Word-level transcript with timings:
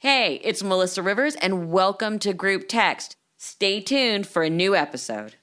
Hey, 0.00 0.42
it's 0.44 0.62
Melissa 0.62 1.02
Rivers, 1.02 1.36
and 1.36 1.72
welcome 1.72 2.18
to 2.18 2.34
Group 2.34 2.68
Text. 2.68 3.16
Stay 3.38 3.80
tuned 3.80 4.26
for 4.26 4.42
a 4.42 4.50
new 4.50 4.76
episode. 4.76 5.36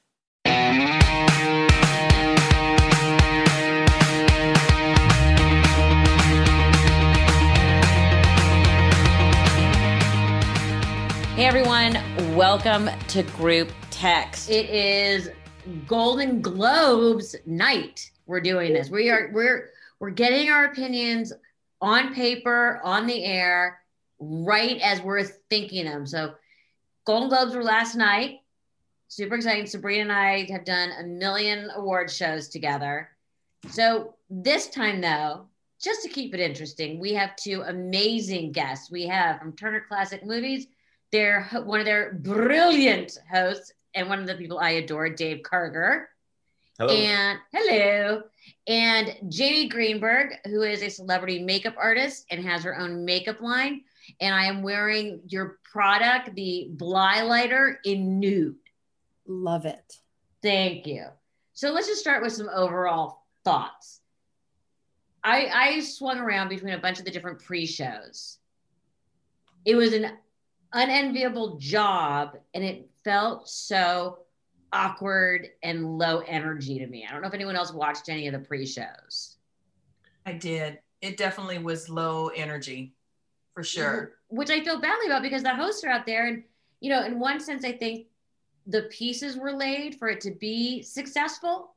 Hey 11.34 11.46
everyone, 11.46 11.98
welcome 12.36 12.92
to 13.08 13.24
Group 13.24 13.72
Text. 13.90 14.52
It 14.52 14.70
is 14.70 15.32
Golden 15.88 16.44
Globes 16.44 17.36
night. 17.48 18.12
We're 18.28 18.40
doing 18.40 18.74
this. 18.74 18.92
We 18.92 19.10
are 19.10 19.32
we're 19.34 19.72
we're 20.00 20.12
getting 20.12 20.52
our 20.52 20.66
opinions 20.66 21.34
on 21.82 22.14
paper, 22.14 22.80
on 22.84 23.08
the 23.08 23.26
air 23.26 23.80
right 24.46 24.80
as 24.82 25.02
we're 25.02 25.24
thinking 25.24 25.86
them. 25.86 26.06
So 26.06 26.34
Golden 27.06 27.30
Globes 27.30 27.56
were 27.56 27.64
last 27.64 27.96
night. 27.96 28.40
Super 29.08 29.36
exciting. 29.36 29.68
Sabrina 29.68 30.02
and 30.02 30.12
I 30.12 30.52
have 30.52 30.66
done 30.66 30.92
a 31.00 31.04
million 31.04 31.70
award 31.76 32.10
shows 32.10 32.48
together. 32.50 33.10
So 33.70 34.16
this 34.30 34.70
time 34.70 35.02
though, 35.02 35.48
just 35.82 36.02
to 36.04 36.10
keep 36.10 36.34
it 36.34 36.40
interesting, 36.40 37.00
we 37.00 37.14
have 37.14 37.36
two 37.36 37.62
amazing 37.62 38.52
guests. 38.54 38.90
We 38.90 39.06
have 39.08 39.40
from 39.40 39.54
Turner 39.54 39.84
Classic 39.88 40.26
Movies, 40.26 40.68
they're 41.12 41.44
one 41.66 41.80
of 41.80 41.86
their 41.86 42.14
brilliant 42.14 43.20
hosts 43.32 43.72
and 43.94 44.10
one 44.10 44.20
of 44.20 44.26
the 44.26 44.36
people 44.36 44.60
I 44.60 44.72
adore, 44.72 45.10
Dave 45.10 45.44
Karger. 45.44 46.06
Hello. 46.80 46.92
And 46.92 47.40
hello. 47.54 48.24
And 48.68 49.16
Jamie 49.30 49.70
Greenberg, 49.70 50.34
who 50.46 50.64
is 50.64 50.82
a 50.82 50.90
celebrity 50.90 51.44
makeup 51.44 51.76
artist 51.78 52.26
and 52.32 52.44
has 52.44 52.64
her 52.64 52.78
own 52.80 53.06
makeup 53.06 53.42
line 53.42 53.84
and 54.20 54.34
I 54.34 54.46
am 54.46 54.62
wearing 54.62 55.22
your 55.28 55.60
product, 55.64 56.36
the 56.36 56.70
Bly 56.72 57.22
Lighter 57.22 57.80
in 57.86 58.20
nude. 58.20 58.56
Love 59.26 59.66
it. 59.66 59.98
Thank 60.42 60.88
you. 60.88 61.06
So 61.54 61.72
let's 61.72 61.88
just 61.88 62.02
start 62.02 62.24
with 62.24 62.34
some 62.34 62.50
overall 62.54 63.24
thoughts. 63.44 64.02
I, 65.24 65.48
I 65.54 65.80
swung 65.80 66.20
around 66.20 66.50
between 66.50 66.74
a 66.74 66.80
bunch 66.80 67.00
of 67.00 67.06
the 67.06 67.12
different 67.12 67.40
pre-shows. 67.40 68.40
It 69.66 69.76
was 69.76 69.94
an 69.94 70.12
unenviable 70.74 71.58
job 71.58 72.38
and 72.54 72.64
it 72.64 72.90
felt 73.04 73.48
so 73.48 74.20
awkward 74.74 75.50
and 75.62 75.98
low 75.98 76.20
energy 76.28 76.80
to 76.80 76.88
me. 76.88 77.06
I 77.08 77.14
don't 77.14 77.22
know 77.22 77.28
if 77.28 77.34
anyone 77.34 77.56
else 77.56 77.72
watched 77.72 78.10
any 78.10 78.28
of 78.28 78.34
the 78.34 78.40
pre-shows. 78.40 79.38
I 80.26 80.34
did. 80.34 80.80
It 81.02 81.18
definitely 81.18 81.60
was 81.60 81.90
low 81.90 82.30
energy 82.30 82.94
for 83.54 83.62
mm-hmm. 83.62 83.82
sure. 83.82 84.12
Which 84.30 84.50
I 84.50 84.64
feel 84.64 84.80
badly 84.80 85.08
about 85.08 85.22
because 85.22 85.44
the 85.44 85.56
hosts 85.56 85.84
are 85.84 85.90
out 85.90 86.06
there. 86.06 86.28
And, 86.28 86.44
you 86.80 86.90
know, 86.90 87.04
in 87.06 87.20
one 87.20 87.40
sense, 87.40 87.64
I 87.64 87.72
think 87.72 88.08
the 88.68 88.84
pieces 88.84 89.38
were 89.38 89.54
laid 89.54 89.96
for 89.96 90.10
it 90.10 90.22
to 90.22 90.32
be 90.32 90.82
successful. 90.82 91.76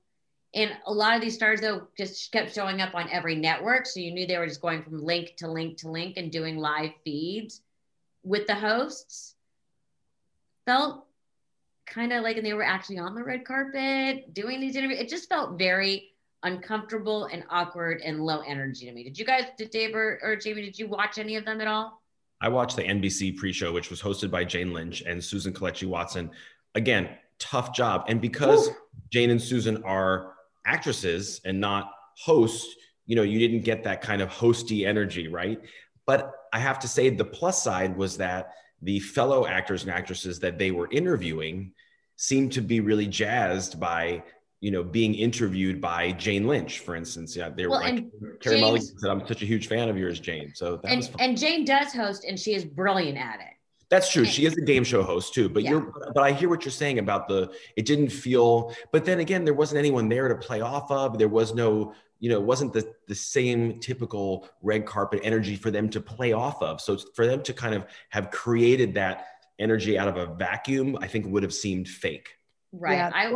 And 0.54 0.72
a 0.86 0.92
lot 0.92 1.14
of 1.14 1.20
these 1.20 1.34
stars, 1.34 1.60
though, 1.60 1.88
just 1.98 2.32
kept 2.32 2.54
showing 2.54 2.80
up 2.80 2.94
on 2.94 3.10
every 3.10 3.34
network. 3.34 3.84
So 3.84 4.00
you 4.00 4.12
knew 4.12 4.26
they 4.26 4.38
were 4.38 4.46
just 4.46 4.62
going 4.62 4.82
from 4.82 5.04
link 5.04 5.34
to 5.36 5.50
link 5.50 5.78
to 5.78 5.90
link 5.90 6.16
and 6.16 6.32
doing 6.32 6.56
live 6.56 6.92
feeds 7.04 7.60
with 8.22 8.46
the 8.46 8.54
hosts. 8.54 9.34
Felt 10.64 11.04
kind 11.86 12.12
of 12.12 12.22
like, 12.22 12.36
and 12.36 12.46
they 12.46 12.54
were 12.54 12.64
actually 12.64 12.98
on 12.98 13.14
the 13.14 13.22
red 13.22 13.44
carpet 13.44 14.32
doing 14.32 14.60
these 14.60 14.76
interviews. 14.76 15.00
It 15.00 15.08
just 15.08 15.28
felt 15.28 15.58
very 15.58 16.12
uncomfortable 16.46 17.24
and 17.26 17.44
awkward 17.50 18.00
and 18.02 18.24
low 18.24 18.40
energy 18.46 18.86
to 18.86 18.92
me. 18.92 19.02
Did 19.02 19.18
you 19.18 19.24
guys, 19.24 19.44
did 19.58 19.70
Dave 19.70 19.94
or, 19.94 20.18
or 20.22 20.36
Jamie, 20.36 20.62
did 20.62 20.78
you 20.78 20.86
watch 20.86 21.18
any 21.18 21.36
of 21.36 21.44
them 21.44 21.60
at 21.60 21.66
all? 21.66 22.02
I 22.40 22.48
watched 22.48 22.76
the 22.76 22.84
NBC 22.84 23.36
pre-show, 23.36 23.72
which 23.72 23.90
was 23.90 24.00
hosted 24.00 24.30
by 24.30 24.44
Jane 24.44 24.72
Lynch 24.72 25.02
and 25.02 25.22
Susan 25.22 25.52
Kelechi 25.52 25.88
Watson. 25.88 26.30
Again, 26.74 27.08
tough 27.38 27.74
job. 27.74 28.04
And 28.08 28.20
because 28.20 28.68
Ooh. 28.68 28.76
Jane 29.10 29.30
and 29.30 29.42
Susan 29.42 29.82
are 29.82 30.34
actresses 30.64 31.40
and 31.44 31.60
not 31.60 31.90
hosts, 32.16 32.74
you 33.06 33.16
know, 33.16 33.22
you 33.22 33.38
didn't 33.38 33.64
get 33.64 33.82
that 33.84 34.00
kind 34.00 34.22
of 34.22 34.28
hosty 34.30 34.86
energy, 34.86 35.28
right? 35.28 35.60
But 36.06 36.32
I 36.52 36.60
have 36.60 36.78
to 36.80 36.88
say 36.88 37.10
the 37.10 37.24
plus 37.24 37.62
side 37.62 37.96
was 37.96 38.16
that 38.18 38.52
the 38.82 39.00
fellow 39.00 39.46
actors 39.46 39.82
and 39.82 39.90
actresses 39.90 40.38
that 40.40 40.58
they 40.58 40.70
were 40.70 40.88
interviewing 40.92 41.72
seemed 42.16 42.52
to 42.52 42.60
be 42.60 42.80
really 42.80 43.06
jazzed 43.06 43.80
by 43.80 44.22
you 44.66 44.72
know, 44.72 44.82
being 44.82 45.14
interviewed 45.14 45.80
by 45.80 46.10
Jane 46.10 46.48
Lynch, 46.48 46.80
for 46.80 46.96
instance. 46.96 47.36
Yeah, 47.36 47.50
they 47.50 47.66
were 47.66 47.70
well, 47.70 47.82
like, 47.82 48.04
Carey 48.40 48.60
Mulligan 48.60 48.98
said, 48.98 49.12
I'm 49.12 49.24
such 49.24 49.40
a 49.40 49.46
huge 49.46 49.68
fan 49.68 49.88
of 49.88 49.96
yours, 49.96 50.18
Jane. 50.18 50.50
So 50.56 50.78
that 50.78 50.88
and, 50.90 50.96
was 50.96 51.06
fun. 51.06 51.20
and 51.20 51.38
Jane 51.38 51.64
does 51.64 51.92
host 51.92 52.24
and 52.24 52.36
she 52.36 52.52
is 52.52 52.64
brilliant 52.64 53.16
at 53.16 53.38
it. 53.38 53.54
That's 53.90 54.10
true. 54.10 54.24
She 54.24 54.44
is 54.44 54.56
a 54.56 54.62
game 54.62 54.82
show 54.82 55.04
host 55.04 55.34
too, 55.34 55.48
but 55.48 55.62
yeah. 55.62 55.70
you're, 55.70 55.92
but 56.12 56.20
I 56.20 56.32
hear 56.32 56.48
what 56.48 56.64
you're 56.64 56.72
saying 56.72 56.98
about 56.98 57.28
the, 57.28 57.52
it 57.76 57.86
didn't 57.86 58.08
feel, 58.08 58.74
but 58.90 59.04
then 59.04 59.20
again, 59.20 59.44
there 59.44 59.54
wasn't 59.54 59.78
anyone 59.78 60.08
there 60.08 60.26
to 60.26 60.34
play 60.34 60.62
off 60.62 60.90
of. 60.90 61.16
There 61.16 61.28
was 61.28 61.54
no, 61.54 61.94
you 62.18 62.28
know, 62.28 62.40
it 62.40 62.44
wasn't 62.44 62.72
the, 62.72 62.92
the 63.06 63.14
same 63.14 63.78
typical 63.78 64.48
red 64.62 64.84
carpet 64.84 65.20
energy 65.22 65.54
for 65.54 65.70
them 65.70 65.88
to 65.90 66.00
play 66.00 66.32
off 66.32 66.60
of. 66.60 66.80
So 66.80 66.98
for 67.14 67.24
them 67.24 67.40
to 67.44 67.52
kind 67.52 67.76
of 67.76 67.86
have 68.08 68.32
created 68.32 68.94
that 68.94 69.28
energy 69.60 69.96
out 69.96 70.08
of 70.08 70.16
a 70.16 70.26
vacuum, 70.34 70.98
I 71.00 71.06
think 71.06 71.26
would 71.26 71.44
have 71.44 71.54
seemed 71.54 71.86
fake. 71.86 72.30
Right. 72.72 72.96
Yeah, 72.96 73.12
I, 73.14 73.30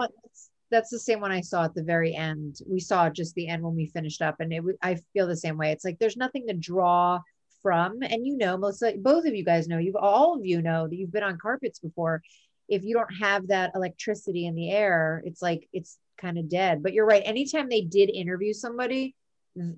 that's 0.71 0.91
the 0.91 0.99
same 0.99 1.21
one 1.21 1.33
I 1.33 1.41
saw 1.41 1.65
at 1.65 1.75
the 1.75 1.83
very 1.83 2.15
end. 2.15 2.59
We 2.67 2.81
saw 2.81 3.11
just 3.11 3.35
the 3.35 3.49
end 3.49 3.63
when 3.63 3.75
we 3.75 3.87
finished 3.87 4.23
up, 4.23 4.37
and 4.41 4.53
it. 4.53 4.63
I 4.83 4.99
feel 5.13 5.27
the 5.27 5.37
same 5.37 5.57
way. 5.57 5.73
It's 5.73 5.85
like 5.85 5.99
there's 5.99 6.17
nothing 6.17 6.47
to 6.47 6.55
draw 6.55 7.21
from, 7.63 8.03
and 8.03 8.27
you 8.27 8.37
know, 8.37 8.57
most 8.57 8.83
both 8.99 9.27
of 9.27 9.35
you 9.35 9.45
guys 9.45 9.69
know, 9.69 9.79
you've 9.79 9.97
all 9.97 10.37
of 10.37 10.47
you 10.47 10.63
know 10.63 10.89
that 10.89 10.97
you've 10.97 11.13
been 11.13 11.23
on 11.23 11.39
carpets 11.39 11.79
before. 11.79 12.23
If 12.69 12.85
you 12.85 12.95
don't 12.95 13.13
have 13.21 13.49
that 13.49 13.73
electricity 13.75 14.47
in 14.47 14.55
the 14.55 14.71
air, 14.71 15.23
it's 15.25 15.43
like 15.43 15.69
it's 15.73 15.99
kind 16.19 16.39
of 16.39 16.49
dead. 16.49 16.83
But 16.83 16.93
you're 16.93 17.07
right. 17.07 17.23
Anytime 17.25 17.69
they 17.69 17.83
did 17.83 18.11
interview 18.11 18.53
somebody 18.53 19.17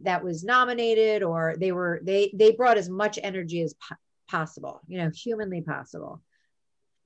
that 0.02 0.22
was 0.22 0.44
nominated, 0.44 1.22
or 1.22 1.54
they 1.58 1.72
were 1.72 2.00
they 2.02 2.30
they 2.34 2.52
brought 2.52 2.76
as 2.76 2.90
much 2.90 3.18
energy 3.22 3.62
as 3.62 3.74
po- 3.74 3.96
possible, 4.28 4.80
you 4.86 4.98
know, 4.98 5.10
humanly 5.14 5.62
possible. 5.62 6.20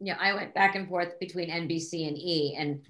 Yeah, 0.00 0.16
I 0.20 0.34
went 0.34 0.54
back 0.54 0.74
and 0.74 0.88
forth 0.88 1.18
between 1.18 1.48
NBC 1.48 2.06
and 2.06 2.18
E, 2.18 2.54
and 2.58 2.82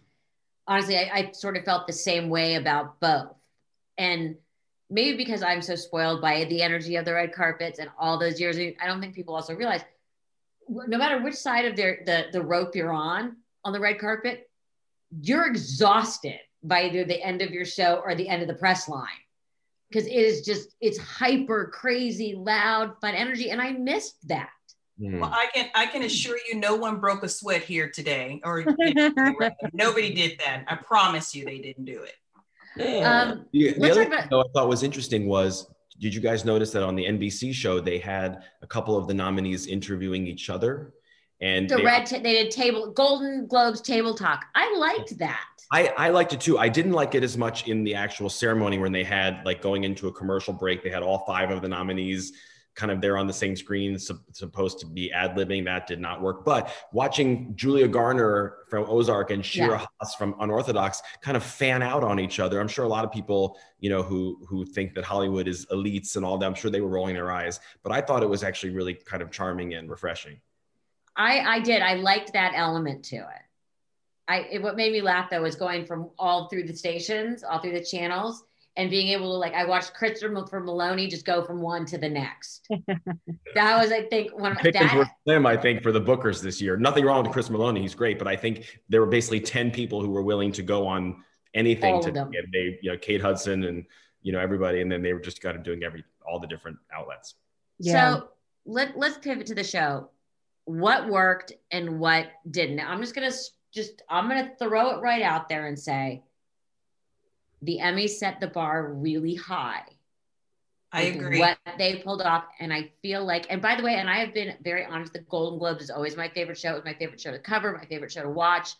honestly, 0.67 0.97
I, 0.97 1.11
I 1.15 1.33
sort 1.33 1.57
of 1.57 1.65
felt 1.65 1.87
the 1.87 1.93
same 1.93 2.29
way 2.29 2.55
about 2.55 3.01
both. 3.01 3.35
And 3.99 4.37
maybe 4.91 5.17
because 5.17 5.43
I'm 5.43 5.63
so 5.63 5.75
spoiled 5.75 6.21
by 6.21 6.45
the 6.45 6.63
energy 6.63 6.97
of 6.97 7.05
the 7.05 7.15
red 7.15 7.33
carpets 7.33 7.79
and 7.79 7.91
all 7.99 8.19
those 8.19 8.41
years, 8.41 8.57
I 8.59 8.87
don't 8.87 9.01
think 9.01 9.15
people 9.15 9.35
also 9.35 9.55
realize 9.55 9.83
no 10.69 10.99
matter 10.99 11.23
which 11.23 11.35
side 11.35 11.65
of 11.65 11.77
their, 11.77 12.03
the, 12.05 12.27
the 12.33 12.43
rope 12.43 12.75
you're 12.75 12.93
on 12.93 13.37
on 13.65 13.73
the 13.73 13.81
red 13.81 13.99
carpet, 13.99 14.51
you're 15.21 15.47
exhausted 15.47 16.39
by 16.63 16.85
either 16.85 17.05
the 17.05 17.23
end 17.23 17.43
of 17.43 17.51
your 17.51 17.65
show 17.65 18.03
or 18.05 18.15
the 18.15 18.29
end 18.29 18.43
of 18.43 18.49
the 18.49 18.55
press 18.55 18.89
line 18.89 19.07
because 19.89 20.07
it 20.07 20.15
is 20.15 20.43
just 20.43 20.75
it's 20.81 20.99
hyper 20.99 21.71
crazy 21.73 22.35
loud 22.37 22.99
fun 23.01 23.15
energy 23.15 23.51
and 23.51 23.61
i 23.61 23.73
missed 23.73 24.17
that. 24.29 24.51
Well, 24.99 25.31
I 25.33 25.49
can 25.55 25.69
I 25.75 25.87
can 25.87 26.03
assure 26.03 26.39
you, 26.49 26.59
no 26.59 26.75
one 26.75 26.99
broke 26.99 27.23
a 27.23 27.29
sweat 27.29 27.63
here 27.63 27.91
today, 27.91 28.41
or 28.45 28.65
nobody 29.73 30.15
did 30.15 30.39
that. 30.39 30.65
I 30.69 30.77
promise 30.77 31.35
you, 31.35 31.45
they 31.45 31.59
didn't 31.59 31.85
do 31.85 32.03
it. 32.03 33.03
Um, 33.03 33.47
the, 33.53 33.75
the 33.75 33.91
other 33.91 34.03
about- 34.03 34.29
thing 34.29 34.39
I 34.39 34.45
thought 34.55 34.69
was 34.69 34.83
interesting 34.83 35.27
was, 35.27 35.71
did 36.01 36.15
you 36.15 36.21
guys 36.21 36.45
notice 36.45 36.71
that 36.73 36.83
on 36.83 36.95
the 36.95 37.05
NBC 37.05 37.53
show 37.53 37.81
they 37.81 37.99
had 37.99 38.43
a 38.63 38.67
couple 38.67 38.97
of 38.97 39.07
the 39.07 39.15
nominees 39.15 39.67
interviewing 39.67 40.27
each 40.27 40.49
other? 40.51 40.93
And 41.43 41.69
the 41.69 41.77
they, 41.77 41.85
red 41.85 42.07
t- 42.07 42.19
they 42.19 42.33
did 42.33 42.51
table 42.51 42.93
Golden 42.93 43.47
Globes 43.47 43.83
table 43.83 44.15
talk. 44.15 44.47
I 44.55 44.75
liked 44.79 45.19
that. 45.19 45.45
I, 45.71 45.89
I 45.99 46.09
liked 46.09 46.33
it 46.33 46.41
too. 46.41 46.59
I 46.59 46.69
didn't 46.71 46.93
like 46.93 47.15
it 47.15 47.23
as 47.23 47.37
much 47.37 47.69
in 47.69 47.85
the 47.85 47.95
actual 47.95 48.31
ceremony 48.31 48.79
when 48.79 48.93
they 48.93 49.05
had 49.05 49.45
like 49.45 49.61
going 49.61 49.85
into 49.85 50.09
a 50.09 50.13
commercial 50.13 50.55
break. 50.55 50.83
They 50.83 50.89
had 50.89 51.03
all 51.03 51.25
five 51.27 51.51
of 51.51 51.61
the 51.61 51.69
nominees 51.69 52.33
kind 52.77 52.93
of 52.93 53.01
there 53.01 53.17
on 53.17 53.27
the 53.27 53.33
same 53.33 53.57
screen, 53.57 53.99
su- 53.99 54.21
supposed 54.33 54.79
to 54.81 54.87
be 54.87 55.11
ad 55.11 55.35
libbing. 55.35 55.65
That 55.65 55.87
did 55.87 55.99
not 55.99 56.21
work. 56.21 56.45
But 56.45 56.71
watching 56.93 57.57
Julia 57.57 57.89
Garner 57.89 58.59
from 58.69 58.85
Ozark 58.89 59.31
and 59.31 59.45
Shira 59.45 59.81
Yeah. 59.81 59.87
Haas 60.01 60.15
from 60.15 60.37
Unorthodox 60.41 61.03
kind 61.23 61.37
of 61.37 61.43
fan 61.43 61.83
out 61.83 62.05
on 62.05 62.21
each 62.21 62.39
other. 62.39 62.61
I'm 62.61 62.69
sure 62.69 62.85
a 62.85 62.89
lot 62.89 63.05
of 63.05 63.11
people, 63.11 63.59
you 63.81 63.91
know, 63.91 64.03
who 64.03 64.39
who 64.47 64.65
think 64.65 64.95
that 64.95 65.05
Hollywood 65.05 65.49
is 65.49 65.67
elites 65.67 66.17
and 66.17 66.25
all 66.25 66.39
that. 66.39 66.47
I'm 66.47 66.55
sure 66.55 66.71
they 66.71 66.83
were 66.83 66.89
rolling 66.91 67.15
their 67.15 67.33
eyes. 67.33 67.59
But 67.83 67.93
I 67.93 68.01
thought 68.03 68.23
it 68.23 68.29
was 68.29 68.45
actually 68.45 68.75
really 68.75 68.95
kind 68.95 69.23
of 69.23 69.31
charming 69.31 69.75
and 69.75 69.91
refreshing. 69.91 70.41
I 71.17 71.41
I 71.41 71.61
did. 71.61 71.81
I 71.83 71.95
liked 71.95 72.35
that 72.35 72.53
element 72.55 73.05
to 73.07 73.17
it. 73.17 73.43
I 74.29 74.37
it, 74.51 74.63
what 74.63 74.77
made 74.77 74.93
me 74.93 75.01
laugh 75.01 75.31
though 75.31 75.41
was 75.43 75.57
going 75.57 75.87
from 75.87 76.11
all 76.19 76.49
through 76.49 76.65
the 76.65 76.77
stations, 76.77 77.43
all 77.43 77.61
through 77.61 77.73
the 77.73 77.85
channels, 77.85 78.45
and 78.77 78.91
being 78.91 79.09
able 79.09 79.33
to 79.33 79.39
like 79.39 79.55
I 79.55 79.65
watched 79.65 79.95
Christopher 79.95 80.61
Maloney 80.61 81.09
just 81.09 81.25
go 81.25 81.43
from 81.43 81.61
one 81.61 81.87
to 81.87 81.99
the 81.99 82.09
next. 82.09 82.69
that 83.55 83.81
was 83.81 83.91
I 83.91 84.03
think 84.03 84.39
one 84.39 84.53
of 84.53 84.59
Pickens 84.59 84.93
were 84.93 85.05
that. 85.05 85.15
slim, 85.25 85.47
I 85.47 85.57
think, 85.57 85.83
for 85.83 85.93
the 85.93 86.01
Bookers 86.01 86.43
this 86.43 86.61
year. 86.61 86.77
Nothing 86.77 87.05
wrong 87.05 87.23
with 87.25 87.33
Chris 87.33 87.49
Maloney; 87.51 87.81
he's 87.81 87.95
great, 87.95 88.19
but 88.19 88.29
I 88.29 88.37
think 88.37 88.81
there 88.89 89.01
were 89.01 89.07
basically 89.07 89.41
ten 89.41 89.71
people 89.71 90.01
who 90.01 90.11
were 90.11 90.23
willing 90.23 90.53
to 90.53 90.63
go 90.63 90.87
on 90.87 91.23
anything 91.55 91.95
All 91.95 92.03
to 92.03 92.09
of 92.09 92.15
them. 92.15 92.31
get 92.31 92.45
they, 92.53 92.79
you 92.83 92.93
know, 92.93 92.99
Kate 92.99 93.21
Hudson 93.21 93.65
and 93.65 93.85
you 94.23 94.33
know 94.33 94.41
everybody, 94.41 94.83
and 94.83 94.93
then 94.93 95.03
they 95.03 95.15
were 95.15 95.21
just 95.21 95.41
kind 95.41 95.57
of 95.57 95.63
doing 95.63 95.83
every 95.83 96.05
all 96.27 96.39
the 96.39 96.47
different 96.47 96.77
outlets. 96.95 97.35
Yeah. 97.79 98.15
So 98.15 98.29
let 98.67 98.97
let's 98.99 99.19
pivot 99.19 99.47
to 99.47 99.55
the 99.55 99.65
show. 99.65 100.11
What 100.67 101.09
worked 101.09 101.53
and 101.71 101.99
what 101.99 102.27
didn't? 102.51 102.81
I'm 102.81 103.01
just 103.01 103.15
gonna 103.15 103.33
just 103.73 104.03
I'm 104.11 104.29
gonna 104.29 104.53
throw 104.59 104.91
it 104.97 105.01
right 105.01 105.23
out 105.23 105.49
there 105.49 105.67
and 105.67 105.79
say 105.79 106.23
the 107.63 107.79
Emmys 107.81 108.11
set 108.11 108.41
the 108.41 108.47
bar 108.47 108.93
really 108.93 109.35
high. 109.35 109.83
I 110.93 111.03
agree. 111.03 111.41
What 111.41 111.59
they 111.79 111.97
pulled 111.97 112.23
off, 112.23 112.45
and 112.61 112.73
I 112.73 112.93
feel 113.03 113.25
like, 113.25 113.47
and 113.51 113.61
by 113.61 113.77
the 113.77 113.83
way, 113.83 113.97
and 113.97 114.09
I 114.09 114.19
have 114.19 114.33
been 114.33 114.55
very 114.63 114.85
honest. 114.85 115.13
The 115.13 115.21
Golden 115.21 115.59
Globes 115.59 115.85
is 115.85 115.91
always 115.91 116.17
my 116.17 116.29
favorite 116.29 116.59
show. 116.59 116.77
It's 116.77 116.85
my 116.85 116.95
favorite 116.95 117.21
show 117.21 117.33
to 117.33 117.39
cover. 117.39 117.73
My 117.73 117.85
favorite 117.85 118.13
show 118.13 118.23
to 118.23 118.31
watch. 118.31 118.71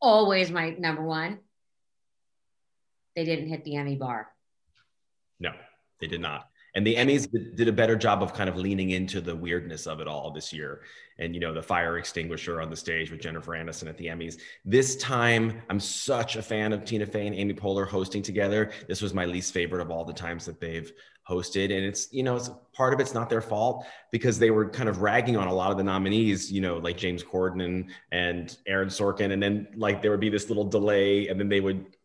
Always 0.00 0.50
my 0.50 0.70
number 0.70 1.02
one. 1.02 1.38
They 3.16 3.24
didn't 3.24 3.48
hit 3.48 3.64
the 3.64 3.76
Emmy 3.76 3.96
bar. 3.96 4.28
No, 5.40 5.52
they 6.00 6.06
did 6.06 6.20
not. 6.20 6.48
And 6.76 6.86
the 6.86 6.94
Emmys 6.94 7.26
did- 7.56 7.68
a 7.68 7.72
better 7.72 7.96
job 7.96 8.22
of 8.22 8.34
kind 8.34 8.50
of 8.50 8.56
leaning 8.56 8.90
into 8.90 9.22
the 9.22 9.34
weirdness 9.34 9.86
of 9.86 9.98
it 10.00 10.06
all 10.06 10.30
this 10.30 10.52
year. 10.52 10.82
And, 11.18 11.34
you 11.34 11.40
know, 11.40 11.54
the 11.54 11.62
fire 11.62 11.96
extinguisher 11.96 12.60
on 12.60 12.68
the 12.68 12.76
stage 12.76 13.10
with 13.10 13.20
Jennifer 13.20 13.52
Aniston 13.52 13.88
at 13.88 13.96
the 13.96 14.06
Emmys. 14.06 14.38
This 14.66 14.96
time, 14.96 15.62
I'm 15.70 15.80
such 15.80 16.36
a 16.36 16.42
fan 16.42 16.74
of 16.74 16.84
Tina 16.84 17.06
Fey 17.06 17.26
and 17.26 17.34
Amy 17.34 17.54
Poehler 17.54 17.88
hosting 17.88 18.22
together. 18.22 18.70
This 18.88 19.00
was 19.00 19.14
my 19.14 19.24
least 19.24 19.54
favorite 19.54 19.80
of 19.80 19.90
all 19.90 20.04
the 20.04 20.12
times 20.12 20.44
that 20.44 20.60
they've 20.60 20.92
hosted. 21.28 21.64
And 21.64 21.84
it's, 21.84 22.12
you 22.12 22.22
know, 22.22 22.36
it's 22.36 22.50
part 22.74 22.92
of 22.92 23.00
it's 23.00 23.14
not 23.14 23.30
their 23.30 23.40
fault 23.40 23.86
because 24.12 24.38
they 24.38 24.50
were 24.50 24.68
kind 24.68 24.90
of 24.90 25.00
ragging 25.00 25.38
on 25.38 25.48
a 25.48 25.54
lot 25.54 25.70
of 25.70 25.78
the 25.78 25.84
nominees, 25.84 26.52
you 26.52 26.60
know, 26.60 26.76
like 26.76 26.98
James 26.98 27.24
Corden 27.24 27.64
and, 27.64 27.90
and 28.12 28.56
Aaron 28.66 28.88
Sorkin. 28.88 29.32
And 29.32 29.42
then 29.42 29.66
like 29.76 30.02
there 30.02 30.10
would 30.10 30.20
be 30.20 30.28
this 30.28 30.50
little 30.50 30.64
delay 30.64 31.28
and 31.28 31.40
then 31.40 31.48
they 31.48 31.60
would 31.60 31.95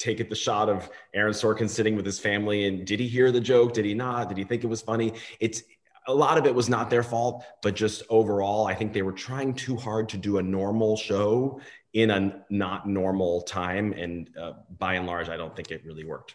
take 0.00 0.18
it 0.18 0.28
the 0.28 0.34
shot 0.34 0.68
of 0.68 0.88
Aaron 1.14 1.32
Sorkin 1.32 1.68
sitting 1.68 1.94
with 1.94 2.06
his 2.06 2.18
family 2.18 2.66
and 2.66 2.86
did 2.86 2.98
he 2.98 3.06
hear 3.06 3.30
the 3.30 3.40
joke? 3.40 3.74
Did 3.74 3.84
he 3.84 3.94
not? 3.94 4.28
Did 4.28 4.38
he 4.38 4.44
think 4.44 4.64
it 4.64 4.68
was 4.68 4.80
funny? 4.80 5.12
It's 5.38 5.62
a 6.08 6.14
lot 6.14 6.38
of 6.38 6.46
it 6.46 6.54
was 6.54 6.68
not 6.68 6.90
their 6.90 7.02
fault, 7.02 7.44
but 7.62 7.74
just 7.74 8.02
overall, 8.08 8.66
I 8.66 8.74
think 8.74 8.92
they 8.92 9.02
were 9.02 9.12
trying 9.12 9.54
too 9.54 9.76
hard 9.76 10.08
to 10.08 10.16
do 10.16 10.38
a 10.38 10.42
normal 10.42 10.96
show 10.96 11.60
in 11.92 12.10
a 12.10 12.42
not 12.50 12.88
normal 12.88 13.42
time. 13.42 13.92
And 13.92 14.30
uh, 14.36 14.54
by 14.78 14.94
and 14.94 15.06
large, 15.06 15.28
I 15.28 15.36
don't 15.36 15.54
think 15.54 15.70
it 15.70 15.84
really 15.84 16.04
worked. 16.04 16.34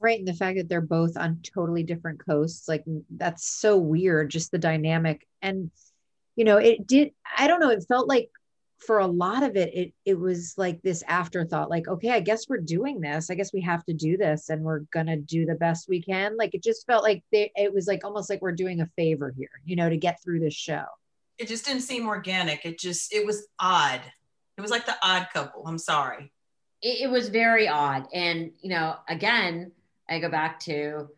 Right. 0.00 0.18
And 0.18 0.28
the 0.28 0.34
fact 0.34 0.58
that 0.58 0.68
they're 0.68 0.80
both 0.80 1.16
on 1.16 1.40
totally 1.42 1.84
different 1.84 2.24
coasts, 2.24 2.68
like 2.68 2.84
that's 3.08 3.46
so 3.46 3.78
weird, 3.78 4.30
just 4.30 4.50
the 4.50 4.58
dynamic. 4.58 5.26
And, 5.40 5.70
you 6.36 6.44
know, 6.44 6.58
it 6.58 6.86
did, 6.86 7.12
I 7.38 7.46
don't 7.46 7.60
know, 7.60 7.70
it 7.70 7.84
felt 7.88 8.08
like 8.08 8.30
for 8.86 8.98
a 9.00 9.06
lot 9.06 9.42
of 9.42 9.56
it, 9.56 9.74
it 9.74 9.94
it 10.04 10.18
was 10.18 10.54
like 10.56 10.82
this 10.82 11.02
afterthought, 11.08 11.70
like, 11.70 11.88
okay, 11.88 12.10
I 12.10 12.20
guess 12.20 12.48
we're 12.48 12.58
doing 12.58 13.00
this. 13.00 13.30
I 13.30 13.34
guess 13.34 13.52
we 13.52 13.60
have 13.62 13.84
to 13.86 13.94
do 13.94 14.16
this 14.16 14.50
and 14.50 14.62
we're 14.62 14.80
gonna 14.92 15.16
do 15.16 15.46
the 15.46 15.54
best 15.54 15.88
we 15.88 16.02
can. 16.02 16.36
Like 16.36 16.54
it 16.54 16.62
just 16.62 16.86
felt 16.86 17.02
like 17.02 17.22
they 17.32 17.50
it 17.56 17.72
was 17.72 17.86
like 17.86 18.04
almost 18.04 18.30
like 18.30 18.42
we're 18.42 18.52
doing 18.52 18.80
a 18.80 18.86
favor 18.96 19.32
here, 19.36 19.50
you 19.64 19.76
know, 19.76 19.88
to 19.88 19.96
get 19.96 20.22
through 20.22 20.40
this 20.40 20.54
show. 20.54 20.84
It 21.38 21.48
just 21.48 21.64
didn't 21.66 21.82
seem 21.82 22.06
organic. 22.06 22.64
It 22.64 22.78
just, 22.78 23.12
it 23.12 23.26
was 23.26 23.48
odd. 23.58 24.00
It 24.56 24.60
was 24.60 24.70
like 24.70 24.86
the 24.86 24.94
odd 25.02 25.28
couple. 25.32 25.64
I'm 25.66 25.78
sorry. 25.78 26.30
it, 26.84 27.02
it 27.02 27.10
was 27.10 27.28
very 27.30 27.66
odd. 27.66 28.06
And, 28.12 28.52
you 28.60 28.70
know, 28.70 28.96
again, 29.08 29.72
I 30.08 30.20
go 30.20 30.28
back 30.28 30.60
to 30.60 31.08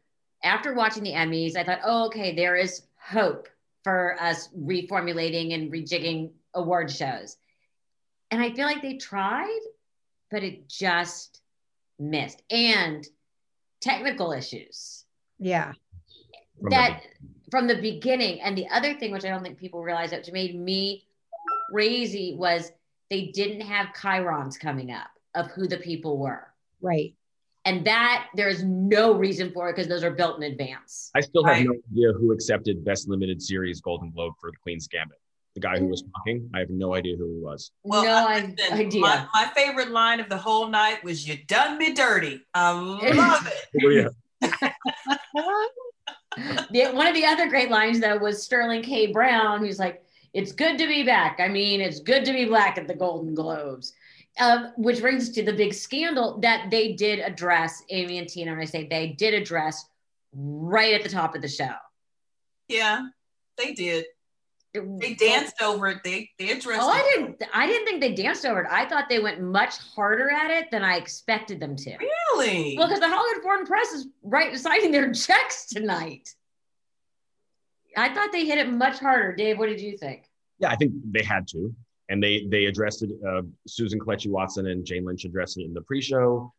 after 0.43 0.73
watching 0.73 1.03
the 1.03 1.13
Emmys, 1.13 1.57
I 1.57 1.65
thought, 1.65 1.81
oh, 1.85 2.07
okay, 2.07 2.35
there 2.35 2.57
is 2.57 2.83
hope 2.99 3.49
for 3.85 4.17
us 4.21 4.49
reformulating 4.57 5.53
and 5.55 5.71
rejigging 5.71 6.31
award 6.55 6.91
shows. 6.91 7.37
And 8.37 8.45
I 8.45 8.53
feel 8.53 8.67
like 8.67 8.83
they 8.83 8.99
tried, 8.99 9.61
but 10.31 10.43
it 10.43 10.69
just 10.69 11.41
missed. 11.99 12.43
And 12.51 13.03
technical 13.81 14.33
issues 14.33 15.07
From 15.39 15.47
Yeah. 15.47 15.73
the 16.61 16.69
that 16.69 17.03
from 17.51 17.67
the 17.67 17.81
beginning. 17.81 18.43
And 18.43 18.59
the 18.59 18.69
other 18.69 18.93
thing, 18.93 19.11
which 19.11 19.25
I 19.25 19.31
don't 19.31 19.43
think 19.43 19.57
people 19.57 19.83
realize, 19.83 20.11
that 20.11 20.31
made 20.35 20.55
me 20.55 21.07
crazy 21.71 22.35
was 22.35 22.73
they 23.09 23.29
didn't 23.29 23.63
have 23.63 23.95
chyrons 23.95 24.61
coming 24.61 24.91
up 24.91 25.09
of 25.35 25.47
who 25.53 25.67
the 25.67 25.79
people 25.79 26.19
were. 26.19 26.53
Right. 26.83 27.15
And 27.65 27.87
that 27.87 28.27
there's 28.35 28.63
no 28.63 29.15
reason 29.15 29.51
for 29.51 29.71
it 29.71 29.77
because 29.77 29.89
those 29.89 30.05
are 30.05 30.11
built 30.11 30.37
in 30.37 30.43
advance. 30.43 31.11
I 31.15 31.21
still 31.23 31.45
have 31.45 31.57
Right. 31.57 31.67
no 31.67 31.73
idea 31.91 32.13
who 32.13 32.33
accepted 32.33 32.85
Best 32.85 33.09
Limited 33.09 33.41
Series 33.41 33.81
Golden 33.81 34.11
Globe 34.11 34.35
for 34.39 34.51
The 34.51 34.59
Queen's 34.59 34.89
Gambit. 34.89 35.19
The 35.57 35.61
guy 35.61 35.79
who 35.79 35.87
was 35.87 36.03
talking, 36.15 36.51
I 36.55 36.59
have 36.59 36.69
no 36.69 36.95
idea 36.95 37.17
who 37.17 37.33
he 37.33 37.39
was. 37.41 37.71
Well, 37.83 38.05
no 38.05 38.11
I- 38.29 38.35
i- 38.35 38.55
listen, 38.59 38.79
idea. 38.79 39.01
My, 39.01 39.27
my 39.33 39.47
favorite 39.57 39.91
line 39.91 40.21
of 40.21 40.29
the 40.29 40.37
whole 40.37 40.69
night 40.69 41.03
was 41.03 41.27
"You 41.27 41.39
done 41.47 41.79
me 41.79 41.95
dirty." 41.95 42.43
I 42.53 42.73
love 42.73 43.51
it. 43.51 43.67
Oh, 43.83 43.89
yeah. 43.89 44.09
The- 46.71 46.91
one 46.93 47.07
of 47.07 47.15
the 47.15 47.25
other 47.25 47.49
great 47.49 47.71
lines 47.71 48.01
though 48.01 48.19
was 48.19 48.43
Sterling 48.43 48.83
K. 48.83 49.07
Brown, 49.11 49.61
who's 49.61 49.79
like, 49.79 50.03
"It's 50.35 50.53
good 50.53 50.77
to 50.77 50.87
be 50.87 51.05
back. 51.05 51.41
I 51.41 51.49
mean, 51.49 51.81
it's 51.81 52.01
good 52.01 52.27
to 52.27 52.35
be 52.35 52.45
black 52.45 52.77
at 52.77 52.87
the 52.87 52.95
Golden 52.95 53.35
Globes." 53.35 53.95
Um, 54.39 54.73
which 54.77 55.01
brings 55.01 55.31
us 55.31 55.35
to 55.37 55.43
the 55.43 55.55
big 55.55 55.73
scandal 55.73 56.39
that 56.41 56.71
they 56.71 56.93
did 56.93 57.21
address, 57.21 57.83
Amy 57.89 58.19
and 58.19 58.29
Tina. 58.29 58.51
When 58.51 58.61
I 58.61 58.67
say 58.67 58.87
they 58.87 59.15
did 59.17 59.33
address 59.33 59.87
right 60.35 60.93
at 60.93 61.03
the 61.03 61.09
top 61.09 61.35
of 61.35 61.41
the 61.41 61.49
show. 61.49 61.73
Yeah, 62.69 63.07
they 63.57 63.73
did. 63.73 64.05
They 65.01 65.15
danced 65.15 65.61
over 65.63 65.89
it. 65.89 65.99
They 66.05 66.31
they 66.39 66.51
addressed. 66.51 66.83
Oh, 66.83 66.89
I 66.89 67.03
didn't. 67.15 67.43
I 67.53 67.67
didn't 67.67 67.87
think 67.87 68.01
they 68.01 68.15
danced 68.15 68.45
over 68.45 68.61
it. 68.63 68.69
I 68.71 68.87
thought 68.87 69.09
they 69.09 69.19
went 69.19 69.41
much 69.41 69.79
harder 69.79 70.31
at 70.31 70.51
it 70.51 70.71
than 70.71 70.83
I 70.83 70.97
expected 70.97 71.61
them 71.61 71.77
to. 71.77 71.97
Really? 71.99 72.77
Well, 72.77 72.89
because 72.89 73.01
the 73.01 73.09
Hollywood 73.09 73.43
Foreign 73.43 73.67
Press 73.67 73.93
is 73.93 74.09
right 74.23 74.57
signing 74.57 74.93
their 74.93 75.13
checks 75.15 75.67
tonight. 75.67 76.35
I 77.97 78.13
thought 78.13 78.31
they 78.33 78.45
hit 78.45 78.59
it 78.59 78.71
much 78.71 78.99
harder. 78.99 79.35
Dave, 79.35 79.59
what 79.59 79.69
did 79.69 79.81
you 79.81 79.97
think? 79.97 80.25
Yeah, 80.59 80.71
I 80.71 80.77
think 80.77 80.93
they 81.11 81.23
had 81.23 81.47
to, 81.49 81.75
and 82.09 82.23
they 82.23 82.47
they 82.51 82.67
addressed 82.67 83.03
it. 83.03 83.11
Uh, 83.27 83.43
Susan 83.67 83.99
Kelechi 83.99 84.31
Watson 84.31 84.67
and 84.67 84.85
Jane 84.85 85.05
Lynch 85.05 85.25
addressed 85.25 85.59
it 85.59 85.65
in 85.65 85.75
the 85.75 85.83
pre-show. 85.83 86.53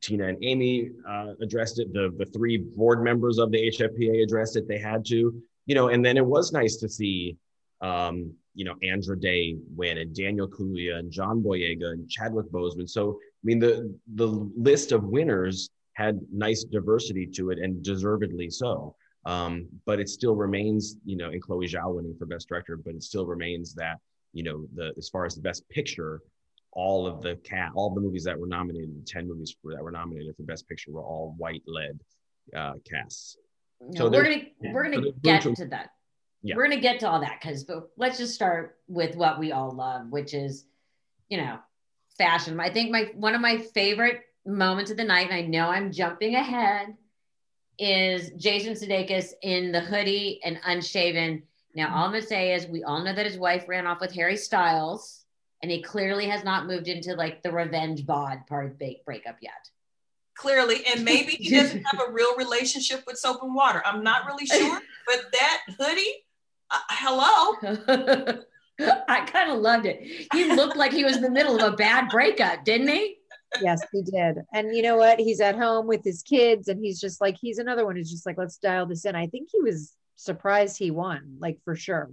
Tina 0.00 0.28
and 0.28 0.38
Amy 0.42 0.90
uh, 1.08 1.32
addressed 1.42 1.78
it. 1.80 1.92
The 1.92 2.14
the 2.16 2.26
three 2.26 2.58
board 2.58 3.02
members 3.02 3.38
of 3.38 3.50
the 3.50 3.70
HFPA 3.70 4.22
addressed 4.22 4.56
it. 4.56 4.68
They 4.68 4.78
had 4.78 5.04
to, 5.06 5.34
you 5.66 5.74
know. 5.74 5.88
And 5.88 6.04
then 6.04 6.16
it 6.16 6.24
was 6.24 6.52
nice 6.52 6.76
to 6.76 6.88
see, 6.88 7.36
um, 7.80 8.32
you 8.54 8.64
know, 8.64 8.74
Andra 8.82 9.18
Day 9.18 9.56
win 9.76 9.98
and 9.98 10.14
Daniel 10.14 10.48
Kaluuya 10.48 10.98
and 10.98 11.10
John 11.12 11.42
Boyega 11.42 11.92
and 11.92 12.08
Chadwick 12.08 12.50
Boseman. 12.50 12.88
So 12.88 13.18
I 13.20 13.44
mean, 13.44 13.58
the 13.58 13.94
the 14.14 14.26
list 14.56 14.92
of 14.92 15.04
winners 15.04 15.70
had 15.94 16.20
nice 16.32 16.64
diversity 16.64 17.26
to 17.26 17.50
it, 17.50 17.58
and 17.58 17.82
deservedly 17.82 18.50
so. 18.50 18.94
Um, 19.24 19.68
but 19.84 20.00
it 20.00 20.08
still 20.08 20.34
remains, 20.34 20.96
you 21.04 21.16
know, 21.16 21.30
in 21.30 21.40
Chloe 21.40 21.66
Zhao 21.66 21.94
winning 21.94 22.16
for 22.18 22.26
Best 22.26 22.48
Director, 22.48 22.76
but 22.76 22.94
it 22.94 23.02
still 23.02 23.26
remains 23.26 23.74
that, 23.74 23.98
you 24.32 24.42
know, 24.42 24.66
the 24.74 24.92
as 24.96 25.08
far 25.08 25.26
as 25.26 25.34
the 25.34 25.42
Best 25.42 25.68
Picture, 25.68 26.22
all 26.72 27.06
of 27.06 27.20
the 27.20 27.36
cat, 27.36 27.70
all 27.74 27.90
the 27.94 28.00
movies 28.00 28.24
that 28.24 28.38
were 28.38 28.46
nominated, 28.46 28.90
the 28.96 29.04
ten 29.04 29.28
movies 29.28 29.54
for, 29.60 29.74
that 29.74 29.82
were 29.82 29.90
nominated 29.90 30.36
for 30.36 30.44
Best 30.44 30.68
Picture 30.68 30.92
were 30.92 31.02
all 31.02 31.34
white-led 31.36 31.98
uh, 32.56 32.74
casts. 32.88 33.36
No, 33.80 34.04
So 34.06 34.10
we're 34.10 34.22
gonna 34.24 34.42
we're 34.72 34.84
gonna 34.84 35.12
get 35.22 35.42
to 35.42 35.66
that. 35.66 35.90
Yeah. 36.42 36.54
We're 36.56 36.68
gonna 36.68 36.80
get 36.80 37.00
to 37.00 37.08
all 37.08 37.20
that 37.20 37.38
because 37.40 37.64
but 37.64 37.90
let's 37.96 38.18
just 38.18 38.34
start 38.34 38.78
with 38.86 39.16
what 39.16 39.38
we 39.38 39.52
all 39.52 39.72
love, 39.72 40.08
which 40.10 40.34
is, 40.34 40.64
you 41.28 41.36
know, 41.38 41.58
fashion. 42.16 42.58
I 42.60 42.70
think 42.70 42.90
my 42.90 43.10
one 43.14 43.34
of 43.34 43.40
my 43.40 43.58
favorite 43.58 44.22
moments 44.46 44.90
of 44.90 44.96
the 44.96 45.04
night, 45.04 45.26
and 45.30 45.34
I 45.34 45.42
know 45.42 45.68
I'm 45.68 45.92
jumping 45.92 46.34
ahead, 46.36 46.94
is 47.78 48.30
Jason 48.36 48.74
Sudeikis 48.74 49.32
in 49.42 49.72
the 49.72 49.80
hoodie 49.80 50.40
and 50.44 50.58
unshaven. 50.64 51.42
Now, 51.74 51.94
all 51.94 52.04
I'm 52.04 52.12
gonna 52.12 52.22
say 52.22 52.54
is 52.54 52.66
we 52.66 52.82
all 52.84 53.02
know 53.02 53.14
that 53.14 53.26
his 53.26 53.38
wife 53.38 53.68
ran 53.68 53.86
off 53.86 54.00
with 54.00 54.12
Harry 54.14 54.36
Styles, 54.36 55.24
and 55.62 55.70
he 55.70 55.82
clearly 55.82 56.26
has 56.28 56.44
not 56.44 56.66
moved 56.66 56.88
into 56.88 57.14
like 57.14 57.42
the 57.42 57.52
revenge 57.52 58.06
bod 58.06 58.46
part 58.46 58.66
of 58.66 58.78
the 58.78 58.98
breakup 59.04 59.36
yet. 59.40 59.68
clearly, 60.36 60.84
and 60.86 61.04
maybe 61.04 61.32
he 61.32 61.50
doesn't 61.50 61.82
have 61.82 62.00
a 62.08 62.12
real 62.12 62.36
relationship 62.36 63.02
with 63.08 63.18
soap 63.18 63.42
and 63.42 63.54
water. 63.54 63.82
I'm 63.84 64.04
not 64.04 64.24
really 64.26 64.46
sure, 64.58 64.80
but 65.06 65.32
that 65.32 65.62
hoodie, 65.78 66.24
uh, 66.70 66.78
hello. 66.90 68.38
I 69.08 69.24
kind 69.26 69.50
of 69.50 69.58
loved 69.58 69.86
it. 69.86 70.28
He 70.32 70.52
looked 70.52 70.76
like 70.76 70.92
he 70.92 71.04
was 71.04 71.16
in 71.16 71.22
the 71.22 71.30
middle 71.30 71.56
of 71.56 71.72
a 71.72 71.76
bad 71.76 72.08
breakup, 72.08 72.64
didn't 72.64 72.88
he? 72.88 73.16
yes, 73.62 73.82
he 73.92 74.02
did. 74.02 74.36
And 74.52 74.74
you 74.74 74.82
know 74.82 74.96
what? 74.96 75.18
He's 75.18 75.40
at 75.40 75.56
home 75.56 75.86
with 75.86 76.04
his 76.04 76.22
kids, 76.22 76.68
and 76.68 76.82
he's 76.84 77.00
just 77.00 77.20
like, 77.20 77.36
he's 77.40 77.58
another 77.58 77.84
one 77.84 77.96
who's 77.96 78.10
just 78.10 78.26
like, 78.26 78.38
let's 78.38 78.58
dial 78.58 78.86
this 78.86 79.04
in. 79.04 79.14
I 79.14 79.26
think 79.26 79.48
he 79.52 79.60
was 79.60 79.94
surprised 80.16 80.78
he 80.78 80.90
won, 80.90 81.36
like 81.38 81.58
for 81.64 81.74
sure. 81.74 82.10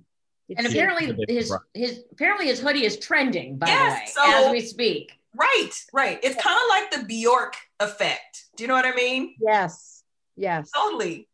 It's 0.47 0.59
and 0.59 0.67
apparently 0.67 1.25
his 1.27 1.51
his 1.74 2.03
apparently 2.12 2.45
his 2.45 2.59
hoodie 2.59 2.85
is 2.85 3.00
trending 3.00 3.57
by 3.57 3.65
yes, 3.67 4.13
the 4.13 4.21
way 4.21 4.31
so, 4.31 4.45
as 4.45 4.51
we 4.51 4.62
speak. 4.62 5.19
Right, 5.33 5.71
right. 5.91 6.19
It's 6.24 6.41
kind 6.41 6.55
of 6.55 6.69
like 6.69 6.91
the 6.91 7.07
Bjork 7.07 7.55
effect. 7.79 8.45
Do 8.55 8.63
you 8.63 8.67
know 8.67 8.75
what 8.75 8.85
I 8.85 8.93
mean? 8.93 9.35
Yes. 9.39 10.03
Yes. 10.38 10.69
Totally. 10.71 11.27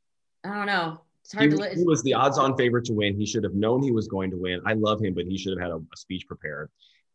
I 0.43 0.55
don't 0.55 0.65
know. 0.65 1.01
It's 1.31 1.39
hard 1.39 1.51
he, 1.53 1.57
to. 1.57 1.79
He 1.79 1.85
was 1.85 2.03
the 2.03 2.13
odds-on 2.13 2.57
favorite 2.57 2.85
to 2.85 2.93
win. 2.93 3.15
He 3.15 3.25
should 3.25 3.43
have 3.43 3.53
known 3.53 3.81
he 3.81 3.91
was 3.91 4.07
going 4.07 4.31
to 4.31 4.37
win. 4.37 4.59
I 4.65 4.73
love 4.73 5.01
him, 5.01 5.13
but 5.13 5.25
he 5.25 5.37
should 5.37 5.57
have 5.57 5.61
had 5.61 5.71
a, 5.71 5.77
a 5.77 5.97
speech 5.97 6.27
prepared. 6.27 6.69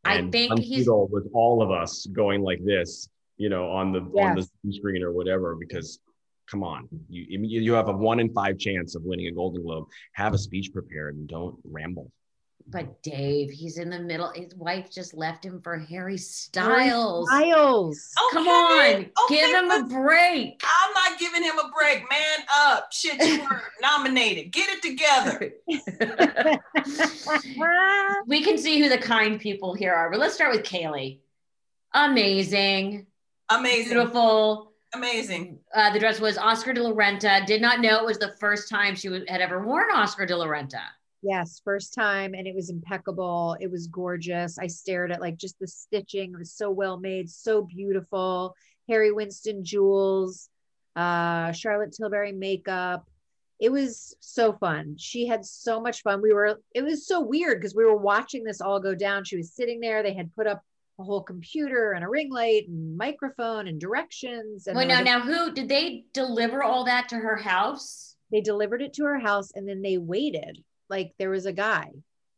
And 0.05 0.29
I 0.29 0.31
think 0.31 0.61
he's 0.61 0.89
with 0.89 1.29
all 1.33 1.63
of 1.63 1.71
us 1.71 2.07
going 2.07 2.43
like 2.43 2.65
this, 2.65 3.09
you 3.37 3.49
know, 3.49 3.71
on 3.71 3.93
the 3.93 4.01
on 4.21 4.37
the 4.37 4.73
screen 4.73 5.03
or 5.03 5.13
whatever, 5.13 5.57
because 5.57 5.99
come 6.51 6.63
on, 6.63 6.89
you 7.09 7.41
you 7.43 7.73
have 7.75 7.89
a 7.89 7.93
one 7.93 8.21
in 8.21 8.33
five 8.33 8.57
chance 8.57 8.95
of 8.95 9.03
winning 9.03 9.27
a 9.27 9.33
Golden 9.33 9.63
Globe. 9.63 9.87
Have 10.13 10.33
a 10.33 10.39
speech 10.39 10.73
prepared 10.73 11.17
and 11.17 11.29
don't 11.29 11.57
ramble. 11.65 12.11
But 12.69 13.01
Dave, 13.03 13.51
he's 13.51 13.79
in 13.79 13.91
the 13.91 14.01
middle. 14.01 14.33
His 14.35 14.53
wife 14.57 14.91
just 14.91 15.15
left 15.15 15.45
him 15.45 15.61
for 15.61 15.79
Harry 15.79 16.19
Styles. 16.19 17.31
Harry 17.31 17.53
Styles. 17.53 18.11
Okay. 18.27 18.35
Come 18.35 18.49
on, 18.49 19.07
okay, 19.25 19.29
give 19.29 19.55
him 19.55 19.71
a 19.71 19.85
break. 19.87 20.61
I'm 20.65 20.93
not 20.95 21.17
giving 21.21 21.45
him 21.45 21.57
a 21.59 21.71
break. 21.79 22.03
Man 22.11 22.39
up. 22.53 22.93
Shit, 22.93 23.23
you 23.23 23.43
were 23.43 23.63
nominated. 23.83 24.51
Get 24.51 24.69
it 24.71 24.83
together. 24.83 25.53
we 28.27 28.43
can 28.43 28.59
see 28.59 28.81
who 28.81 28.89
the 28.89 28.99
kind 28.99 29.41
people 29.41 29.73
here 29.75 29.95
are, 29.95 30.11
but 30.11 30.19
let's 30.19 30.35
start 30.35 30.53
with 30.53 30.65
Kaley. 30.65 31.21
Amazing. 31.95 33.07
Amazing. 33.49 33.93
Beautiful. 33.93 34.73
Amazing. 34.93 35.61
Uh, 35.75 35.93
the 35.93 35.99
dress 35.99 36.21
was 36.21 36.37
Oscar 36.37 36.73
de 36.73 36.83
la 36.83 36.91
Renta. 36.91 37.47
Did 37.47 37.63
not 37.63 37.81
know 37.81 37.99
it 37.99 38.05
was 38.05 38.19
the 38.19 38.35
first 38.41 38.69
time 38.69 38.97
she 38.97 39.09
had 39.09 39.41
ever 39.41 39.65
worn 39.65 39.87
Oscar 39.95 40.27
de 40.27 40.37
la 40.37 40.47
Renta. 40.47 40.83
Yes, 41.27 41.61
first 41.65 41.93
time, 41.93 42.35
and 42.35 42.47
it 42.47 42.55
was 42.55 42.71
impeccable. 42.71 43.57
It 43.61 43.69
was 43.69 43.89
gorgeous. 43.89 44.61
I 44.61 44.69
stared 44.69 45.11
at 45.11 45.21
like 45.21 45.37
just 45.39 45.59
the 45.59 45.67
stitching. 45.67 46.33
It 46.33 46.39
was 46.39 46.53
so 46.53 46.71
well 46.71 47.01
made, 47.01 47.29
so 47.29 47.63
beautiful. 47.63 48.55
Harry 48.89 49.11
Winston 49.11 49.65
jewels, 49.65 50.49
uh, 50.95 51.51
Charlotte 51.51 51.93
Tilbury 51.99 52.31
makeup. 52.31 53.09
It 53.59 53.73
was 53.73 54.15
so 54.21 54.53
fun. 54.53 54.95
She 54.99 55.27
had 55.27 55.45
so 55.45 55.81
much 55.81 56.03
fun. 56.03 56.23
We 56.23 56.33
were. 56.33 56.61
It 56.73 56.85
was 56.85 57.09
so 57.09 57.21
weird 57.23 57.59
because 57.61 57.75
we 57.75 57.85
were 57.85 57.97
watching 57.97 58.45
this 58.45 58.61
all 58.61 58.79
go 58.79 58.95
down. 58.95 59.25
She 59.25 59.37
was 59.37 59.53
sitting 59.53 59.81
there. 59.81 60.05
They 60.05 60.15
had 60.15 60.33
put 60.37 60.47
up 60.47 60.63
a 61.01 61.03
whole 61.03 61.23
computer 61.23 61.91
and 61.91 62.05
a 62.05 62.09
ring 62.09 62.31
light 62.31 62.69
and 62.69 62.97
microphone 62.97 63.67
and 63.67 63.81
directions. 63.81 64.69
And 64.69 64.77
Wait, 64.77 64.87
now, 64.87 65.01
now, 65.01 65.21
who 65.21 65.53
did 65.53 65.69
they 65.69 66.05
deliver 66.13 66.63
all 66.63 66.85
that 66.85 67.09
to 67.09 67.17
her 67.17 67.37
house? 67.37 68.15
They 68.31 68.43
delivered 68.43 68.81
it 68.81 68.93
to 68.95 69.05
her 69.07 69.19
house, 69.19 69.51
and 69.57 69.69
then 69.69 69.83
they 69.83 69.99
waited 69.99 70.63
like 70.89 71.13
there 71.19 71.31
was 71.31 71.47
a 71.47 71.53
guy 71.53 71.91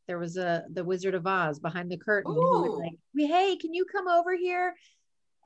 there 0.07 0.19
was 0.19 0.37
a 0.37 0.65
the 0.73 0.85
wizard 0.85 1.15
of 1.15 1.27
oz 1.27 1.59
behind 1.59 1.91
the 1.91 1.97
curtain 1.97 2.33
who 2.33 2.63
was 2.63 2.81
like 2.81 3.29
hey 3.29 3.57
can 3.57 3.75
you 3.75 3.85
come 3.85 4.09
over 4.09 4.35
here? 4.37 4.75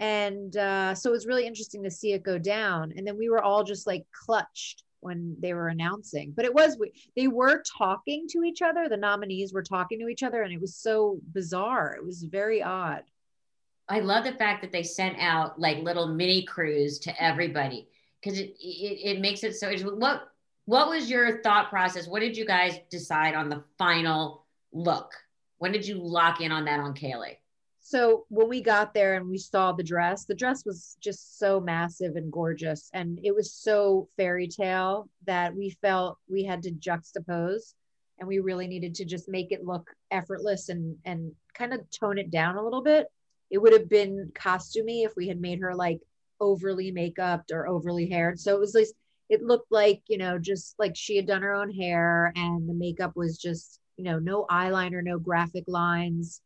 And 0.01 0.57
uh, 0.57 0.95
so 0.95 1.11
it 1.11 1.13
was 1.13 1.27
really 1.27 1.47
interesting 1.47 1.83
to 1.85 1.91
see 1.91 2.13
it 2.13 2.23
go 2.23 2.39
down. 2.39 2.93
And 2.97 3.07
then 3.07 3.17
we 3.17 3.29
were 3.29 3.43
all 3.43 3.63
just 3.63 3.87
like 3.87 4.05
clutched 4.13 4.83
when 5.01 5.37
they 5.41 5.55
were 5.55 5.69
announcing. 5.69 6.33
But 6.35 6.45
it 6.45 6.55
was 6.55 6.77
they 7.17 7.29
were 7.29 7.63
talking 7.79 8.27
to 8.31 8.43
each 8.43 8.63
other. 8.63 8.89
The 8.89 8.97
nominees 8.97 9.53
were 9.53 9.63
talking 9.63 10.01
to 10.01 10.09
each 10.09 10.23
other 10.23 10.43
and 10.43 10.53
it 10.53 10.61
was 10.61 10.77
so 10.77 11.21
bizarre. 11.33 11.95
It 11.95 12.05
was 12.05 12.23
very 12.23 12.63
odd. 12.63 13.03
I 13.89 14.01
love 14.01 14.25
the 14.25 14.33
fact 14.33 14.63
that 14.63 14.73
they 14.73 14.83
sent 14.83 15.19
out 15.19 15.61
like 15.61 15.79
little 15.79 16.07
mini 16.07 16.45
crews 16.45 16.99
to 17.01 17.23
everybody 17.23 17.89
because 18.23 18.39
it, 18.39 18.57
it, 18.61 19.17
it 19.17 19.21
makes 19.21 19.45
it 19.45 19.55
so 19.55 19.71
what 19.97 20.32
what 20.65 20.89
was 20.89 21.11
your 21.11 21.43
thought 21.43 21.71
process? 21.71 22.07
What 22.07 22.21
did 22.21 22.37
you 22.37 22.45
guys 22.45 22.79
decide 22.91 23.35
on 23.35 23.49
the 23.49 23.65
final 23.79 24.47
look? 24.73 25.13
When 25.59 25.73
did 25.73 25.87
you 25.87 25.97
lock 25.97 26.41
in 26.41 26.53
on 26.53 26.65
that 26.67 26.81
on 26.81 26.95
Kaley? 26.95 27.37
So 27.81 28.27
when 28.29 28.49
we 28.49 28.63
got 28.63 28.95
there 28.95 29.15
and 29.15 29.29
we 29.29 29.39
saw 29.39 29.73
the 29.73 29.83
dress, 29.83 30.25
the 30.25 30.37
dress 30.37 30.65
was 30.65 30.97
just 31.01 31.39
so 31.39 31.61
massive 31.61 32.15
and 32.15 32.31
gorgeous. 32.31 32.89
And 32.95 33.19
it 33.25 33.35
was 33.35 33.53
so 33.53 34.09
fairy 34.17 34.47
tale 34.47 35.09
that 35.27 35.55
we 35.55 35.71
felt 35.83 36.19
we 36.29 36.45
had 36.45 36.63
to 36.63 36.71
juxtapose 36.71 37.75
and 38.19 38.29
we 38.29 38.39
really 38.39 38.69
needed 38.69 38.95
to 38.95 39.05
just 39.05 39.29
make 39.29 39.51
it 39.51 39.65
look 39.65 39.91
effortless 40.13 40.69
and 40.69 40.97
and 41.05 41.33
kind 41.55 41.75
of 41.75 41.81
tone 41.91 42.19
it 42.19 42.31
down 42.31 42.57
a 42.57 42.63
little 42.63 42.83
bit. 42.83 43.09
It 43.51 43.59
would 43.59 43.73
have 43.73 43.89
been 43.89 44.31
costumey 44.33 45.05
if 45.05 45.13
we 45.17 45.27
had 45.27 45.41
made 45.41 45.61
her 45.61 45.75
like 45.75 46.01
overly 46.41 46.93
makeup 46.93 47.43
or 47.53 47.67
overly 47.67 48.09
haired. 48.09 48.39
So 48.39 48.55
it 48.55 48.61
was 48.61 48.75
like 48.75 48.87
it 49.29 49.43
looked 49.43 49.71
like 49.71 50.03
you 50.09 50.19
know 50.19 50.39
just 50.39 50.75
like 50.79 50.95
she 50.95 51.17
had 51.17 51.27
done 51.27 51.43
her 51.43 51.53
own 51.53 51.71
hair 51.71 52.33
and 52.37 52.69
the 52.69 52.75
makeup 52.75 53.13
was 53.17 53.39
just 53.39 53.81
you 53.97 54.05
know 54.05 54.19
no 54.19 54.47
eyeliner 54.51 55.03
no 55.03 55.19
graphic 55.19 55.65
lines 55.67 56.41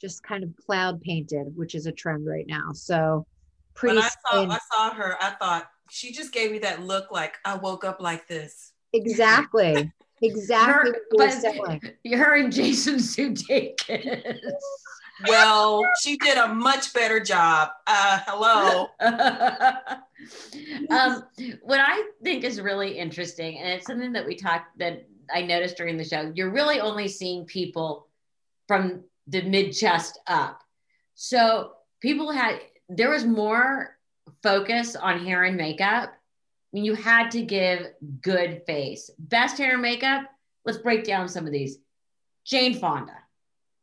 just 0.00 0.22
kind 0.22 0.44
of 0.44 0.50
cloud 0.64 1.00
painted 1.00 1.56
which 1.56 1.74
is 1.74 1.86
a 1.86 1.92
trend 1.92 2.26
right 2.26 2.46
now. 2.46 2.72
So 2.72 3.26
pretty 3.74 3.96
when 3.96 4.04
I 4.04 4.08
saw, 4.08 4.50
I 4.50 4.58
saw 4.72 4.94
her 4.94 5.16
i 5.22 5.30
thought 5.30 5.70
she 5.90 6.12
just 6.12 6.32
gave 6.32 6.50
me 6.50 6.58
that 6.60 6.82
look 6.82 7.10
like 7.10 7.36
i 7.44 7.54
woke 7.54 7.84
up 7.84 8.00
like 8.00 8.28
this. 8.28 8.72
Exactly. 8.92 9.92
Exactly 10.20 10.90
her, 10.90 10.98
but 11.12 12.18
her 12.18 12.34
and 12.34 12.52
jason 12.52 12.96
sudeikis. 12.96 14.34
Well, 15.26 15.82
she 16.00 16.16
did 16.16 16.38
a 16.38 16.52
much 16.54 16.92
better 16.92 17.20
job. 17.20 17.70
Uh, 17.86 18.20
hello. 18.26 18.88
um, 20.90 21.24
what 21.62 21.80
I 21.80 22.10
think 22.22 22.44
is 22.44 22.60
really 22.60 22.98
interesting, 22.98 23.58
and 23.58 23.68
it's 23.68 23.86
something 23.86 24.12
that 24.12 24.26
we 24.26 24.34
talked 24.34 24.78
that 24.78 25.06
I 25.32 25.42
noticed 25.42 25.76
during 25.76 25.96
the 25.96 26.04
show, 26.04 26.32
you're 26.34 26.50
really 26.50 26.80
only 26.80 27.08
seeing 27.08 27.44
people 27.44 28.08
from 28.66 29.04
the 29.26 29.42
mid 29.42 29.72
chest 29.72 30.18
up. 30.26 30.62
So 31.14 31.72
people 32.00 32.30
had 32.30 32.60
there 32.88 33.10
was 33.10 33.24
more 33.24 33.96
focus 34.42 34.96
on 34.96 35.24
hair 35.24 35.44
and 35.44 35.56
makeup. 35.56 36.10
I 36.10 36.12
mean, 36.72 36.84
you 36.84 36.94
had 36.94 37.30
to 37.32 37.42
give 37.42 37.86
good 38.20 38.62
face. 38.66 39.10
Best 39.18 39.58
hair 39.58 39.72
and 39.72 39.82
makeup. 39.82 40.24
Let's 40.64 40.78
break 40.78 41.04
down 41.04 41.28
some 41.28 41.46
of 41.46 41.52
these. 41.52 41.78
Jane 42.44 42.74
Fonda. 42.74 43.16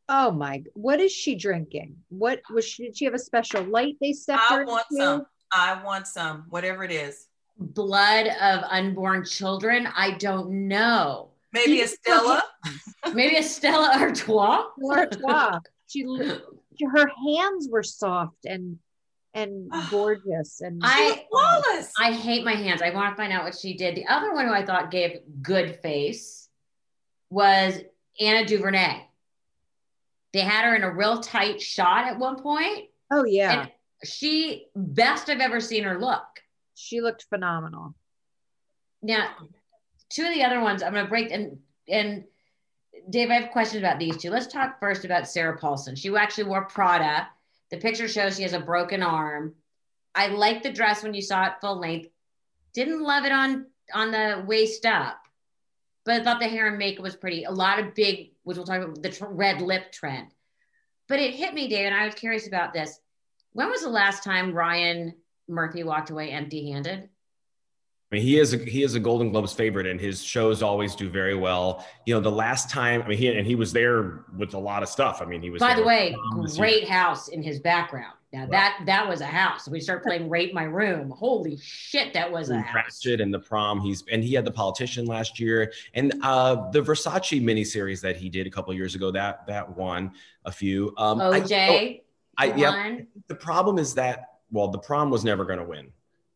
Oh 0.08 0.30
my! 0.30 0.62
What 0.74 1.00
is 1.00 1.10
she 1.10 1.34
drinking? 1.34 1.96
What 2.08 2.40
was 2.52 2.64
she? 2.64 2.84
Did 2.84 2.96
she 2.96 3.04
have 3.06 3.14
a 3.14 3.18
special 3.18 3.64
light 3.64 3.96
they 4.00 4.12
set 4.12 4.38
I 4.38 4.62
want 4.62 4.86
into? 4.90 5.02
some. 5.02 5.26
I 5.52 5.82
want 5.82 6.06
some. 6.06 6.44
Whatever 6.48 6.84
it 6.84 6.90
is. 6.90 7.26
Blood 7.58 8.26
of 8.26 8.62
unborn 8.68 9.24
children. 9.24 9.88
I 9.96 10.12
don't 10.12 10.68
know. 10.68 11.30
Maybe 11.52 11.80
a 11.80 11.88
Stella. 11.88 12.42
Maybe 13.14 13.36
a 13.36 13.42
Stella 13.42 13.92
Artois. 13.98 14.64
Artois. 14.90 15.60
She, 15.86 16.02
her 16.82 17.10
hands 17.26 17.68
were 17.70 17.82
soft 17.82 18.44
and 18.44 18.78
and 19.36 19.70
gorgeous 19.90 20.60
and 20.60 20.80
I 20.82 21.24
flawless. 21.30 21.92
I 21.98 22.12
hate 22.12 22.44
my 22.44 22.54
hands. 22.54 22.82
I 22.82 22.90
want 22.90 23.12
to 23.12 23.22
find 23.22 23.32
out 23.32 23.44
what 23.44 23.56
she 23.56 23.76
did. 23.76 23.94
The 23.94 24.06
other 24.06 24.32
one 24.34 24.46
who 24.46 24.52
I 24.52 24.64
thought 24.64 24.90
gave 24.90 25.20
good 25.42 25.78
face 25.82 26.48
was 27.30 27.78
Ava 28.18 28.46
DuVernay. 28.46 29.02
They 30.32 30.40
had 30.40 30.64
her 30.64 30.74
in 30.74 30.82
a 30.82 30.92
real 30.92 31.20
tight 31.20 31.60
shot 31.60 32.06
at 32.06 32.18
one 32.18 32.42
point. 32.42 32.88
Oh 33.10 33.24
yeah. 33.24 33.60
And 33.60 33.70
she 34.04 34.66
best 34.74 35.28
I've 35.28 35.40
ever 35.40 35.60
seen 35.60 35.84
her 35.84 35.98
look. 35.98 36.24
She 36.74 37.00
looked 37.00 37.24
phenomenal. 37.24 37.94
Now, 39.02 39.28
two 40.10 40.26
of 40.26 40.34
the 40.34 40.44
other 40.44 40.60
ones 40.60 40.82
I'm 40.82 40.94
gonna 40.94 41.08
break 41.08 41.30
and 41.30 41.58
and 41.88 42.24
Dave, 43.08 43.30
I 43.30 43.34
have 43.34 43.50
questions 43.50 43.82
about 43.82 43.98
these 43.98 44.16
two. 44.16 44.30
Let's 44.30 44.46
talk 44.46 44.80
first 44.80 45.04
about 45.04 45.28
Sarah 45.28 45.58
Paulson. 45.58 45.94
She 45.94 46.14
actually 46.16 46.44
wore 46.44 46.64
Prada. 46.64 47.28
The 47.70 47.76
picture 47.76 48.08
shows 48.08 48.36
she 48.36 48.42
has 48.42 48.52
a 48.52 48.60
broken 48.60 49.02
arm. 49.02 49.54
I 50.14 50.28
like 50.28 50.62
the 50.62 50.72
dress 50.72 51.02
when 51.02 51.14
you 51.14 51.22
saw 51.22 51.46
it 51.46 51.60
full 51.60 51.78
length. 51.78 52.08
Didn't 52.74 53.02
love 53.02 53.24
it 53.24 53.32
on 53.32 53.66
on 53.94 54.10
the 54.10 54.44
waist 54.46 54.84
up, 54.86 55.20
but 56.04 56.20
I 56.20 56.24
thought 56.24 56.40
the 56.40 56.48
hair 56.48 56.68
and 56.68 56.78
makeup 56.78 57.02
was 57.02 57.16
pretty. 57.16 57.44
A 57.44 57.50
lot 57.50 57.78
of 57.78 57.94
big 57.94 58.32
which 58.42 58.56
we'll 58.56 58.66
talk 58.66 58.82
about 58.82 59.02
the 59.02 59.10
tr- 59.10 59.26
red 59.26 59.60
lip 59.60 59.92
trend. 59.92 60.28
But 61.08 61.20
it 61.20 61.34
hit 61.34 61.54
me, 61.54 61.68
Dave, 61.68 61.86
and 61.86 61.94
I 61.94 62.06
was 62.06 62.14
curious 62.14 62.46
about 62.46 62.72
this. 62.72 62.98
When 63.56 63.70
was 63.70 63.80
the 63.80 63.88
last 63.88 64.22
time 64.22 64.52
Ryan 64.52 65.14
Murphy 65.48 65.82
walked 65.82 66.10
away 66.10 66.28
empty 66.28 66.70
handed? 66.70 66.98
I 66.98 68.14
mean, 68.14 68.22
he 68.22 68.38
is 68.38 68.52
a, 68.52 68.58
he 68.58 68.82
is 68.82 68.94
a 68.94 69.00
Golden 69.00 69.32
Globes 69.32 69.54
favorite, 69.54 69.86
and 69.86 69.98
his 69.98 70.22
shows 70.22 70.62
always 70.62 70.94
do 70.94 71.08
very 71.08 71.34
well. 71.34 71.82
You 72.04 72.14
know, 72.14 72.20
the 72.20 72.30
last 72.30 72.68
time, 72.68 73.00
I 73.00 73.08
mean, 73.08 73.16
he 73.16 73.28
and 73.28 73.46
he 73.46 73.54
was 73.54 73.72
there 73.72 74.26
with 74.36 74.52
a 74.52 74.58
lot 74.58 74.82
of 74.82 74.90
stuff. 74.90 75.22
I 75.22 75.24
mean, 75.24 75.40
he 75.40 75.48
was. 75.48 75.60
By 75.60 75.74
the 75.74 75.84
way, 75.84 76.14
great 76.54 76.86
house 76.86 77.28
in 77.28 77.42
his 77.42 77.58
background. 77.58 78.12
Now 78.30 78.46
that 78.48 78.82
that 78.84 79.08
was 79.08 79.22
a 79.22 79.26
house. 79.26 79.66
We 79.66 79.80
start 79.80 80.02
playing 80.04 80.28
"Rape 80.28 80.52
My 80.52 80.64
Room." 80.64 81.08
Holy 81.08 81.56
shit, 81.56 82.12
that 82.12 82.30
was 82.30 82.50
a 82.50 82.60
house. 82.60 83.00
Ratched 83.06 83.22
and 83.22 83.32
the 83.32 83.38
prom. 83.38 83.80
He's 83.80 84.04
and 84.12 84.22
he 84.22 84.34
had 84.34 84.44
the 84.44 84.52
politician 84.52 85.06
last 85.06 85.40
year, 85.40 85.72
and 85.94 86.12
uh, 86.22 86.70
the 86.72 86.82
Versace 86.82 87.42
miniseries 87.42 88.02
that 88.02 88.16
he 88.16 88.28
did 88.28 88.46
a 88.46 88.50
couple 88.50 88.74
years 88.74 88.94
ago 88.94 89.10
that 89.12 89.46
that 89.46 89.74
won 89.78 90.12
a 90.44 90.52
few. 90.52 90.92
Um, 90.98 91.22
I- 91.22 91.40
OJ, 91.40 92.02
I, 92.38 92.54
yeah, 92.54 92.98
the 93.28 93.34
problem 93.34 93.78
is 93.78 93.94
that 93.94 94.32
well, 94.50 94.68
the 94.68 94.78
prom 94.78 95.10
was 95.10 95.24
never 95.24 95.44
going 95.44 95.58
to 95.58 95.64
win 95.64 95.90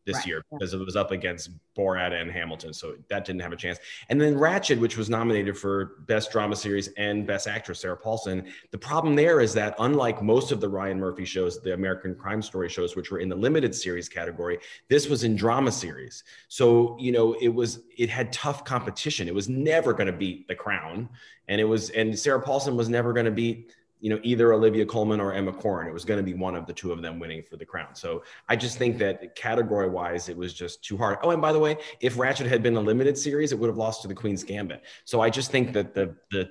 this 0.05 0.15
Right. 0.17 0.25
year 0.25 0.45
because 0.51 0.73
it 0.73 0.79
was 0.79 0.95
up 0.95 1.11
against 1.11 1.51
Borat 1.77 2.11
and 2.19 2.31
Hamilton, 2.31 2.73
so 2.73 2.95
that 3.09 3.23
didn't 3.23 3.41
have 3.41 3.53
a 3.53 3.55
chance. 3.55 3.77
And 4.09 4.19
then 4.19 4.33
Ratched, 4.35 4.79
which 4.79 4.97
was 4.97 5.11
nominated 5.11 5.55
for 5.57 5.97
Best 6.07 6.31
Drama 6.31 6.55
Series 6.55 6.87
and 6.97 7.27
Best 7.27 7.47
Actress, 7.47 7.79
Sarah 7.81 7.95
Paulson. 7.95 8.47
The 8.71 8.79
problem 8.79 9.15
there 9.15 9.41
is 9.41 9.53
that 9.53 9.75
unlike 9.77 10.23
most 10.23 10.51
of 10.51 10.59
the 10.59 10.67
Ryan 10.67 10.99
Murphy 10.99 11.23
shows, 11.23 11.61
the 11.61 11.73
American 11.75 12.15
Crime 12.15 12.41
Story 12.41 12.67
shows, 12.67 12.95
which 12.95 13.11
were 13.11 13.19
in 13.19 13.29
the 13.29 13.35
limited 13.35 13.75
series 13.75 14.09
category, 14.09 14.57
this 14.89 15.07
was 15.07 15.23
in 15.23 15.35
drama 15.35 15.71
series. 15.71 16.23
So 16.47 16.97
you 16.99 17.11
know, 17.11 17.33
it 17.33 17.49
was 17.49 17.83
it 17.95 18.09
had 18.09 18.33
tough 18.33 18.65
competition. 18.65 19.27
It 19.27 19.35
was 19.35 19.49
never 19.49 19.93
going 19.93 20.07
to 20.07 20.13
beat 20.13 20.47
The 20.47 20.55
Crown, 20.55 21.09
and 21.47 21.61
it 21.61 21.65
was 21.65 21.91
and 21.91 22.17
Sarah 22.17 22.41
Paulson 22.41 22.75
was 22.75 22.89
never 22.89 23.13
going 23.13 23.25
to 23.27 23.31
beat 23.31 23.71
you 24.01 24.09
know, 24.09 24.19
either 24.23 24.51
Olivia 24.51 24.85
Colman 24.85 25.21
or 25.21 25.31
Emma 25.31 25.53
Corrin. 25.53 25.87
It 25.87 25.93
was 25.93 26.03
going 26.03 26.17
to 26.17 26.23
be 26.23 26.33
one 26.33 26.55
of 26.55 26.65
the 26.65 26.73
two 26.73 26.91
of 26.91 27.01
them 27.01 27.19
winning 27.19 27.43
for 27.43 27.55
the 27.55 27.65
crown. 27.65 27.93
So 27.93 28.23
I 28.49 28.55
just 28.55 28.77
think 28.77 28.97
that 28.97 29.35
category 29.35 29.87
wise, 29.87 30.27
it 30.27 30.35
was 30.35 30.53
just 30.53 30.83
too 30.83 30.97
hard. 30.97 31.19
Oh, 31.21 31.29
and 31.29 31.41
by 31.41 31.53
the 31.53 31.59
way, 31.59 31.77
if 31.99 32.15
Ratched 32.15 32.47
had 32.47 32.63
been 32.63 32.75
a 32.75 32.81
limited 32.81 33.17
series, 33.17 33.51
it 33.51 33.59
would 33.59 33.67
have 33.67 33.77
lost 33.77 34.01
to 34.01 34.07
the 34.07 34.15
Queen's 34.15 34.43
Gambit. 34.43 34.81
So 35.05 35.21
I 35.21 35.29
just 35.29 35.51
think 35.51 35.71
that 35.73 35.93
the 35.93 36.15
the 36.31 36.49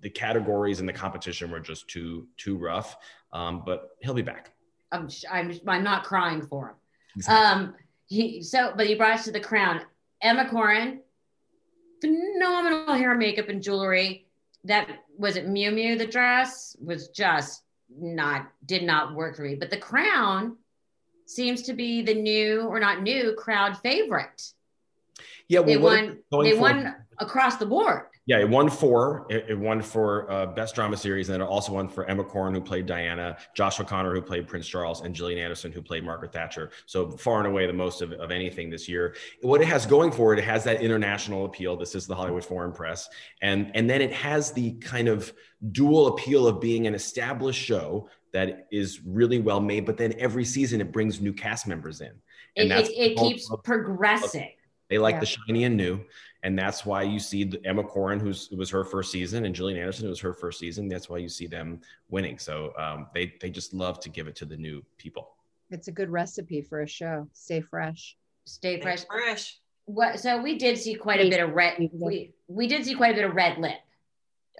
the 0.00 0.10
categories 0.10 0.80
and 0.80 0.88
the 0.88 0.92
competition 0.92 1.50
were 1.50 1.60
just 1.60 1.86
too 1.88 2.26
too 2.36 2.56
rough. 2.56 2.96
Um, 3.32 3.62
but 3.64 3.90
he'll 4.00 4.14
be 4.14 4.22
back. 4.22 4.52
I'm, 4.90 5.08
I'm 5.30 5.60
I'm 5.66 5.84
not 5.84 6.04
crying 6.04 6.40
for 6.40 6.68
him. 6.68 6.74
Exactly. 7.16 7.46
Um, 7.46 7.74
he 8.06 8.42
so, 8.42 8.72
but 8.74 8.86
he 8.86 8.94
brought 8.94 9.18
us 9.18 9.24
to 9.24 9.32
the 9.32 9.40
crown. 9.40 9.82
Emma 10.22 10.46
Corrin, 10.46 11.00
phenomenal 12.00 12.94
hair, 12.94 13.14
makeup, 13.14 13.48
and 13.48 13.62
jewelry. 13.62 14.25
That 14.66 14.88
was 15.16 15.36
it. 15.36 15.46
Miu 15.48 15.72
Miu, 15.72 15.96
the 15.98 16.06
dress 16.06 16.76
was 16.82 17.08
just 17.08 17.62
not 17.88 18.48
did 18.64 18.82
not 18.82 19.14
work 19.14 19.36
for 19.36 19.42
me. 19.42 19.54
But 19.54 19.70
the 19.70 19.76
crown 19.76 20.56
seems 21.26 21.62
to 21.62 21.72
be 21.72 22.02
the 22.02 22.14
new 22.14 22.62
or 22.62 22.80
not 22.80 23.02
new 23.02 23.34
crowd 23.34 23.78
favorite. 23.78 24.42
yeah, 25.48 25.60
well, 25.60 25.68
They 25.68 25.76
won. 25.76 26.18
They 26.44 26.58
won 26.58 26.94
across 27.18 27.56
the 27.56 27.66
board. 27.66 28.06
Yeah, 28.26 28.40
it 28.40 28.48
won 28.48 28.68
four. 28.68 29.24
It, 29.30 29.46
it 29.50 29.58
won 29.58 29.80
for 29.80 30.28
uh, 30.28 30.46
best 30.46 30.74
drama 30.74 30.96
series, 30.96 31.28
and 31.28 31.40
it 31.40 31.46
also 31.46 31.72
won 31.72 31.88
for 31.88 32.04
Emma 32.06 32.24
Corrin, 32.24 32.52
who 32.52 32.60
played 32.60 32.84
Diana, 32.84 33.36
Josh 33.54 33.78
O'Connor, 33.78 34.12
who 34.12 34.20
played 34.20 34.48
Prince 34.48 34.66
Charles, 34.66 35.02
and 35.02 35.14
Gillian 35.14 35.38
Anderson, 35.38 35.70
who 35.70 35.80
played 35.80 36.04
Margaret 36.04 36.32
Thatcher. 36.32 36.70
So 36.86 37.12
far 37.12 37.38
and 37.38 37.46
away 37.46 37.68
the 37.68 37.72
most 37.72 38.02
of, 38.02 38.10
of 38.12 38.32
anything 38.32 38.68
this 38.68 38.88
year. 38.88 39.14
What 39.42 39.60
it 39.60 39.68
has 39.68 39.86
going 39.86 40.10
for 40.10 40.32
it, 40.32 40.40
it 40.40 40.44
has 40.44 40.64
that 40.64 40.82
international 40.82 41.44
appeal. 41.44 41.76
This 41.76 41.94
is 41.94 42.08
the 42.08 42.16
Hollywood 42.16 42.44
Foreign 42.44 42.72
Press, 42.72 43.08
and 43.42 43.70
and 43.76 43.88
then 43.88 44.02
it 44.02 44.12
has 44.12 44.50
the 44.50 44.72
kind 44.72 45.06
of 45.06 45.32
dual 45.70 46.08
appeal 46.08 46.48
of 46.48 46.60
being 46.60 46.88
an 46.88 46.94
established 46.96 47.62
show 47.62 48.08
that 48.32 48.66
is 48.72 49.00
really 49.06 49.38
well 49.38 49.60
made, 49.60 49.86
but 49.86 49.96
then 49.96 50.14
every 50.18 50.44
season 50.44 50.80
it 50.80 50.92
brings 50.92 51.20
new 51.20 51.32
cast 51.32 51.66
members 51.66 52.00
in, 52.00 52.08
It, 52.56 52.62
and 52.62 52.70
that's 52.70 52.88
it, 52.88 53.12
it 53.12 53.18
keeps 53.18 53.48
progressing. 53.62 54.50
They 54.88 54.98
like 54.98 55.14
Yeah. 55.14 55.20
the 55.20 55.26
shiny 55.26 55.64
and 55.64 55.76
new, 55.76 56.04
and 56.42 56.58
that's 56.58 56.86
why 56.86 57.02
you 57.02 57.18
see 57.18 57.44
the 57.44 57.60
Emma 57.66 57.82
Corrin, 57.82 58.20
who's 58.20 58.48
it 58.52 58.58
was 58.58 58.70
her 58.70 58.84
first 58.84 59.10
season, 59.10 59.44
and 59.44 59.54
Gillian 59.54 59.78
Anderson, 59.78 60.06
it 60.06 60.10
was 60.10 60.20
her 60.20 60.32
first 60.32 60.58
season. 60.60 60.88
That's 60.88 61.08
why 61.08 61.18
you 61.18 61.28
see 61.28 61.46
them 61.46 61.80
winning. 62.08 62.38
So 62.38 62.72
um, 62.78 63.08
they 63.14 63.34
they 63.40 63.50
just 63.50 63.74
love 63.74 63.98
to 64.00 64.08
give 64.08 64.28
it 64.28 64.36
to 64.36 64.44
the 64.44 64.56
new 64.56 64.84
people. 64.98 65.34
It's 65.70 65.88
a 65.88 65.92
good 65.92 66.10
recipe 66.10 66.62
for 66.62 66.82
a 66.82 66.86
show. 66.86 67.28
Stay 67.32 67.60
fresh. 67.60 68.16
Stay 68.44 68.80
fresh. 68.80 69.04
Fresh. 69.04 69.24
Fresh. 69.24 69.60
What? 69.86 70.20
So 70.20 70.40
we 70.40 70.56
did 70.58 70.78
see 70.78 70.94
quite 70.94 71.20
a 71.20 71.28
bit 71.28 71.40
of 71.40 71.50
red. 71.52 71.90
We 71.92 72.32
we 72.46 72.66
did 72.68 72.84
see 72.84 72.94
quite 72.94 73.12
a 73.12 73.14
bit 73.14 73.24
of 73.24 73.34
red 73.34 73.58
lip. 73.58 73.78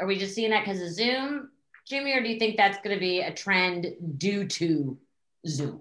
Are 0.01 0.07
we 0.07 0.19
just 0.19 0.35
seeing 0.35 0.51
that 0.51 0.65
because 0.65 0.83
of 0.83 0.93
Zoom, 0.93 1.51
Jamie, 1.87 2.13
or 2.13 2.21
do 2.23 2.29
you 2.29 2.39
think 2.39 2.57
that's 2.57 2.79
going 2.79 2.95
to 2.95 3.01
be 3.01 3.21
a 3.21 3.33
trend 3.33 3.87
due 4.19 4.47
to 4.47 4.99
Zoom? 5.47 5.81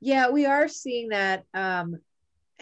Yeah, 0.00 0.30
we 0.30 0.46
are 0.46 0.66
seeing 0.68 1.08
that. 1.10 1.44
Um, 1.54 2.00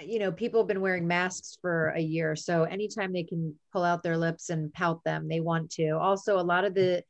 you 0.05 0.19
know, 0.19 0.33
people 0.33 0.61
have 0.61 0.69
been 0.69 0.81
wearing 0.81 1.07
masks 1.07 1.59
for 1.61 1.89
a 1.91 2.01
year. 2.01 2.37
So 2.37 2.65
anytime 2.65 3.13
they 3.13 3.25
can 3.25 3.55
pull 3.73 3.85
out 3.85 4.03
their 4.03 4.17
lips 4.17 4.51
and 4.51 4.73
pout 4.73 5.03
them, 5.05 5.29
they 5.29 5.41
want 5.41 5.71
to. 5.73 5.91
Also, 5.91 6.39
a 6.39 6.43
lot 6.43 6.65
of 6.65 6.75
the 6.75 7.03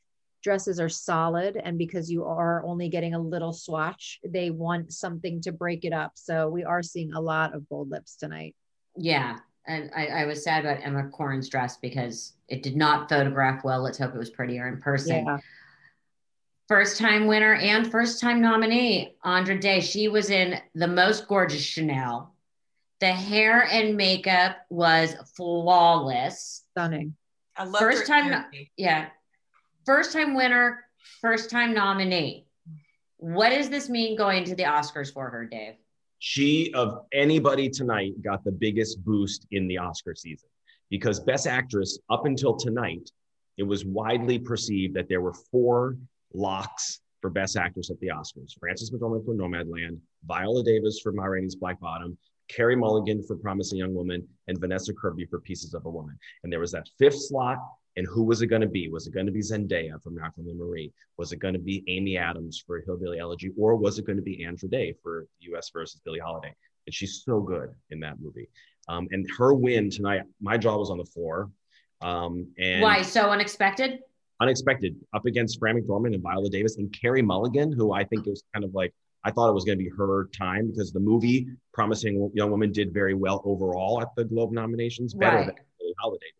dresses 0.42 0.78
are 0.80 0.88
solid. 0.88 1.56
And 1.56 1.78
because 1.78 2.10
you 2.10 2.24
are 2.24 2.64
only 2.64 2.88
getting 2.88 3.14
a 3.14 3.18
little 3.18 3.52
swatch, 3.52 4.20
they 4.26 4.50
want 4.50 4.92
something 4.92 5.40
to 5.42 5.52
break 5.52 5.84
it 5.84 5.92
up. 5.92 6.12
So 6.14 6.48
we 6.48 6.64
are 6.64 6.82
seeing 6.82 7.12
a 7.12 7.20
lot 7.20 7.54
of 7.54 7.68
bold 7.68 7.90
lips 7.90 8.16
tonight. 8.16 8.54
Yeah, 8.96 9.38
and 9.66 9.90
I, 9.94 10.06
I 10.06 10.24
was 10.24 10.42
sad 10.42 10.64
about 10.64 10.82
Emma 10.82 11.10
Corrin's 11.10 11.48
dress 11.48 11.76
because 11.76 12.32
it 12.48 12.62
did 12.62 12.74
not 12.74 13.08
photograph 13.08 13.62
well. 13.64 13.82
Let's 13.82 13.98
hope 13.98 14.14
it 14.14 14.18
was 14.18 14.30
prettier 14.30 14.66
in 14.66 14.80
person. 14.80 15.24
Yeah. 15.26 15.38
First 16.68 16.98
time 16.98 17.26
winner 17.26 17.54
and 17.54 17.90
first 17.90 18.20
time 18.20 18.40
nominee, 18.40 19.14
Andra 19.24 19.58
Day. 19.58 19.80
She 19.80 20.08
was 20.08 20.30
in 20.30 20.58
the 20.74 20.88
most 20.88 21.28
gorgeous 21.28 21.62
Chanel. 21.62 22.34
The 23.00 23.12
hair 23.12 23.62
and 23.70 23.96
makeup 23.96 24.56
was 24.70 25.14
flawless. 25.36 26.64
Stunning. 26.72 27.14
I 27.56 27.64
love 27.64 27.78
First 27.80 28.06
time- 28.06 28.26
energy. 28.32 28.72
Yeah. 28.76 29.08
First 29.86 30.12
time 30.12 30.34
winner, 30.34 30.84
first 31.20 31.48
time 31.50 31.74
nominee. 31.74 32.46
What 33.18 33.50
does 33.50 33.68
this 33.70 33.88
mean 33.88 34.16
going 34.16 34.44
to 34.44 34.54
the 34.54 34.64
Oscars 34.64 35.12
for 35.12 35.28
her, 35.30 35.44
Dave? 35.46 35.74
She 36.18 36.72
of 36.74 37.06
anybody 37.12 37.68
tonight 37.70 38.20
got 38.22 38.44
the 38.44 38.50
biggest 38.52 39.04
boost 39.04 39.46
in 39.52 39.68
the 39.68 39.78
Oscar 39.78 40.14
season 40.14 40.48
because 40.90 41.20
Best 41.20 41.46
Actress 41.46 41.98
up 42.10 42.26
until 42.26 42.56
tonight, 42.56 43.10
it 43.56 43.62
was 43.62 43.84
widely 43.84 44.38
perceived 44.38 44.94
that 44.94 45.08
there 45.08 45.20
were 45.20 45.32
four 45.34 45.96
locks 46.34 47.00
for 47.20 47.30
Best 47.30 47.56
Actress 47.56 47.90
at 47.90 47.98
the 48.00 48.08
Oscars: 48.08 48.58
Frances 48.58 48.90
McDormand 48.90 49.24
for 49.24 49.34
Nomadland, 49.34 49.98
Viola 50.26 50.62
Davis 50.64 51.00
for 51.00 51.12
Ma 51.12 51.24
Rainey's 51.24 51.54
Black 51.56 51.78
Bottom, 51.80 52.16
Carey 52.48 52.76
Mulligan 52.76 53.22
for 53.22 53.36
Promising 53.36 53.78
Young 53.78 53.94
Woman, 53.94 54.26
and 54.46 54.58
Vanessa 54.58 54.92
Kirby 54.92 55.26
for 55.26 55.40
Pieces 55.40 55.74
of 55.74 55.86
a 55.86 55.90
Woman. 55.90 56.18
And 56.42 56.52
there 56.52 56.60
was 56.60 56.72
that 56.72 56.88
fifth 56.98 57.20
slot. 57.20 57.58
And 57.96 58.06
who 58.06 58.22
was 58.22 58.42
it 58.42 58.46
going 58.46 58.62
to 58.62 58.68
be? 58.68 58.88
Was 58.88 59.08
it 59.08 59.12
going 59.12 59.26
to 59.26 59.32
be 59.32 59.40
Zendaya 59.40 60.00
for 60.00 60.10
Malcolm 60.10 60.46
and 60.46 60.56
Marie? 60.56 60.92
Was 61.16 61.32
it 61.32 61.40
going 61.40 61.54
to 61.54 61.60
be 61.60 61.82
Amy 61.88 62.16
Adams 62.16 62.62
for 62.64 62.80
Hillbilly 62.80 63.18
Elegy? 63.18 63.50
Or 63.58 63.74
was 63.74 63.98
it 63.98 64.06
going 64.06 64.16
to 64.18 64.22
be 64.22 64.44
Andra 64.44 64.68
Day 64.68 64.94
for 65.02 65.26
US 65.40 65.70
versus 65.70 66.00
Billie 66.04 66.20
Holiday? 66.20 66.54
And 66.86 66.94
she's 66.94 67.22
so 67.24 67.40
good 67.40 67.70
in 67.90 67.98
that 68.00 68.20
movie. 68.20 68.48
Um, 68.88 69.08
and 69.10 69.26
her 69.36 69.52
win 69.52 69.90
tonight, 69.90 70.22
my 70.40 70.56
jaw 70.56 70.76
was 70.76 70.90
on 70.90 70.98
the 70.98 71.04
floor. 71.04 71.50
Um, 72.00 72.52
and 72.56 72.82
Why 72.82 73.02
so 73.02 73.30
unexpected? 73.30 73.98
unexpected 74.40 74.96
up 75.14 75.26
against 75.26 75.58
Fran 75.58 75.80
McDormand 75.80 76.14
and 76.14 76.22
Viola 76.22 76.48
Davis 76.48 76.76
and 76.76 76.92
Carey 76.92 77.22
Mulligan, 77.22 77.72
who 77.72 77.92
I 77.92 78.04
think 78.04 78.26
was 78.26 78.44
kind 78.54 78.64
of 78.64 78.74
like 78.74 78.94
I 79.28 79.30
thought 79.30 79.50
it 79.50 79.52
was 79.52 79.64
going 79.64 79.76
to 79.76 79.84
be 79.84 79.90
her 79.90 80.30
time 80.36 80.70
because 80.70 80.90
the 80.90 81.00
movie 81.00 81.48
Promising 81.74 82.30
Young 82.32 82.50
Woman 82.50 82.72
did 82.72 82.94
very 82.94 83.12
well 83.12 83.42
overall 83.44 84.00
at 84.00 84.08
the 84.16 84.24
Globe 84.24 84.52
nominations, 84.52 85.12
better 85.12 85.36
Right. 85.36 85.46
than 85.46 85.54
Billie 85.78 85.94
Holiday 86.00 86.24
did. 86.24 86.32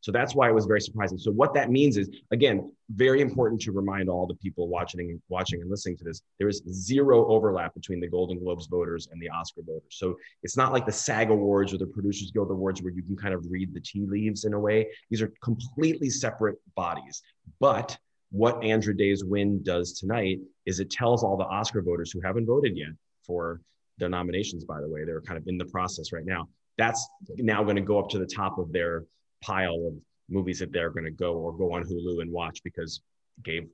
So 0.00 0.12
that's 0.12 0.36
why 0.36 0.48
it 0.48 0.54
was 0.54 0.64
very 0.64 0.80
surprising. 0.80 1.18
So 1.18 1.32
what 1.32 1.52
that 1.54 1.68
means 1.72 1.96
is, 1.96 2.08
again, 2.30 2.72
very 2.90 3.20
important 3.20 3.60
to 3.62 3.72
remind 3.72 4.08
all 4.08 4.28
the 4.28 4.36
people 4.36 4.68
watching, 4.68 5.20
watching 5.28 5.60
and 5.60 5.68
listening 5.68 5.96
to 5.96 6.04
this. 6.04 6.22
There 6.38 6.48
is 6.48 6.62
zero 6.70 7.26
overlap 7.26 7.74
between 7.74 7.98
the 7.98 8.06
Golden 8.08 8.38
Globes 8.38 8.68
voters 8.68 9.08
and 9.10 9.20
the 9.20 9.28
Oscar 9.30 9.62
voters. 9.62 9.90
So 9.90 10.16
it's 10.44 10.56
not 10.56 10.72
like 10.72 10.86
the 10.86 10.92
SAG 10.92 11.30
Awards 11.30 11.74
or 11.74 11.78
the 11.78 11.88
Producers 11.88 12.30
Guild 12.30 12.52
Awards 12.52 12.80
where 12.80 12.92
you 12.92 13.02
can 13.02 13.16
kind 13.16 13.34
of 13.34 13.44
read 13.50 13.74
the 13.74 13.80
tea 13.80 14.06
leaves 14.06 14.44
in 14.44 14.54
a 14.54 14.60
way. 14.60 14.86
These 15.10 15.22
are 15.22 15.32
completely 15.42 16.08
separate 16.08 16.56
bodies. 16.76 17.20
But 17.58 17.98
what 18.30 18.62
Andra 18.62 18.96
Day's 18.96 19.24
win 19.24 19.62
does 19.62 19.92
tonight 19.92 20.38
is 20.66 20.80
it 20.80 20.90
tells 20.90 21.24
all 21.24 21.36
the 21.36 21.44
Oscar 21.44 21.82
voters 21.82 22.12
who 22.12 22.20
haven't 22.20 22.46
voted 22.46 22.76
yet 22.76 22.90
for 23.22 23.60
their 23.98 24.08
nominations, 24.08 24.64
by 24.64 24.80
the 24.80 24.88
way, 24.88 25.04
they're 25.04 25.20
kind 25.20 25.38
of 25.38 25.46
in 25.46 25.58
the 25.58 25.64
process 25.64 26.12
right 26.12 26.24
now. 26.24 26.48
That's 26.76 27.08
now 27.36 27.64
going 27.64 27.76
to 27.76 27.82
go 27.82 27.98
up 27.98 28.08
to 28.10 28.18
the 28.18 28.26
top 28.26 28.58
of 28.58 28.72
their 28.72 29.04
pile 29.40 29.86
of 29.86 29.94
movies 30.28 30.58
that 30.60 30.72
they're 30.72 30.90
going 30.90 31.04
to 31.04 31.10
go 31.10 31.34
or 31.34 31.56
go 31.56 31.72
on 31.72 31.82
Hulu 31.84 32.22
and 32.22 32.30
watch 32.30 32.62
because 32.62 33.00
it 33.38 33.44
gave 33.44 33.68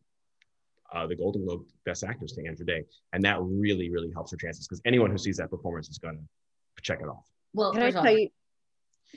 uh, 0.92 1.06
the 1.06 1.16
Golden 1.16 1.44
Globe 1.44 1.64
Best 1.84 2.04
Actors 2.04 2.32
to 2.32 2.46
Andra 2.46 2.64
Day, 2.64 2.84
and 3.12 3.22
that 3.24 3.38
really, 3.42 3.90
really 3.90 4.10
helps 4.12 4.30
her 4.30 4.36
chances 4.36 4.66
because 4.66 4.80
anyone 4.84 5.10
who 5.10 5.18
sees 5.18 5.36
that 5.38 5.50
performance 5.50 5.88
is 5.88 5.98
going 5.98 6.16
to 6.16 6.82
check 6.82 7.00
it 7.00 7.08
off. 7.08 7.26
Well, 7.52 7.72
Can 7.72 7.82
I 7.82 7.86
first 7.86 7.96
of 7.96 7.98
all, 7.98 8.04
tell 8.04 8.18
you? 8.18 8.28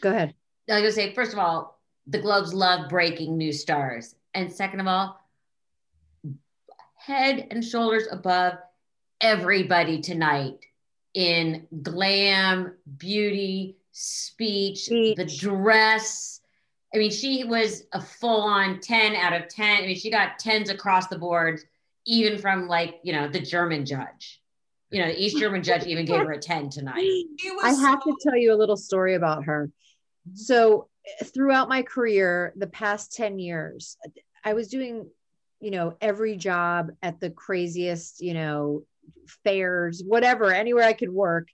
Go 0.01 0.09
ahead. 0.09 0.33
I 0.69 0.73
was 0.73 0.81
gonna 0.81 0.91
say, 0.91 1.13
first 1.13 1.33
of 1.33 1.39
all, 1.39 1.79
the 2.07 2.19
Globes 2.19 2.53
love 2.53 2.89
breaking 2.89 3.37
new 3.37 3.53
stars. 3.53 4.15
And 4.33 4.51
second 4.51 4.79
of 4.79 4.87
all, 4.87 5.19
head 7.07 7.47
and 7.51 7.63
shoulders 7.63 8.07
above 8.11 8.55
everybody 9.21 10.01
tonight 10.01 10.59
in 11.13 11.65
glam, 11.81 12.73
beauty, 12.97 13.77
speech, 13.91 14.85
Speech. 14.85 15.15
the 15.15 15.25
dress. 15.25 16.41
I 16.93 16.97
mean, 16.97 17.09
she 17.09 17.45
was 17.45 17.83
a 17.93 18.01
full 18.01 18.41
on 18.41 18.81
10 18.81 19.15
out 19.15 19.33
of 19.33 19.47
10. 19.47 19.83
I 19.83 19.87
mean, 19.87 19.95
she 19.95 20.11
got 20.11 20.37
10s 20.37 20.69
across 20.69 21.07
the 21.07 21.17
board, 21.17 21.61
even 22.05 22.37
from 22.37 22.67
like, 22.67 22.99
you 23.03 23.13
know, 23.13 23.29
the 23.29 23.39
German 23.39 23.85
judge. 23.85 24.41
You 24.91 25.01
know, 25.01 25.07
the 25.07 25.21
East 25.21 25.37
German 25.37 25.63
judge 25.63 25.85
even 25.85 26.05
gave 26.05 26.19
her 26.19 26.33
a 26.33 26.39
10 26.39 26.69
tonight. 26.69 26.95
I 27.63 27.71
have 27.71 28.01
so- 28.03 28.11
to 28.11 28.17
tell 28.21 28.37
you 28.37 28.53
a 28.53 28.57
little 28.57 28.77
story 28.77 29.15
about 29.15 29.45
her. 29.45 29.71
So, 30.33 30.89
eh, 31.21 31.25
throughout 31.25 31.69
my 31.69 31.83
career, 31.83 32.53
the 32.57 32.67
past 32.67 33.13
10 33.15 33.39
years, 33.39 33.97
I 34.43 34.53
was 34.53 34.67
doing, 34.67 35.09
you 35.59 35.71
know, 35.71 35.95
every 36.01 36.37
job 36.37 36.91
at 37.01 37.19
the 37.19 37.29
craziest, 37.29 38.21
you 38.21 38.33
know, 38.33 38.83
fairs, 39.43 40.03
whatever, 40.05 40.53
anywhere 40.53 40.83
I 40.83 40.93
could 40.93 41.11
work. 41.11 41.47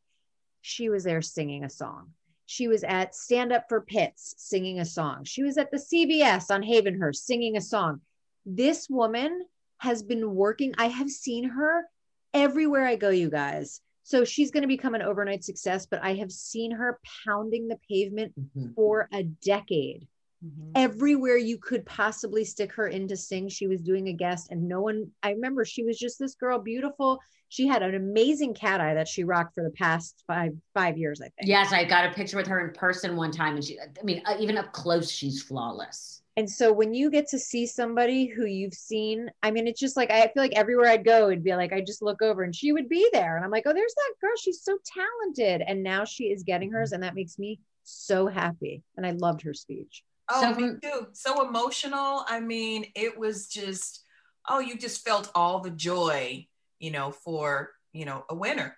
She 0.62 0.90
was 0.90 1.04
there 1.04 1.22
singing 1.22 1.64
a 1.64 1.70
song. 1.70 2.12
She 2.46 2.68
was 2.68 2.84
at 2.84 3.16
Stand 3.16 3.52
Up 3.54 3.66
for 3.70 3.82
Pits 3.82 4.36
singing 4.38 4.80
a 4.80 4.86
song. 4.86 5.24
She 5.24 5.44
was 5.44 5.58
at 5.58 5.72
the 5.72 5.78
CBS 5.78 6.52
on 6.52 6.62
Havenhurst 6.62 7.16
singing 7.24 7.58
a 7.58 7.62
song. 7.62 8.02
This 8.46 8.90
woman 8.90 9.46
has 9.78 10.04
been 10.04 10.36
working. 10.36 10.74
I 10.78 10.88
have 10.88 11.10
seen 11.10 11.46
her 11.50 11.86
everywhere 12.34 12.86
I 12.86 12.96
go, 12.96 13.10
you 13.10 13.30
guys. 13.30 13.82
So 14.04 14.26
she's 14.26 14.52
going 14.52 14.64
to 14.64 14.68
become 14.68 14.96
an 14.96 15.02
overnight 15.02 15.44
success, 15.46 15.86
but 15.86 16.04
I 16.04 16.16
have 16.16 16.32
seen 16.32 16.72
her 16.72 17.00
pounding 17.26 17.68
the 17.70 17.80
pavement 17.90 18.34
Mhm. 18.38 18.76
for 18.76 19.08
a 19.14 19.24
decade. 19.24 20.08
Mhm. 20.44 20.72
Everywhere 20.76 21.38
you 21.38 21.58
could 21.58 21.86
possibly 21.86 22.44
stick 22.44 22.74
her 22.74 22.88
in 22.88 23.08
to 23.08 23.16
sing, 23.16 23.48
she 23.48 23.68
was 23.68 23.82
doing 23.82 24.10
a 24.10 24.14
guest, 24.14 24.52
and 24.52 24.68
no 24.68 24.82
one. 24.82 25.12
I 25.22 25.32
remember 25.32 25.64
she 25.64 25.84
was 25.84 25.98
just 25.98 26.20
this 26.20 26.36
girl, 26.36 26.60
beautiful. 26.60 27.22
She 27.50 27.68
had 27.68 27.84
an 27.84 27.96
amazing 27.96 28.56
cat 28.56 28.82
eye 28.82 28.96
that 28.96 29.08
she 29.08 29.24
rocked 29.24 29.54
for 29.54 29.64
the 29.64 29.70
past 29.72 30.24
five 30.28 30.54
five 30.74 30.98
years, 30.98 31.22
I 31.22 31.26
think. 31.26 31.48
Yes, 31.48 31.72
I 31.72 31.86
got 31.86 32.06
a 32.10 32.14
picture 32.14 32.36
with 32.36 32.48
her 32.48 32.68
in 32.68 32.74
person 32.74 33.16
one 33.16 33.32
time, 33.32 33.56
and 33.56 33.64
she, 33.64 33.80
I 33.80 34.04
mean, 34.04 34.22
uh, 34.26 34.36
even 34.40 34.58
up 34.58 34.74
close, 34.74 35.10
she's 35.10 35.42
flawless. 35.42 36.22
And 36.36 36.50
so 36.50 36.74
when 36.74 36.96
you 36.96 37.12
get 37.12 37.28
to 37.28 37.38
see 37.38 37.68
somebody 37.68 38.26
who 38.26 38.46
you've 38.46 38.74
seen, 38.74 39.30
I 39.44 39.52
mean, 39.52 39.68
it's 39.68 39.80
just 39.80 39.96
like 39.96 40.10
I 40.10 40.22
feel 40.24 40.42
like 40.42 40.56
everywhere 40.56 40.90
I'd 40.90 41.06
go, 41.06 41.28
it'd 41.28 41.44
be 41.44 41.56
like 41.56 41.72
I 41.72 41.82
just 41.82 42.02
look 42.02 42.24
over 42.24 42.42
and 42.42 42.56
she 42.56 42.72
would 42.72 42.90
be 42.90 43.08
there, 43.14 43.36
and 43.38 43.46
I'm 43.46 43.52
like, 43.52 43.64
oh, 43.68 43.74
there's 43.74 43.94
that 43.96 44.14
girl. 44.20 44.36
She's 44.38 44.64
so 44.64 44.78
talented, 44.84 45.64
and 45.66 45.84
now 45.84 46.06
she 46.06 46.26
is 46.26 46.44
getting 46.44 46.72
hers, 46.72 46.92
and 46.92 47.04
that 47.04 47.16
makes 47.16 47.38
me 47.38 47.60
so 47.84 48.28
happy. 48.28 48.82
And 48.98 49.06
I 49.06 49.12
loved 49.12 49.44
her 49.44 49.54
speech. 49.54 50.04
Oh, 50.30 50.42
So 50.42 50.60
me 50.60 50.74
too. 50.82 51.08
So 51.14 51.48
emotional. 51.48 52.24
I 52.28 52.40
mean, 52.40 52.86
it 52.96 53.18
was 53.18 53.48
just, 53.48 54.04
oh, 54.50 54.60
you 54.60 54.78
just 54.78 55.06
felt 55.06 55.32
all 55.36 55.60
the 55.60 55.70
joy, 55.72 56.48
you 56.80 56.92
know, 56.92 57.12
for, 57.12 57.72
you 57.92 58.06
know, 58.06 58.26
a 58.30 58.36
winner. 58.36 58.76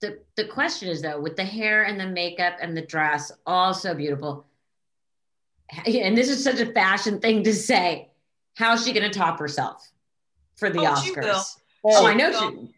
The 0.00 0.18
the 0.36 0.44
question 0.46 0.88
is 0.88 1.00
though, 1.00 1.20
with 1.20 1.36
the 1.36 1.44
hair 1.44 1.84
and 1.84 1.98
the 1.98 2.06
makeup 2.06 2.56
and 2.60 2.76
the 2.76 2.82
dress, 2.82 3.32
all 3.46 3.72
so 3.72 3.94
beautiful. 3.94 4.46
And 5.86 6.16
this 6.16 6.28
is 6.28 6.44
such 6.44 6.60
a 6.60 6.72
fashion 6.72 7.20
thing 7.20 7.42
to 7.44 7.54
say. 7.54 8.10
How's 8.54 8.84
she 8.84 8.92
going 8.92 9.10
to 9.10 9.18
top 9.18 9.38
herself 9.38 9.90
for 10.56 10.68
the 10.70 10.80
Oh, 10.86 10.94
she 11.02 11.12
Oscars? 11.12 11.22
will. 11.22 11.44
Oh, 11.84 12.00
She 12.00 12.06
I 12.12 12.14
know 12.14 12.30
will. 12.30 12.50
she. 12.50 12.74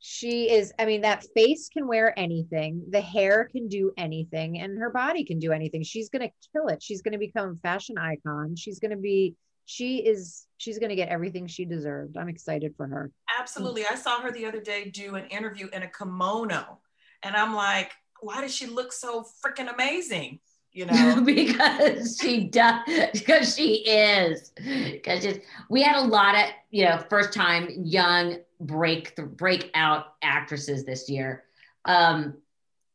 She 0.00 0.50
is, 0.50 0.72
I 0.78 0.84
mean, 0.84 1.00
that 1.00 1.24
face 1.34 1.68
can 1.72 1.88
wear 1.88 2.16
anything, 2.18 2.84
the 2.90 3.00
hair 3.00 3.48
can 3.50 3.66
do 3.66 3.92
anything, 3.96 4.60
and 4.60 4.78
her 4.78 4.90
body 4.90 5.24
can 5.24 5.40
do 5.40 5.50
anything. 5.50 5.82
She's 5.82 6.08
going 6.08 6.22
to 6.22 6.30
kill 6.52 6.68
it. 6.68 6.82
She's 6.82 7.02
going 7.02 7.12
to 7.12 7.18
become 7.18 7.50
a 7.50 7.56
fashion 7.56 7.98
icon. 7.98 8.54
She's 8.54 8.78
going 8.78 8.92
to 8.92 8.96
be, 8.96 9.34
she 9.64 9.98
is, 9.98 10.46
she's 10.56 10.78
going 10.78 10.90
to 10.90 10.96
get 10.96 11.08
everything 11.08 11.48
she 11.48 11.64
deserved. 11.64 12.16
I'm 12.16 12.28
excited 12.28 12.74
for 12.76 12.86
her. 12.86 13.10
Absolutely. 13.40 13.84
I 13.90 13.96
saw 13.96 14.20
her 14.20 14.30
the 14.30 14.46
other 14.46 14.60
day 14.60 14.88
do 14.88 15.16
an 15.16 15.26
interview 15.26 15.68
in 15.72 15.82
a 15.82 15.88
kimono. 15.88 16.78
And 17.24 17.34
I'm 17.34 17.54
like, 17.54 17.90
why 18.20 18.40
does 18.40 18.54
she 18.54 18.66
look 18.66 18.92
so 18.92 19.26
freaking 19.44 19.72
amazing? 19.72 20.38
You 20.72 20.86
know? 20.86 21.22
because 21.24 22.18
she 22.20 22.44
does 22.44 22.82
because 23.12 23.56
she 23.56 23.76
is 23.88 24.52
because 24.56 25.38
we 25.70 25.82
had 25.82 25.96
a 25.96 26.06
lot 26.06 26.36
of 26.36 26.44
you 26.70 26.84
know 26.84 27.02
first 27.08 27.32
time 27.32 27.68
young 27.82 28.36
break 28.60 29.14
breakout 29.36 30.14
actresses 30.22 30.84
this 30.84 31.08
year 31.08 31.44
um 31.84 32.34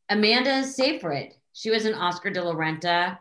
amanda 0.10 0.64
seyfried 0.64 1.34
she 1.54 1.70
was 1.70 1.86
an 1.86 1.94
oscar 1.94 2.30
de 2.30 2.44
la 2.44 2.54
renta 2.54 3.18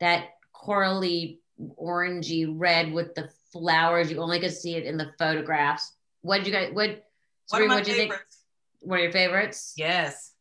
that 0.00 0.28
corally 0.52 1.40
orangey 1.82 2.46
red 2.48 2.92
with 2.92 3.14
the 3.14 3.28
flowers 3.52 4.10
you 4.10 4.18
only 4.20 4.40
could 4.40 4.52
see 4.52 4.74
it 4.74 4.84
in 4.84 4.96
the 4.96 5.12
photographs 5.18 5.92
what 6.22 6.38
did 6.38 6.46
you 6.46 6.52
guys 6.52 6.70
what 6.72 6.88
One 6.88 6.92
of 6.92 7.04
Sabrina, 7.48 7.68
my 7.68 7.74
what'd 7.76 7.88
you 7.88 7.94
think 7.94 8.12
favorites. 8.12 8.38
one 8.80 8.98
of 8.98 9.02
your 9.02 9.12
favorites 9.12 9.74
Yes. 9.76 10.32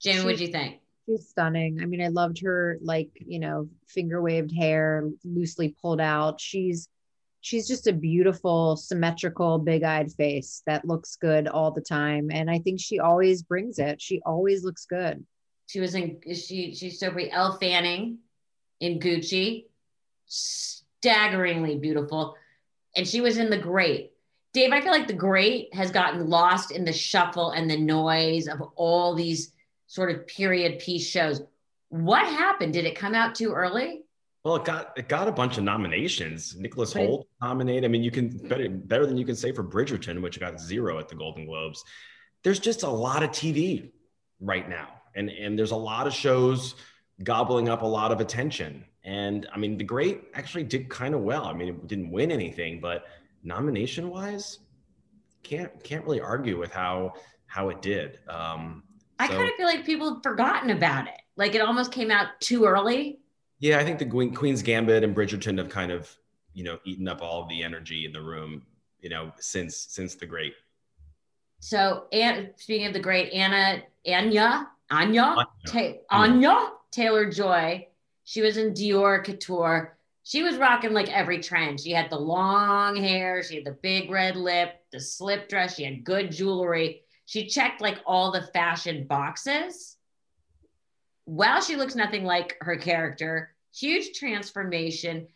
jamie 0.00 0.24
what'd 0.24 0.40
you 0.40 0.48
think 0.48 0.80
She's 1.08 1.26
stunning. 1.26 1.78
I 1.80 1.86
mean, 1.86 2.02
I 2.02 2.08
loved 2.08 2.38
her 2.42 2.76
like, 2.82 3.08
you 3.14 3.38
know, 3.38 3.70
finger 3.86 4.20
waved 4.20 4.52
hair, 4.54 5.08
loosely 5.24 5.74
pulled 5.80 6.02
out. 6.02 6.38
She's 6.38 6.86
she's 7.48 7.66
just 7.66 7.86
a 7.86 7.92
beautiful, 7.94 8.76
symmetrical, 8.76 9.58
big-eyed 9.58 10.12
face 10.12 10.62
that 10.66 10.84
looks 10.84 11.16
good 11.16 11.48
all 11.48 11.70
the 11.70 11.80
time. 11.80 12.28
And 12.30 12.50
I 12.50 12.58
think 12.58 12.78
she 12.78 12.98
always 12.98 13.42
brings 13.42 13.78
it. 13.78 14.02
She 14.02 14.20
always 14.26 14.64
looks 14.64 14.84
good. 14.84 15.24
She 15.66 15.80
was 15.80 15.94
in 15.94 16.20
she 16.34 16.74
she's 16.74 17.00
so 17.00 17.10
pretty. 17.10 17.30
Elle 17.30 17.56
Fanning 17.56 18.18
in 18.80 19.00
Gucci, 19.00 19.64
staggeringly 20.26 21.78
beautiful. 21.78 22.36
And 22.94 23.08
she 23.08 23.22
was 23.22 23.38
in 23.38 23.48
The 23.48 23.58
Great. 23.58 24.12
Dave, 24.52 24.72
I 24.72 24.82
feel 24.82 24.92
like 24.92 25.06
The 25.06 25.14
Great 25.14 25.72
has 25.74 25.90
gotten 25.90 26.28
lost 26.28 26.70
in 26.70 26.84
the 26.84 26.92
shuffle 26.92 27.52
and 27.52 27.70
the 27.70 27.78
noise 27.78 28.46
of 28.46 28.60
all 28.76 29.14
these 29.14 29.52
sort 29.86 30.10
of 30.10 30.26
period 30.26 30.80
piece 30.80 31.06
shows. 31.06 31.40
What 31.88 32.26
happened? 32.26 32.74
Did 32.74 32.84
it 32.84 32.96
come 32.96 33.14
out 33.14 33.34
too 33.34 33.52
early? 33.52 34.02
Well, 34.48 34.56
it 34.56 34.64
got 34.64 34.96
it 34.96 35.08
got 35.10 35.28
a 35.28 35.32
bunch 35.32 35.58
of 35.58 35.64
nominations. 35.64 36.56
Nicholas 36.56 36.94
But 36.94 37.02
Hoult 37.02 37.26
nominated. 37.42 37.84
I 37.84 37.88
mean, 37.88 38.02
you 38.02 38.10
can 38.10 38.28
better 38.48 38.70
better 38.70 39.04
than 39.04 39.18
you 39.18 39.26
can 39.26 39.36
say 39.36 39.52
for 39.52 39.62
Bridgerton, 39.62 40.22
which 40.22 40.40
got 40.40 40.58
zero 40.58 40.98
at 40.98 41.06
the 41.06 41.16
Golden 41.16 41.44
Globes. 41.44 41.84
There's 42.42 42.58
just 42.58 42.82
a 42.82 42.88
lot 42.88 43.22
of 43.22 43.28
TV 43.28 43.90
right 44.40 44.66
now, 44.66 44.88
and 45.14 45.28
and 45.28 45.58
there's 45.58 45.72
a 45.72 45.76
lot 45.76 46.06
of 46.06 46.14
shows 46.14 46.76
gobbling 47.24 47.68
up 47.68 47.82
a 47.82 47.86
lot 47.86 48.10
of 48.10 48.20
attention. 48.22 48.86
And 49.04 49.46
I 49.52 49.58
mean, 49.58 49.76
The 49.76 49.84
Great 49.84 50.22
actually 50.32 50.64
did 50.64 50.88
kind 50.88 51.14
of 51.14 51.20
well. 51.20 51.44
I 51.44 51.52
mean, 51.52 51.68
it 51.68 51.86
didn't 51.86 52.10
win 52.10 52.32
anything, 52.32 52.80
but 52.80 53.04
nomination 53.42 54.08
wise, 54.08 54.60
can't 55.42 55.84
can't 55.84 56.06
really 56.06 56.22
argue 56.22 56.58
with 56.58 56.72
how 56.72 57.12
how 57.48 57.68
it 57.68 57.82
did. 57.82 58.18
Um, 58.30 58.82
I 59.18 59.28
so- 59.28 59.34
kind 59.34 59.50
of 59.50 59.56
feel 59.56 59.66
like 59.66 59.84
people 59.84 60.14
have 60.14 60.22
forgotten 60.22 60.70
about 60.70 61.06
it. 61.06 61.20
Like 61.36 61.54
it 61.54 61.60
almost 61.60 61.92
came 61.92 62.10
out 62.10 62.28
too 62.40 62.64
early. 62.64 63.20
Yeah, 63.60 63.78
I 63.78 63.84
think 63.84 63.98
the 63.98 64.30
Queen's 64.30 64.62
Gambit 64.62 65.02
and 65.02 65.16
Bridgerton 65.16 65.58
have 65.58 65.68
kind 65.68 65.90
of, 65.90 66.14
you 66.54 66.64
know, 66.64 66.78
eaten 66.84 67.08
up 67.08 67.22
all 67.22 67.42
of 67.42 67.48
the 67.48 67.62
energy 67.62 68.04
in 68.04 68.12
the 68.12 68.22
room, 68.22 68.62
you 69.00 69.08
know, 69.08 69.32
since 69.38 69.76
since 69.76 70.14
the 70.14 70.26
great. 70.26 70.54
So, 71.60 72.04
and 72.12 72.50
speaking 72.56 72.86
of 72.86 72.92
the 72.92 73.00
great 73.00 73.32
Anna, 73.32 73.82
Anya, 74.06 74.68
Anya, 74.90 75.22
Anya. 75.22 75.44
Ta- 75.66 75.98
Anya 76.10 76.70
Taylor 76.92 77.30
Joy, 77.30 77.88
she 78.24 78.40
was 78.42 78.56
in 78.56 78.74
Dior 78.74 79.24
Couture. 79.24 79.98
She 80.22 80.42
was 80.42 80.56
rocking 80.56 80.92
like 80.92 81.10
every 81.10 81.40
trend. 81.40 81.80
She 81.80 81.90
had 81.90 82.10
the 82.10 82.18
long 82.18 82.94
hair, 82.96 83.42
she 83.42 83.56
had 83.56 83.64
the 83.64 83.78
big 83.82 84.10
red 84.10 84.36
lip, 84.36 84.74
the 84.92 85.00
slip 85.00 85.48
dress, 85.48 85.76
she 85.76 85.84
had 85.84 86.04
good 86.04 86.30
jewelry. 86.30 87.02
She 87.26 87.46
checked 87.46 87.80
like 87.80 87.98
all 88.06 88.30
the 88.30 88.42
fashion 88.42 89.06
boxes. 89.06 89.97
While 91.28 91.60
she 91.60 91.76
looks 91.76 91.94
nothing 91.94 92.24
like 92.24 92.56
her 92.62 92.76
character, 92.76 93.54
huge 93.76 94.18
transformation. 94.18 95.26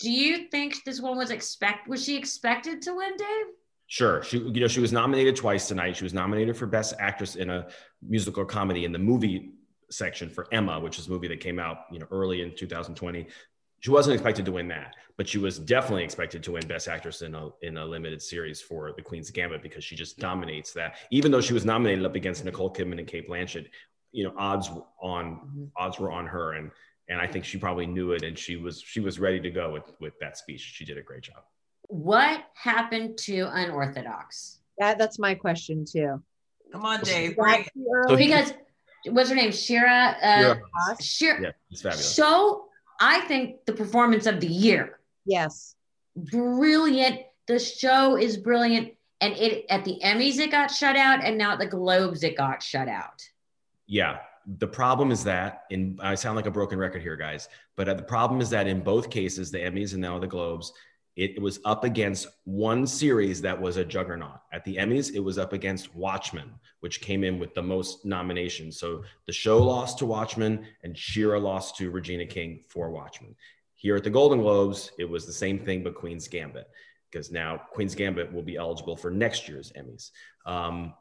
Do 0.00 0.10
you 0.10 0.48
think 0.48 0.82
this 0.82 1.00
one 1.00 1.16
was 1.16 1.30
expect 1.30 1.86
was 1.86 2.04
she 2.04 2.16
expected 2.16 2.82
to 2.82 2.96
win, 2.96 3.16
Dave? 3.16 3.46
Sure, 3.86 4.24
she 4.24 4.38
you 4.38 4.60
know 4.60 4.66
she 4.66 4.80
was 4.80 4.90
nominated 4.90 5.36
twice 5.36 5.68
tonight. 5.68 5.96
She 5.96 6.02
was 6.02 6.12
nominated 6.12 6.56
for 6.56 6.66
Best 6.66 6.94
Actress 6.98 7.36
in 7.36 7.48
a 7.48 7.68
musical 8.04 8.44
comedy 8.44 8.84
in 8.84 8.90
the 8.90 8.98
movie 8.98 9.52
section 9.88 10.28
for 10.28 10.48
Emma, 10.52 10.80
which 10.80 10.98
is 10.98 11.06
a 11.06 11.10
movie 11.10 11.28
that 11.28 11.38
came 11.38 11.60
out 11.60 11.84
you 11.92 12.00
know 12.00 12.08
early 12.10 12.42
in 12.42 12.52
2020. 12.56 13.28
She 13.78 13.90
wasn't 13.90 14.14
expected 14.14 14.44
to 14.46 14.52
win 14.52 14.66
that, 14.68 14.96
but 15.16 15.28
she 15.28 15.38
was 15.38 15.58
definitely 15.60 16.02
expected 16.02 16.42
to 16.42 16.52
win 16.52 16.66
Best 16.66 16.88
Actress 16.88 17.22
in 17.22 17.36
a 17.36 17.50
in 17.62 17.76
a 17.76 17.84
limited 17.84 18.20
series 18.20 18.60
for 18.60 18.92
The 18.96 19.02
Queen's 19.02 19.30
Gambit 19.30 19.62
because 19.62 19.84
she 19.84 19.94
just 19.94 20.18
dominates 20.18 20.72
that. 20.72 20.96
Even 21.12 21.30
though 21.30 21.40
she 21.40 21.54
was 21.54 21.64
nominated 21.64 22.04
up 22.04 22.16
against 22.16 22.44
Nicole 22.44 22.72
Kidman 22.72 22.98
and 22.98 23.06
Cate 23.06 23.28
Blanchett, 23.28 23.68
you 24.12 24.24
know 24.24 24.34
odds 24.36 24.70
on 25.00 25.40
Mhm. 25.56 25.70
odds 25.76 25.98
were 25.98 26.10
on 26.12 26.26
her, 26.26 26.52
and 26.54 26.70
and 27.08 27.20
I 27.20 27.26
think 27.26 27.44
she 27.44 27.58
probably 27.58 27.86
knew 27.86 28.12
it, 28.12 28.22
and 28.22 28.38
she 28.38 28.56
was 28.56 28.80
she 28.80 29.00
was 29.00 29.18
ready 29.18 29.40
to 29.40 29.50
go 29.50 29.72
with 29.72 29.92
with 30.00 30.18
that 30.20 30.36
speech. 30.38 30.60
She 30.60 30.84
did 30.84 30.98
a 30.98 31.02
great 31.02 31.22
job. 31.22 31.42
What 31.88 32.44
happened 32.54 33.18
to 33.18 33.48
Unorthodox? 33.52 34.60
That 34.78 34.98
that's 34.98 35.18
my 35.18 35.34
question 35.34 35.84
too. 35.84 36.22
Come 36.72 36.84
on, 36.84 37.00
Is 37.02 37.08
Dave. 37.08 37.36
Bring 37.36 37.50
that 37.52 37.60
it. 37.60 37.72
too 37.74 37.84
So 37.84 38.12
early? 38.14 38.22
he- 38.22 38.28
Because 38.28 38.54
what's 39.10 39.28
her 39.30 39.34
name? 39.36 39.52
Shira. 39.52 40.16
Uh, 40.22 40.54
Shira 40.54 40.96
Shira. 41.00 41.42
Yeah, 41.42 41.50
it's 41.70 41.82
fabulous. 41.82 42.14
So 42.14 42.68
I 43.00 43.20
think 43.22 43.64
the 43.66 43.72
performance 43.72 44.26
of 44.26 44.40
the 44.40 44.46
year, 44.46 45.00
yes. 45.26 45.74
brilliant. 46.16 47.20
The 47.48 47.58
show 47.58 48.16
is 48.16 48.36
brilliant, 48.36 48.94
and 49.20 49.34
it 49.36 49.66
at 49.68 49.84
the 49.84 49.98
Emmys 50.02 50.38
it 50.38 50.50
got 50.50 50.70
shut 50.70 50.96
out, 50.96 51.24
and 51.24 51.36
now 51.36 51.52
at 51.54 51.58
the 51.58 51.66
Globes 51.66 52.22
it 52.22 52.36
got 52.36 52.62
shut 52.62 52.88
out. 52.88 53.20
Yeah, 53.92 54.20
the 54.58 54.66
problem 54.66 55.10
is 55.10 55.22
that 55.24 55.64
in 55.68 55.98
I 56.02 56.14
sound 56.14 56.36
like 56.36 56.46
a 56.46 56.50
broken 56.50 56.78
record 56.78 57.02
here, 57.02 57.14
guys, 57.14 57.50
but 57.76 57.90
uh, 57.90 57.92
the 57.92 58.02
problem 58.02 58.40
is 58.40 58.48
that 58.48 58.66
in 58.66 58.80
both 58.80 59.10
cases, 59.10 59.50
the 59.50 59.58
Emmys 59.58 59.92
and 59.92 60.00
now 60.00 60.18
the 60.18 60.26
Globes, 60.26 60.72
it, 61.14 61.38
was 61.42 61.60
up 61.66 61.84
against 61.84 62.26
one 62.44 62.86
series 62.86 63.42
that 63.42 63.60
was 63.60 63.76
a 63.76 63.84
juggernaut. 63.84 64.40
At 64.50 64.64
the 64.64 64.76
Emmys, 64.76 65.14
it 65.14 65.20
was 65.20 65.36
up 65.36 65.52
against 65.52 65.94
Watchmen, 65.94 66.52
which 66.80 67.02
came 67.02 67.22
in 67.22 67.38
with 67.38 67.52
the 67.52 67.62
most 67.62 68.06
nominations. 68.06 68.80
So 68.80 69.04
the 69.26 69.32
show 69.34 69.62
lost 69.62 69.98
to 69.98 70.06
Watchmen, 70.06 70.64
and 70.82 70.96
Shira 70.96 71.38
lost 71.38 71.76
to 71.76 71.90
Regina 71.90 72.24
King 72.24 72.64
for 72.70 72.90
Watchmen. 72.90 73.36
Here 73.74 73.94
at 73.94 74.04
the 74.04 74.10
Golden 74.10 74.40
Globes, 74.40 74.90
it 74.98 75.04
was 75.04 75.26
the 75.26 75.34
same 75.34 75.58
thing, 75.58 75.82
but 75.82 75.94
Queen's 75.94 76.28
Gambit, 76.28 76.70
because 77.10 77.30
now 77.30 77.60
Queen's 77.74 77.94
Gambit 77.94 78.32
will 78.32 78.42
be 78.42 78.56
eligible 78.56 78.96
for 78.96 79.10
next 79.10 79.50
year's 79.50 79.70
Emmys. 79.76 80.12
Um, 80.46 80.94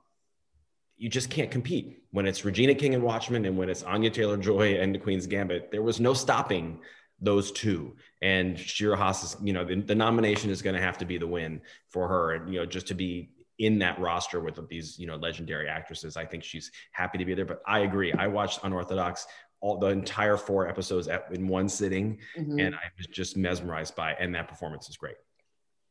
you 1.02 1.10
just 1.10 1.32
can't 1.32 1.50
compete 1.50 2.04
when 2.12 2.28
it's 2.28 2.46
Regina 2.46 2.76
King 2.76 2.94
and 2.94 3.02
Watchmen, 3.02 3.46
and 3.46 3.58
when 3.58 3.70
it's 3.70 3.82
Anya 3.82 4.12
Taylor 4.12 4.38
Joy 4.38 4.76
and 4.76 4.94
the 4.94 5.00
Queen's 5.00 5.26
Gambit. 5.26 5.72
There 5.72 5.82
was 5.82 6.00
no 6.00 6.14
stopping 6.14 6.80
those 7.20 7.52
two. 7.52 7.96
And 8.22 8.58
Shira 8.58 8.96
Haas 8.96 9.24
is, 9.24 9.38
you 9.42 9.52
know, 9.52 9.66
the, 9.66 9.82
the 9.82 9.96
nomination 9.96 10.52
is 10.52 10.62
going 10.62 10.76
to 10.76 10.82
have 10.82 11.00
to 11.00 11.06
be 11.06 11.18
the 11.18 11.26
win 11.26 11.60
for 11.90 12.08
her. 12.08 12.34
And, 12.34 12.54
you 12.54 12.60
know, 12.60 12.68
just 12.68 12.86
to 12.90 12.94
be 12.94 13.32
in 13.58 13.80
that 13.80 14.00
roster 14.00 14.42
with 14.42 14.60
these, 14.70 15.00
you 15.00 15.08
know, 15.08 15.16
legendary 15.16 15.68
actresses, 15.68 16.18
I 16.18 16.26
think 16.26 16.44
she's 16.44 16.72
happy 16.92 17.18
to 17.18 17.26
be 17.26 17.34
there. 17.34 17.46
But 17.46 17.64
I 17.66 17.80
agree. 17.80 18.14
I 18.14 18.28
watched 18.28 18.60
Unorthodox 18.64 19.26
all 19.60 19.80
the 19.80 19.88
entire 19.88 20.38
four 20.38 20.68
episodes 20.68 21.08
at, 21.08 21.26
in 21.32 21.48
one 21.48 21.68
sitting, 21.68 22.20
mm-hmm. 22.38 22.60
and 22.60 22.76
I 22.76 22.92
was 22.96 23.08
just 23.08 23.36
mesmerized 23.36 23.96
by 23.96 24.12
it. 24.12 24.18
And 24.20 24.36
that 24.36 24.48
performance 24.48 24.88
is 24.88 24.98
great. 24.98 25.16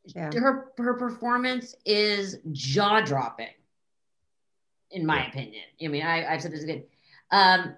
Yeah. 0.04 0.30
Her 0.32 0.72
her 0.78 0.94
performance 0.94 1.74
is 1.84 2.38
jaw 2.52 3.00
dropping, 3.00 3.48
in 4.90 5.06
my 5.06 5.22
yeah. 5.22 5.28
opinion. 5.28 5.62
I 5.82 5.88
mean, 5.88 6.02
I, 6.02 6.32
I've 6.32 6.42
said 6.42 6.52
this 6.52 6.62
again. 6.62 6.84
Um, 7.30 7.74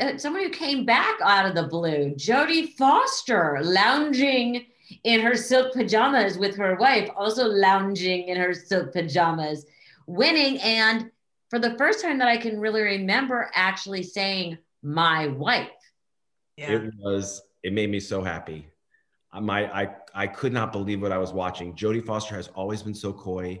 uh, 0.00 0.16
someone 0.16 0.42
who 0.42 0.50
came 0.50 0.84
back 0.84 1.16
out 1.22 1.46
of 1.46 1.54
the 1.54 1.64
blue, 1.64 2.14
Jodie 2.14 2.72
Foster, 2.74 3.58
lounging 3.62 4.66
in 5.04 5.20
her 5.20 5.34
silk 5.34 5.72
pajamas 5.72 6.38
with 6.38 6.56
her 6.56 6.76
wife, 6.76 7.08
also 7.16 7.46
lounging 7.46 8.28
in 8.28 8.36
her 8.36 8.54
silk 8.54 8.92
pajamas, 8.92 9.66
winning. 10.06 10.58
And 10.58 11.10
for 11.50 11.58
the 11.58 11.76
first 11.76 12.02
time 12.02 12.18
that 12.18 12.28
I 12.28 12.36
can 12.36 12.60
really 12.60 12.82
remember, 12.82 13.50
actually 13.54 14.02
saying, 14.02 14.58
my 14.82 15.26
wife. 15.28 15.68
Yeah. 16.56 16.72
It 16.72 16.92
was, 16.98 17.42
it 17.62 17.72
made 17.72 17.90
me 17.90 18.00
so 18.00 18.22
happy. 18.22 18.66
My, 19.40 19.66
I, 19.72 19.94
I 20.14 20.26
could 20.26 20.52
not 20.52 20.72
believe 20.72 21.00
what 21.00 21.12
I 21.12 21.18
was 21.18 21.32
watching. 21.32 21.74
Jodie 21.74 22.04
Foster 22.04 22.34
has 22.34 22.48
always 22.48 22.82
been 22.82 22.94
so 22.94 23.12
coy, 23.12 23.60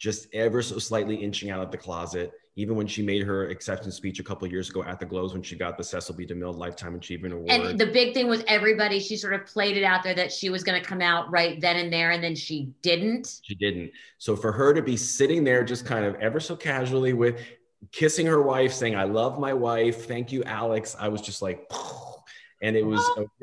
just 0.00 0.26
ever 0.34 0.62
so 0.62 0.78
slightly 0.78 1.14
inching 1.14 1.50
out 1.50 1.62
of 1.62 1.70
the 1.70 1.78
closet 1.78 2.32
even 2.56 2.74
when 2.74 2.86
she 2.86 3.02
made 3.02 3.22
her 3.22 3.48
acceptance 3.48 3.94
speech 3.94 4.18
a 4.18 4.24
couple 4.24 4.46
years 4.48 4.68
ago 4.68 4.82
at 4.82 4.98
the 4.98 5.06
Globes 5.06 5.32
when 5.32 5.42
she 5.42 5.56
got 5.56 5.78
the 5.78 5.84
Cecil 5.84 6.16
B. 6.16 6.26
DeMille 6.26 6.56
Lifetime 6.56 6.94
Achievement 6.94 7.32
Award. 7.32 7.48
And 7.48 7.78
the 7.78 7.86
big 7.86 8.12
thing 8.12 8.28
was 8.28 8.42
everybody, 8.48 8.98
she 8.98 9.16
sort 9.16 9.34
of 9.34 9.46
played 9.46 9.76
it 9.76 9.84
out 9.84 10.02
there 10.02 10.14
that 10.14 10.32
she 10.32 10.50
was 10.50 10.64
going 10.64 10.80
to 10.80 10.86
come 10.86 11.00
out 11.00 11.30
right 11.30 11.60
then 11.60 11.76
and 11.76 11.92
there, 11.92 12.10
and 12.10 12.22
then 12.22 12.34
she 12.34 12.70
didn't. 12.82 13.40
She 13.44 13.54
didn't. 13.54 13.92
So 14.18 14.36
for 14.36 14.52
her 14.52 14.74
to 14.74 14.82
be 14.82 14.96
sitting 14.96 15.44
there 15.44 15.62
just 15.62 15.86
kind 15.86 16.04
of 16.04 16.16
ever 16.16 16.40
so 16.40 16.56
casually 16.56 17.12
with 17.12 17.40
kissing 17.92 18.26
her 18.26 18.42
wife, 18.42 18.72
saying, 18.72 18.96
I 18.96 19.04
love 19.04 19.38
my 19.38 19.54
wife. 19.54 20.06
Thank 20.06 20.32
you, 20.32 20.42
Alex. 20.44 20.96
I 20.98 21.08
was 21.08 21.20
just 21.22 21.42
like, 21.42 21.70
and 22.62 22.76
it 22.76 22.84
was, 22.84 23.00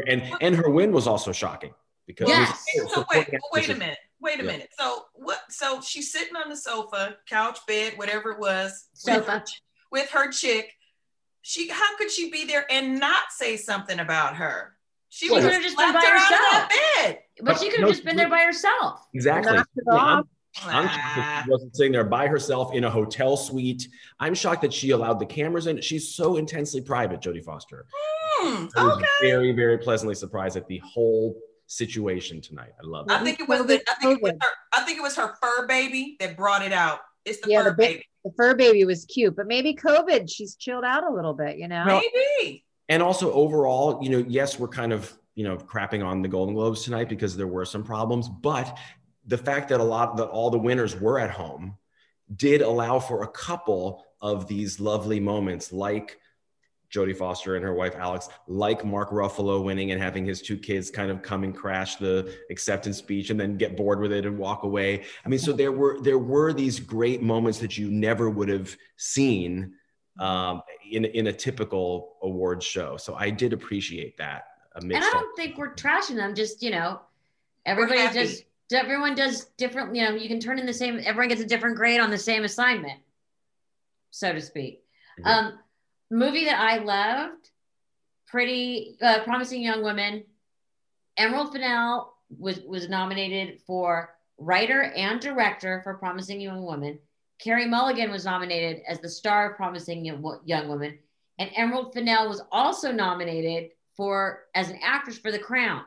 and 0.08 0.22
and 0.41 0.56
her 0.56 0.70
win 0.70 0.91
was 0.91 1.08
also 1.08 1.32
shocking 1.32 1.74
because 2.06 2.28
yes. 2.28 2.63
so 2.93 3.04
wait, 3.12 3.28
wait 3.52 3.70
a 3.70 3.76
minute 3.76 3.98
wait 4.21 4.39
a 4.39 4.43
yeah. 4.43 4.51
minute. 4.51 4.69
So 4.77 5.03
what? 5.13 5.39
So 5.49 5.82
she's 5.82 6.12
sitting 6.12 6.36
on 6.36 6.49
the 6.49 6.58
sofa, 6.58 7.17
couch, 7.30 7.60
bed, 7.67 7.93
whatever 7.97 8.32
it 8.32 8.39
was, 8.39 8.88
sofa. 8.93 9.19
With 9.19 9.27
her, 9.27 9.43
with 9.91 10.10
her 10.12 10.32
chick. 10.32 10.73
She, 11.41 11.69
how 11.69 11.95
could 11.97 12.12
she 12.12 12.30
be 12.30 12.45
there 12.45 12.65
and 12.69 12.99
not 12.99 13.32
say 13.32 13.56
something 13.56 13.99
about 13.99 14.36
her? 14.36 14.73
She 15.10 15.30
could 15.30 15.43
have 15.43 15.62
just 15.62 15.77
been 15.77 15.93
by 15.93 16.06
herself. 16.06 16.69
Bed. 16.69 17.19
But 17.41 17.58
she 17.60 17.69
could 17.69 17.80
have 17.80 17.88
no, 17.88 17.93
just 17.93 18.03
been 18.03 18.17
there 18.17 18.30
by 18.30 18.41
herself. 18.41 19.08
Exactly. 19.13 19.53
Yeah, 19.53 19.63
I'm, 19.93 20.23
I'm 20.65 20.88
shocked 20.88 21.15
that 21.15 21.43
she 21.45 21.51
wasn't 21.51 21.75
sitting 21.75 21.91
there 21.93 22.03
by 22.03 22.27
herself 22.27 22.73
in 22.73 22.84
a 22.84 22.89
hotel 22.89 23.38
suite. 23.38 23.88
I'm 24.19 24.34
shocked 24.34 24.62
that 24.63 24.73
she 24.73 24.91
allowed 24.91 25.19
the 25.19 25.25
cameras 25.25 25.67
in. 25.67 25.80
She's 25.82 26.13
so 26.13 26.36
intensely 26.36 26.82
private, 26.82 27.21
Jodie 27.21 27.43
Foster. 27.43 27.86
Mm, 28.41 28.69
okay. 28.75 29.06
very, 29.21 29.53
very 29.53 29.77
pleasantly 29.77 30.15
surprised 30.15 30.58
at 30.58 30.67
the 30.67 30.80
whole 30.80 31.38
situation 31.67 32.41
tonight. 32.41 32.71
I 32.82 32.86
love 32.86 33.06
it. 33.08 33.13
I 33.13 33.23
think 33.23 33.39
it 33.39 33.47
was 33.47 33.65
the, 33.65 33.82
I 33.89 33.93
think 34.01 34.17
it 34.17 34.23
was 34.23 34.32
her 34.32 34.49
I 34.73 34.82
think 34.82 34.97
it 34.97 35.01
was 35.01 35.15
her 35.15 35.36
fur 35.41 35.67
baby 35.67 36.15
that 36.19 36.36
brought 36.36 36.63
it 36.63 36.73
out. 36.73 36.99
It's 37.25 37.39
the 37.41 37.51
yeah, 37.51 37.63
fur 37.63 37.69
the 37.69 37.75
baby. 37.75 38.06
The 38.25 38.32
fur 38.36 38.56
baby 38.56 38.86
was 38.86 39.06
cute, 39.06 39.36
but 39.36 39.47
maybe 39.47 39.75
COVID, 39.75 40.30
she's 40.30 40.56
chilled 40.56 40.84
out 40.84 41.03
a 41.03 41.13
little 41.13 41.34
bit, 41.34 41.58
you 41.58 41.67
know. 41.67 41.86
Maybe. 41.86 42.65
And 42.89 43.03
also 43.03 43.32
overall, 43.34 44.01
you 44.01 44.10
know, 44.10 44.25
yes, 44.27 44.58
we're 44.58 44.67
kind 44.69 44.91
of, 44.91 45.13
you 45.36 45.43
know, 45.43 45.58
crapping 45.58 46.06
on 46.06 46.21
the 46.21 46.27
Golden 46.27 46.56
Globes 46.56 46.84
tonight 46.84 47.10
because 47.10 47.38
there 47.38 47.47
were 47.47 47.65
some 47.65 47.84
problems, 47.84 48.27
but 48.27 48.77
the 49.25 49.38
fact 49.38 49.69
that 49.69 49.80
a 49.80 49.84
lot 49.84 50.17
that 50.17 50.27
all 50.27 50.49
the 50.49 50.58
winners 50.58 50.95
were 50.99 51.19
at 51.19 51.30
home 51.30 51.77
did 52.36 52.62
allow 52.62 52.99
for 52.99 53.23
a 53.23 53.27
couple 53.27 54.06
of 54.21 54.47
these 54.47 54.80
lovely 54.80 55.19
moments 55.19 55.71
like 55.71 56.17
Jodie 56.93 57.15
Foster 57.15 57.56
and 57.56 57.63
her 57.63 57.73
wife 57.73 57.95
Alex, 57.95 58.30
like 58.47 58.86
Mark 58.86 59.12
Ruffalo 59.12 59.63
winning 59.63 59.91
and 59.91 60.02
having 60.02 60.26
his 60.26 60.41
two 60.41 60.58
kids 60.58 60.89
kind 60.89 61.12
of 61.12 61.21
come 61.21 61.43
and 61.43 61.56
crash 61.56 61.97
the 61.97 62.34
acceptance 62.50 62.97
speech 62.97 63.30
and 63.30 63.39
then 63.39 63.58
get 63.58 63.76
bored 63.76 64.00
with 64.00 64.12
it 64.13 64.26
and 64.26 64.38
walk 64.38 64.63
away. 64.63 65.04
I 65.26 65.30
mean, 65.30 65.39
so 65.39 65.52
there 65.52 65.71
were 65.71 66.00
there 66.02 66.17
were 66.17 66.54
these 66.54 66.80
great 66.80 67.21
moments 67.21 67.60
that 67.60 67.78
you 67.78 67.91
never 67.91 68.30
would 68.30 68.50
have 68.50 68.76
seen 68.95 69.73
um, 70.19 70.62
in 70.89 71.06
in 71.06 71.28
a 71.28 71.34
typical 71.34 72.15
awards 72.21 72.65
show. 72.65 72.97
So 72.97 73.15
I 73.15 73.30
did 73.30 73.54
appreciate 73.54 74.17
that. 74.17 74.45
And 74.76 74.95
I 74.95 75.00
don't 75.00 75.36
think 75.36 75.58
we're 75.58 75.73
trashing 75.73 76.15
them. 76.15 76.36
Just 76.36 76.62
you 76.62 76.71
know, 76.71 77.02
everybody 77.65 78.02
just 78.13 78.43
everyone 78.71 79.15
does 79.15 79.45
different. 79.58 79.95
You 79.95 80.04
know, 80.04 80.15
you 80.15 80.28
can 80.28 80.39
turn 80.39 80.60
in 80.60 80.65
the 80.65 80.73
same. 80.73 81.02
Everyone 81.04 81.30
gets 81.30 81.41
a 81.41 81.45
different 81.45 81.76
grade 81.76 82.00
on 82.00 82.12
the 82.12 82.17
same 82.17 82.43
assignment, 82.43 83.00
so 84.12 84.32
to 84.34 84.41
speak. 84.41 84.84
Mm-hmm. 85.19 85.28
Um, 85.28 85.60
movie 86.10 86.46
that 86.46 86.60
I 86.60 86.78
loved, 86.78 87.50
Pretty 88.28 88.98
uh, 89.02 89.24
Promising 89.24 89.62
Young 89.62 89.84
Women. 89.84 90.24
Emerald 91.17 91.54
Fennell 91.54 92.13
was 92.30 92.60
was 92.60 92.89
nominated 92.89 93.62
for 93.65 94.13
writer 94.38 94.84
and 94.84 95.20
director 95.20 95.82
for 95.84 95.96
Promising 95.96 96.41
Young 96.41 96.63
Woman. 96.63 97.00
Carey 97.39 97.65
Mulligan 97.65 98.12
was 98.12 98.26
nominated 98.26 98.82
as 98.88 99.00
the 99.00 99.10
star 99.10 99.52
of 99.52 99.58
Promising 99.58 100.04
Young 100.04 100.67
Woman, 100.67 100.98
and 101.39 101.50
Emerald 101.56 101.93
Fennell 101.93 102.28
was 102.28 102.41
also 102.52 102.91
nominated 102.91 103.72
for 103.96 104.43
as 104.56 104.70
an 104.70 104.80
actress 104.84 105.17
for 105.17 105.32
The 105.32 105.39
Crown. 105.39 105.84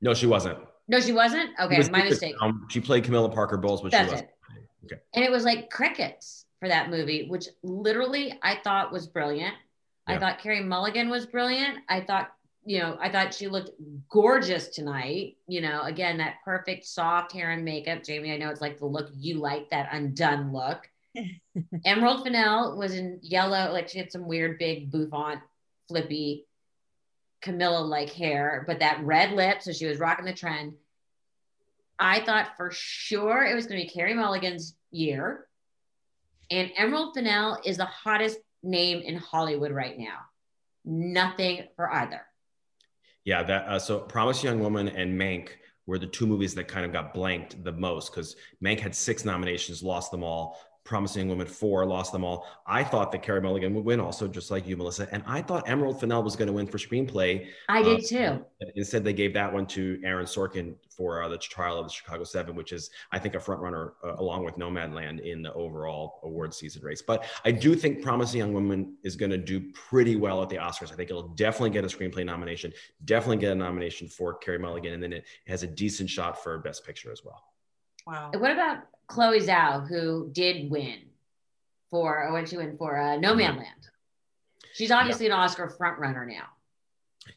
No, 0.00 0.14
she 0.14 0.26
wasn't. 0.26 0.58
No, 0.86 1.00
she 1.00 1.12
wasn't. 1.12 1.50
Okay, 1.60 1.76
was 1.76 1.90
my 1.90 2.04
mistake. 2.04 2.34
Um, 2.40 2.66
she 2.70 2.80
played 2.80 3.04
Camilla 3.04 3.28
Parker 3.28 3.58
Bowles, 3.58 3.82
but 3.82 3.90
That's 3.90 4.08
she 4.08 4.12
wasn't. 4.12 4.30
It. 4.30 4.34
Okay. 4.92 5.02
And 5.14 5.24
it 5.24 5.30
was 5.30 5.44
like 5.44 5.70
crickets 5.70 6.46
for 6.60 6.68
that 6.68 6.90
movie, 6.90 7.28
which 7.28 7.48
literally 7.62 8.38
I 8.42 8.56
thought 8.56 8.92
was 8.92 9.06
brilliant. 9.06 9.54
Yeah. 10.08 10.16
I 10.16 10.18
thought 10.18 10.38
Carey 10.40 10.62
Mulligan 10.62 11.08
was 11.08 11.26
brilliant. 11.26 11.78
I 11.88 12.00
thought, 12.00 12.32
you 12.64 12.80
know, 12.80 12.98
I 13.00 13.10
thought 13.10 13.34
she 13.34 13.48
looked 13.48 13.70
gorgeous 14.10 14.68
tonight. 14.68 15.36
You 15.46 15.60
know, 15.60 15.82
again, 15.82 16.18
that 16.18 16.36
perfect 16.44 16.86
soft 16.86 17.32
hair 17.32 17.50
and 17.50 17.64
makeup. 17.64 18.02
Jamie, 18.02 18.32
I 18.32 18.38
know 18.38 18.50
it's 18.50 18.60
like 18.60 18.78
the 18.78 18.86
look 18.86 19.08
you 19.14 19.38
like, 19.38 19.70
that 19.70 19.88
undone 19.92 20.52
look. 20.52 20.88
Emerald 21.84 22.24
Fennell 22.24 22.76
was 22.76 22.94
in 22.94 23.18
yellow, 23.22 23.72
like 23.72 23.88
she 23.88 23.98
had 23.98 24.12
some 24.12 24.26
weird 24.26 24.58
big 24.58 24.90
bouffant, 24.90 25.40
flippy 25.88 26.46
Camilla 27.40 27.80
like 27.80 28.10
hair, 28.10 28.64
but 28.66 28.80
that 28.80 29.02
red 29.04 29.32
lip. 29.32 29.62
So 29.62 29.72
she 29.72 29.86
was 29.86 29.98
rocking 29.98 30.24
the 30.24 30.32
trend. 30.32 30.74
I 31.98 32.20
thought 32.20 32.56
for 32.56 32.70
sure 32.72 33.44
it 33.44 33.54
was 33.54 33.66
going 33.66 33.80
to 33.80 33.86
be 33.86 33.92
Carey 33.92 34.14
Mulligan's 34.14 34.74
year. 34.90 35.47
And 36.50 36.70
Emerald 36.76 37.14
Fennell 37.14 37.58
is 37.64 37.76
the 37.76 37.84
hottest 37.84 38.38
name 38.62 39.00
in 39.00 39.16
Hollywood 39.16 39.72
right 39.72 39.98
now. 39.98 40.18
Nothing 40.84 41.64
for 41.76 41.92
either. 41.92 42.22
Yeah, 43.24 43.42
that 43.42 43.68
uh, 43.68 43.78
so 43.78 44.00
Promise 44.00 44.42
Young 44.42 44.60
Woman 44.60 44.88
and 44.88 45.18
Mank 45.20 45.50
were 45.86 45.98
the 45.98 46.06
two 46.06 46.26
movies 46.26 46.54
that 46.54 46.68
kind 46.68 46.86
of 46.86 46.92
got 46.92 47.12
blanked 47.12 47.62
the 47.64 47.72
most 47.72 48.10
because 48.10 48.36
Mank 48.64 48.80
had 48.80 48.94
six 48.94 49.24
nominations, 49.24 49.82
lost 49.82 50.10
them 50.10 50.22
all. 50.22 50.58
Promising 50.88 51.28
Woman 51.28 51.46
four, 51.46 51.84
lost 51.84 52.12
them 52.12 52.24
all. 52.24 52.46
I 52.66 52.82
thought 52.82 53.12
that 53.12 53.22
Carey 53.22 53.42
Mulligan 53.42 53.74
would 53.74 53.84
win, 53.84 54.00
also 54.00 54.26
just 54.26 54.50
like 54.50 54.66
you, 54.66 54.74
Melissa. 54.74 55.06
And 55.12 55.22
I 55.26 55.42
thought 55.42 55.68
Emerald 55.68 56.00
Fennell 56.00 56.22
was 56.22 56.34
going 56.34 56.46
to 56.46 56.52
win 56.54 56.66
for 56.66 56.78
screenplay. 56.78 57.46
I 57.68 57.82
did 57.82 57.98
um, 57.98 58.04
too. 58.06 58.44
Instead, 58.74 59.04
they 59.04 59.12
gave 59.12 59.34
that 59.34 59.52
one 59.52 59.66
to 59.66 60.00
Aaron 60.02 60.24
Sorkin 60.24 60.76
for 60.88 61.22
uh, 61.22 61.28
the 61.28 61.36
Trial 61.36 61.78
of 61.78 61.86
the 61.86 61.92
Chicago 61.92 62.24
Seven, 62.24 62.56
which 62.56 62.72
is, 62.72 62.88
I 63.12 63.18
think, 63.18 63.34
a 63.34 63.40
front 63.40 63.60
runner 63.60 63.92
uh, 64.02 64.14
along 64.16 64.46
with 64.46 64.56
Nomadland 64.56 65.20
in 65.20 65.42
the 65.42 65.52
overall 65.52 66.20
award 66.22 66.54
season 66.54 66.82
race. 66.82 67.02
But 67.02 67.26
I 67.44 67.50
do 67.50 67.74
think 67.74 68.02
Promising 68.02 68.38
Young 68.38 68.54
Woman 68.54 68.96
is 69.04 69.14
going 69.14 69.30
to 69.30 69.36
do 69.36 69.60
pretty 69.74 70.16
well 70.16 70.42
at 70.42 70.48
the 70.48 70.56
Oscars. 70.56 70.90
I 70.90 70.96
think 70.96 71.10
it'll 71.10 71.28
definitely 71.28 71.70
get 71.70 71.84
a 71.84 71.88
screenplay 71.88 72.24
nomination, 72.24 72.72
definitely 73.04 73.36
get 73.36 73.52
a 73.52 73.54
nomination 73.54 74.08
for 74.08 74.38
Carey 74.38 74.58
Mulligan, 74.58 74.94
and 74.94 75.02
then 75.02 75.12
it 75.12 75.26
has 75.46 75.62
a 75.62 75.66
decent 75.66 76.08
shot 76.08 76.42
for 76.42 76.56
Best 76.58 76.86
Picture 76.86 77.12
as 77.12 77.22
well. 77.22 77.44
Wow. 78.06 78.30
What 78.34 78.52
about 78.52 78.78
Chloe 79.08 79.40
Zhao, 79.40 79.88
who 79.88 80.30
did 80.32 80.70
win 80.70 81.00
for, 81.90 82.22
or 82.22 82.32
what 82.32 82.48
she 82.48 82.56
win 82.56 82.76
for 82.76 82.98
uh, 82.98 83.16
Nomadland. 83.16 83.64
She's 84.74 84.90
obviously 84.90 85.26
yeah. 85.26 85.34
an 85.34 85.40
Oscar 85.40 85.74
frontrunner 85.80 86.26
now. 86.26 86.44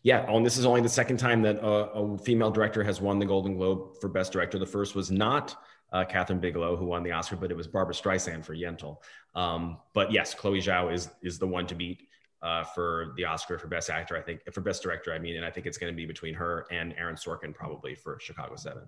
Yeah, 0.03 0.25
oh, 0.27 0.37
and 0.37 0.45
this 0.45 0.57
is 0.57 0.65
only 0.65 0.81
the 0.81 0.89
second 0.89 1.17
time 1.17 1.41
that 1.41 1.57
a, 1.57 1.67
a, 1.67 2.17
female 2.17 2.51
director 2.51 2.83
has 2.83 3.01
won 3.01 3.19
the 3.19 3.25
Golden 3.25 3.55
Globe 3.57 3.99
for 3.99 4.07
Best 4.07 4.31
Director. 4.31 4.57
The 4.57 4.65
first 4.65 4.95
was 4.95 5.11
not 5.11 5.55
uh, 5.91 6.05
Kathryn 6.09 6.39
Bigelow 6.39 6.75
who 6.75 6.85
won 6.85 7.03
the 7.03 7.11
Oscar, 7.11 7.35
but 7.35 7.51
it 7.51 7.57
was 7.57 7.67
Barbra 7.67 7.93
Streisand 7.93 8.45
for 8.45 8.55
Yentl. 8.55 8.97
Um, 9.35 9.77
but 9.93 10.11
yes, 10.11 10.33
Chloe 10.33 10.61
Zhao 10.61 10.93
is 10.93 11.09
is 11.21 11.39
the 11.39 11.47
one 11.47 11.67
to 11.67 11.75
beat 11.75 12.07
uh, 12.41 12.63
for 12.63 13.13
the 13.17 13.25
Oscar 13.25 13.57
for 13.57 13.67
Best 13.67 13.89
Actor. 13.89 14.17
I 14.17 14.21
think 14.21 14.41
for 14.53 14.61
Best 14.61 14.81
Director, 14.81 15.13
I 15.13 15.19
mean, 15.19 15.35
and 15.35 15.45
I 15.45 15.51
think 15.51 15.65
it's 15.67 15.77
going 15.77 15.91
to 15.91 15.97
be 15.97 16.05
between 16.05 16.33
her 16.35 16.65
and 16.71 16.93
Aaron 16.97 17.15
Sorkin 17.15 17.53
probably 17.53 17.95
for 17.95 18.17
Chicago 18.21 18.55
Seven. 18.55 18.83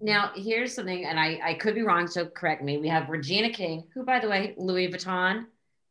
Now, 0.00 0.32
here's 0.34 0.74
something, 0.74 1.06
and 1.06 1.18
I, 1.18 1.40
I 1.42 1.54
could 1.54 1.74
be 1.74 1.82
wrong, 1.82 2.06
so 2.06 2.26
correct 2.26 2.62
me. 2.62 2.78
We 2.78 2.88
have 2.88 3.08
Regina 3.08 3.50
King, 3.50 3.84
who, 3.94 4.04
by 4.04 4.18
the 4.18 4.28
way, 4.28 4.54
Louis 4.58 4.88
Vuitton, 4.88 5.46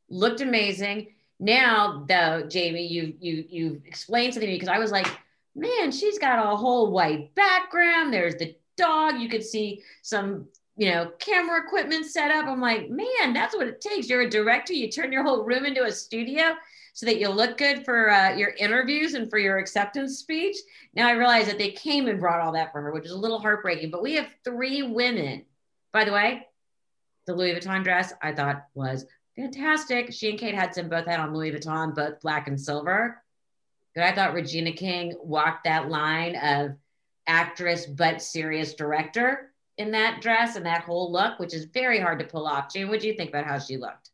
looked 0.10 0.42
amazing. 0.42 1.08
Now, 1.40 2.06
though, 2.08 2.48
Jamie, 2.48 2.88
you 2.88 3.14
you 3.20 3.46
you 3.50 3.82
explained 3.86 4.34
something 4.34 4.48
to 4.48 4.54
me 4.54 4.60
because 4.60 4.74
I 4.74 4.80
was 4.80 4.92
like, 4.92 5.08
man, 5.56 5.92
she's 5.92 6.20
got 6.20 6.40
a 6.40 6.56
whole 6.56 6.92
white 6.92 7.34
background. 7.36 8.14
There's 8.14 8.36
the 8.36 8.56
dog. 8.78 9.20
You 9.20 9.28
could 9.28 9.44
see 9.44 9.82
some, 10.02 10.48
you 10.78 10.92
know, 10.92 11.12
camera 11.20 11.62
equipment 11.66 12.06
set 12.06 12.32
up. 12.32 12.46
I'm 12.46 12.62
like, 12.62 12.90
man, 12.90 13.34
that's 13.34 13.56
what 13.56 13.68
it 13.68 13.82
takes. 13.82 14.08
You're 14.08 14.22
a 14.22 14.30
director. 14.30 14.74
You 14.74 14.90
turn 14.90 15.12
your 15.12 15.24
whole 15.24 15.44
room 15.44 15.66
into 15.66 15.84
a 15.84 15.92
studio 15.92 16.56
so 16.96 17.06
that 17.06 17.20
you 17.20 17.28
look 17.28 17.58
good 17.58 17.84
for 17.84 18.10
uh, 18.10 18.34
your 18.38 18.52
interviews 18.58 19.16
and 19.16 19.30
for 19.30 19.38
your 19.38 19.58
acceptance 19.58 20.18
speech. 20.18 20.56
Now 20.94 21.10
I 21.10 21.12
realize 21.12 21.46
that 21.48 21.58
they 21.58 21.72
came 21.72 22.08
and 22.08 22.22
brought 22.22 22.40
all 22.40 22.54
that 22.54 22.72
for 22.72 22.82
her, 22.82 22.94
which 22.94 23.06
is 23.06 23.12
a 23.12 23.18
little 23.18 23.38
heartbreaking. 23.38 23.92
But 23.92 24.02
we 24.02 24.14
have 24.14 24.30
three 24.46 24.82
women. 24.82 25.44
By 25.92 26.06
the 26.06 26.14
way, 26.14 26.48
the 27.28 27.36
Louis 27.36 27.54
Vuitton 27.54 27.84
dress 27.84 28.14
I 28.22 28.32
thought 28.32 28.64
was 28.76 29.06
fantastic. 29.36 30.14
She 30.14 30.30
and 30.30 30.40
Kate 30.40 30.56
Hudson 30.56 30.88
both 30.88 31.06
had 31.06 31.20
on 31.20 31.34
Louis 31.34 31.52
Vuitton, 31.52 31.94
both 31.94 32.22
black 32.22 32.48
and 32.48 32.60
silver. 32.60 33.22
But 33.94 34.06
I 34.06 34.16
thought 34.16 34.34
Regina 34.34 34.72
King 34.72 35.16
walked 35.22 35.66
that 35.66 35.90
line 35.90 36.38
of 36.38 36.78
actress 37.28 37.86
but 37.88 38.22
serious 38.22 38.74
director 38.74 39.52
in 39.78 39.92
that 39.92 40.22
dress 40.22 40.56
and 40.56 40.66
that 40.66 40.84
whole 40.84 41.12
look, 41.12 41.40
which 41.40 41.54
is 41.54 41.66
very 41.66 42.00
hard 42.00 42.20
to 42.20 42.26
pull 42.26 42.48
off. 42.48 42.72
Jane, 42.72 42.88
what 42.88 43.02
do 43.02 43.08
you 43.08 43.16
think 43.16 43.32
about 43.32 43.46
how 43.46 43.60
she 43.60 43.76
looked? 43.76 44.12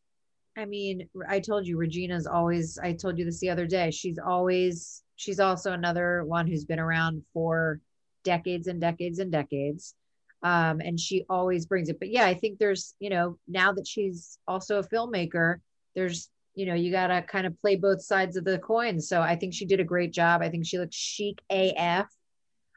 I 0.57 0.65
mean, 0.65 1.07
I 1.29 1.39
told 1.39 1.65
you 1.65 1.77
Regina's 1.77 2.27
always, 2.27 2.77
I 2.77 2.93
told 2.93 3.17
you 3.17 3.25
this 3.25 3.39
the 3.39 3.49
other 3.49 3.65
day. 3.65 3.91
She's 3.91 4.19
always, 4.19 5.03
she's 5.15 5.39
also 5.39 5.71
another 5.71 6.23
one 6.25 6.47
who's 6.47 6.65
been 6.65 6.79
around 6.79 7.23
for 7.33 7.79
decades 8.23 8.67
and 8.67 8.81
decades 8.81 9.19
and 9.19 9.31
decades. 9.31 9.95
Um, 10.43 10.81
and 10.81 10.99
she 10.99 11.23
always 11.29 11.65
brings 11.65 11.87
it. 11.89 11.99
But 11.99 12.09
yeah, 12.09 12.25
I 12.25 12.33
think 12.33 12.57
there's, 12.59 12.95
you 12.99 13.09
know, 13.09 13.37
now 13.47 13.71
that 13.73 13.87
she's 13.87 14.39
also 14.47 14.79
a 14.79 14.87
filmmaker, 14.87 15.57
there's, 15.95 16.29
you 16.55 16.65
know, 16.65 16.73
you 16.73 16.91
got 16.91 17.07
to 17.07 17.21
kind 17.21 17.47
of 17.47 17.59
play 17.61 17.75
both 17.75 18.01
sides 18.01 18.35
of 18.35 18.43
the 18.43 18.59
coin. 18.59 18.99
So 18.99 19.21
I 19.21 19.35
think 19.35 19.53
she 19.53 19.65
did 19.65 19.79
a 19.79 19.85
great 19.85 20.11
job. 20.11 20.41
I 20.41 20.49
think 20.49 20.65
she 20.65 20.79
looks 20.79 20.95
chic 20.95 21.39
AF. 21.49 22.07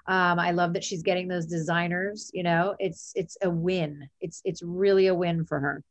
Um, 0.06 0.38
I 0.38 0.50
love 0.50 0.74
that 0.74 0.84
she's 0.84 1.02
getting 1.02 1.28
those 1.28 1.46
designers, 1.46 2.30
you 2.34 2.42
know, 2.42 2.76
it's, 2.78 3.12
it's 3.14 3.38
a 3.42 3.48
win. 3.48 4.06
It's, 4.20 4.42
it's 4.44 4.62
really 4.62 5.06
a 5.06 5.14
win 5.14 5.46
for 5.46 5.58
her. 5.58 5.82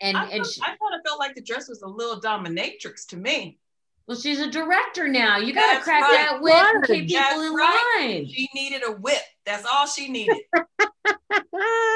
And 0.00 0.16
I 0.16 0.26
and 0.26 0.46
she, 0.46 0.60
I 0.62 0.66
kind 0.66 0.94
of 0.94 1.00
felt 1.04 1.18
like 1.18 1.34
the 1.34 1.40
dress 1.40 1.68
was 1.68 1.82
a 1.82 1.88
little 1.88 2.20
dominatrix 2.20 3.06
to 3.08 3.16
me. 3.16 3.58
Well, 4.06 4.16
she's 4.16 4.40
a 4.40 4.50
director 4.50 5.06
now. 5.06 5.36
You 5.36 5.52
got 5.52 5.76
to 5.76 5.82
crack 5.82 6.02
right. 6.02 6.28
that 6.30 6.40
whip 6.40 6.54
and 6.54 6.84
keep 6.84 7.08
people 7.08 7.42
in 7.42 7.54
right. 7.54 7.98
line. 7.98 8.26
She 8.26 8.48
needed 8.54 8.82
a 8.86 8.92
whip. 8.92 9.20
That's 9.44 9.66
all 9.70 9.86
she 9.86 10.08
needed. 10.08 10.38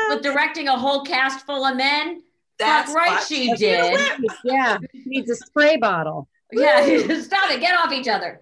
but 0.09 0.23
directing 0.23 0.69
a 0.69 0.77
whole 0.77 1.05
cast 1.05 1.47
full 1.47 1.65
of 1.65 1.77
men, 1.77 2.23
that's 2.59 2.93
right. 2.93 3.23
She 3.23 3.55
did. 3.55 3.99
Yeah, 4.45 4.79
needs 5.07 5.31
a 5.31 5.37
spray 5.37 5.77
bottle. 5.77 6.29
Yeah, 6.53 6.85
stop 7.21 7.51
it. 7.51 7.61
Get 7.61 7.75
off 7.75 7.93
each 7.93 8.09
other. 8.09 8.41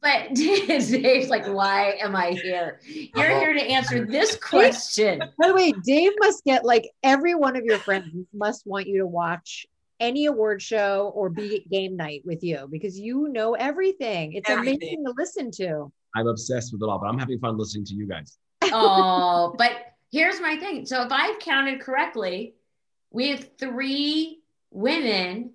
But 0.00 0.34
Dave's 0.34 1.28
like, 1.30 1.46
why 1.46 1.96
am 2.00 2.16
I 2.16 2.30
here? 2.30 2.80
You're 2.84 3.30
uh-huh. 3.30 3.40
here 3.40 3.54
to 3.54 3.62
answer 3.62 4.04
this 4.04 4.36
question. 4.36 5.20
By 5.38 5.48
the 5.48 5.54
way, 5.54 5.72
Dave 5.84 6.12
must 6.18 6.44
get 6.44 6.64
like 6.64 6.90
every 7.02 7.34
one 7.34 7.56
of 7.56 7.64
your 7.64 7.78
friends 7.78 8.08
must 8.34 8.66
want 8.66 8.88
you 8.88 8.98
to 8.98 9.06
watch 9.06 9.66
any 10.00 10.26
award 10.26 10.60
show 10.60 11.12
or 11.14 11.30
be 11.30 11.56
at 11.56 11.70
game 11.70 11.96
night 11.96 12.22
with 12.24 12.42
you 12.42 12.66
because 12.70 12.98
you 12.98 13.28
know 13.28 13.54
everything. 13.54 14.32
It's 14.32 14.50
everything. 14.50 14.76
amazing 14.76 15.04
to 15.04 15.14
listen 15.16 15.50
to. 15.52 15.92
I'm 16.16 16.26
obsessed 16.26 16.72
with 16.72 16.82
it 16.82 16.88
all, 16.88 16.98
but 16.98 17.06
I'm 17.06 17.18
having 17.18 17.38
fun 17.38 17.56
listening 17.56 17.84
to 17.86 17.94
you 17.94 18.06
guys. 18.06 18.36
Oh, 18.64 19.54
but 19.58 19.72
here's 20.10 20.40
my 20.40 20.56
thing. 20.56 20.84
So 20.84 21.02
if 21.02 21.12
I've 21.12 21.38
counted 21.38 21.80
correctly, 21.80 22.54
we 23.12 23.30
have 23.30 23.50
three 23.58 24.40
women 24.70 25.52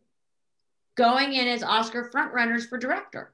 going 0.97 1.33
in 1.33 1.47
as 1.47 1.63
Oscar 1.63 2.09
frontrunners 2.13 2.67
for 2.67 2.77
director. 2.77 3.33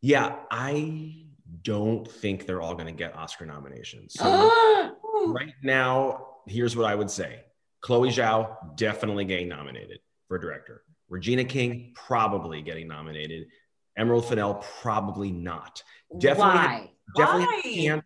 Yeah, 0.00 0.36
I 0.50 1.24
don't 1.62 2.08
think 2.08 2.46
they're 2.46 2.60
all 2.60 2.74
going 2.74 2.86
to 2.86 2.92
get 2.92 3.16
Oscar 3.16 3.46
nominations. 3.46 4.14
So 4.14 4.94
right 5.26 5.54
now, 5.62 6.26
here's 6.46 6.76
what 6.76 6.86
I 6.86 6.94
would 6.94 7.10
say 7.10 7.40
Chloe 7.80 8.10
Zhao 8.10 8.76
definitely 8.76 9.24
getting 9.24 9.48
nominated 9.48 10.00
for 10.26 10.38
director. 10.38 10.82
Regina 11.08 11.44
King 11.44 11.92
probably 11.94 12.62
getting 12.62 12.86
nominated. 12.86 13.46
Emerald 13.96 14.26
Fennell 14.26 14.54
probably 14.80 15.32
not. 15.32 15.82
Definitely, 16.18 16.52
Why? 16.52 16.90
definitely 17.16 17.74
can't. 17.74 18.04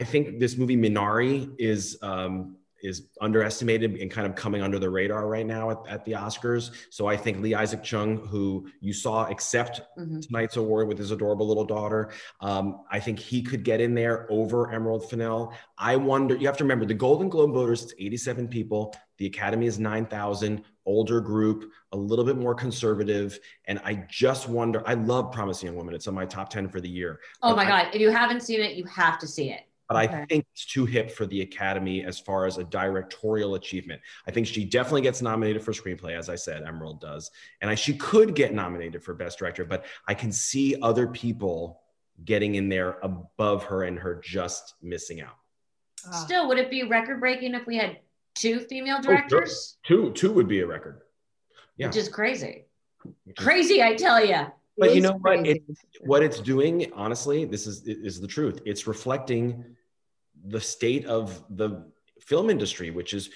I 0.00 0.04
think 0.04 0.40
this 0.40 0.56
movie 0.56 0.76
Minari 0.76 1.54
is 1.58 1.98
um, 2.02 2.56
is 2.84 3.06
underestimated 3.20 3.96
and 3.96 4.10
kind 4.10 4.26
of 4.26 4.34
coming 4.34 4.60
under 4.62 4.78
the 4.78 4.88
radar 4.88 5.26
right 5.26 5.46
now 5.46 5.70
at, 5.70 5.78
at 5.88 6.04
the 6.04 6.12
Oscars. 6.12 6.70
So 6.90 7.06
I 7.06 7.16
think 7.16 7.40
Lee 7.40 7.54
Isaac 7.54 7.82
Chung, 7.82 8.18
who 8.18 8.68
you 8.80 8.92
saw 8.92 9.26
accept 9.26 9.80
mm-hmm. 9.98 10.20
tonight's 10.20 10.56
award 10.56 10.86
with 10.86 10.98
his 10.98 11.10
adorable 11.10 11.48
little 11.48 11.64
daughter, 11.64 12.12
um, 12.40 12.82
I 12.90 13.00
think 13.00 13.18
he 13.18 13.42
could 13.42 13.64
get 13.64 13.80
in 13.80 13.94
there 13.94 14.30
over 14.30 14.70
Emerald 14.70 15.08
Fennell. 15.08 15.54
I 15.78 15.96
wonder, 15.96 16.36
you 16.36 16.46
have 16.46 16.58
to 16.58 16.64
remember 16.64 16.84
the 16.84 16.94
Golden 16.94 17.30
Globe 17.30 17.54
voters, 17.54 17.82
it's 17.82 17.94
87 17.98 18.48
people. 18.48 18.94
The 19.16 19.26
Academy 19.26 19.66
is 19.66 19.78
9,000, 19.78 20.62
older 20.84 21.20
group, 21.20 21.70
a 21.92 21.96
little 21.96 22.24
bit 22.24 22.36
more 22.36 22.54
conservative. 22.54 23.38
And 23.66 23.80
I 23.84 24.04
just 24.10 24.48
wonder, 24.48 24.82
I 24.86 24.94
love 24.94 25.32
Promising 25.32 25.68
Young 25.68 25.76
Woman. 25.76 25.94
It's 25.94 26.08
on 26.08 26.14
my 26.14 26.26
top 26.26 26.50
10 26.50 26.68
for 26.68 26.80
the 26.80 26.88
year. 26.88 27.20
Oh 27.42 27.56
my 27.56 27.64
I, 27.64 27.68
God. 27.68 27.94
If 27.94 28.00
you 28.00 28.10
haven't 28.10 28.42
seen 28.42 28.60
it, 28.60 28.76
you 28.76 28.84
have 28.84 29.18
to 29.20 29.26
see 29.26 29.50
it 29.50 29.62
but 29.88 30.04
okay. 30.04 30.16
I 30.16 30.24
think 30.26 30.46
it's 30.52 30.64
too 30.64 30.86
hip 30.86 31.10
for 31.10 31.26
the 31.26 31.42
Academy 31.42 32.04
as 32.04 32.18
far 32.18 32.46
as 32.46 32.58
a 32.58 32.64
directorial 32.64 33.54
achievement. 33.54 34.00
I 34.26 34.30
think 34.30 34.46
she 34.46 34.64
definitely 34.64 35.02
gets 35.02 35.22
nominated 35.22 35.62
for 35.62 35.72
screenplay, 35.72 36.16
as 36.18 36.28
I 36.28 36.36
said, 36.36 36.62
Emerald 36.62 37.00
does, 37.00 37.30
and 37.60 37.70
I, 37.70 37.74
she 37.74 37.94
could 37.94 38.34
get 38.34 38.54
nominated 38.54 39.02
for 39.02 39.14
Best 39.14 39.38
Director, 39.38 39.64
but 39.64 39.84
I 40.08 40.14
can 40.14 40.32
see 40.32 40.76
other 40.82 41.06
people 41.06 41.80
getting 42.24 42.54
in 42.54 42.68
there 42.68 42.98
above 43.02 43.64
her 43.64 43.84
and 43.84 43.98
her 43.98 44.20
just 44.22 44.74
missing 44.82 45.20
out. 45.20 45.36
Ah. 46.06 46.12
Still, 46.12 46.48
would 46.48 46.58
it 46.58 46.70
be 46.70 46.84
record 46.84 47.20
breaking 47.20 47.54
if 47.54 47.66
we 47.66 47.76
had 47.76 47.98
two 48.34 48.60
female 48.60 49.00
directors? 49.00 49.76
Two, 49.84 50.12
two 50.12 50.32
would 50.32 50.48
be 50.48 50.60
a 50.60 50.66
record. 50.66 51.02
Yeah. 51.76 51.88
Which 51.88 51.96
is 51.96 52.08
crazy. 52.08 52.66
Crazy, 53.36 53.82
I 53.82 53.94
tell 53.94 54.24
you 54.24 54.46
but 54.76 54.94
you 54.94 55.00
know 55.00 55.12
what? 55.12 55.46
it, 55.46 55.62
what 56.00 56.22
it's 56.22 56.40
doing 56.40 56.92
honestly 56.94 57.44
this 57.44 57.66
is 57.66 57.86
is 57.86 58.20
the 58.20 58.26
truth. 58.26 58.60
It's 58.64 58.86
reflecting 58.86 59.64
the 60.46 60.60
state 60.60 61.06
of 61.06 61.42
the 61.50 61.90
film 62.20 62.50
industry 62.50 62.90
which 62.90 63.14
is 63.14 63.30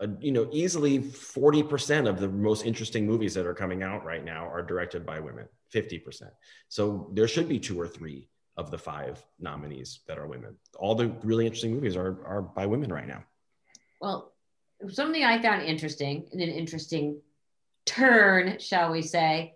uh, 0.00 0.08
you 0.18 0.32
know 0.32 0.48
easily 0.50 0.98
40% 0.98 2.08
of 2.08 2.20
the 2.20 2.28
most 2.28 2.64
interesting 2.64 3.06
movies 3.06 3.34
that 3.34 3.46
are 3.46 3.54
coming 3.54 3.82
out 3.82 4.04
right 4.04 4.24
now 4.24 4.46
are 4.46 4.62
directed 4.62 5.04
by 5.04 5.20
women 5.20 5.46
50% 5.74 6.30
so 6.68 7.10
there 7.12 7.28
should 7.28 7.48
be 7.48 7.58
two 7.58 7.80
or 7.80 7.86
three 7.86 8.28
of 8.56 8.70
the 8.70 8.78
five 8.78 9.24
nominees 9.38 10.00
that 10.06 10.18
are 10.18 10.26
women. 10.26 10.56
All 10.78 10.94
the 10.94 11.08
really 11.22 11.46
interesting 11.46 11.72
movies 11.72 11.96
are 11.96 12.24
are 12.26 12.42
by 12.42 12.66
women 12.66 12.92
right 12.92 13.06
now. 13.06 13.24
Well 14.00 14.32
something 14.88 15.24
i 15.24 15.40
found 15.40 15.62
interesting 15.62 16.26
and 16.32 16.40
an 16.40 16.48
interesting 16.48 17.20
turn 17.84 18.58
shall 18.58 18.90
we 18.90 19.02
say 19.02 19.54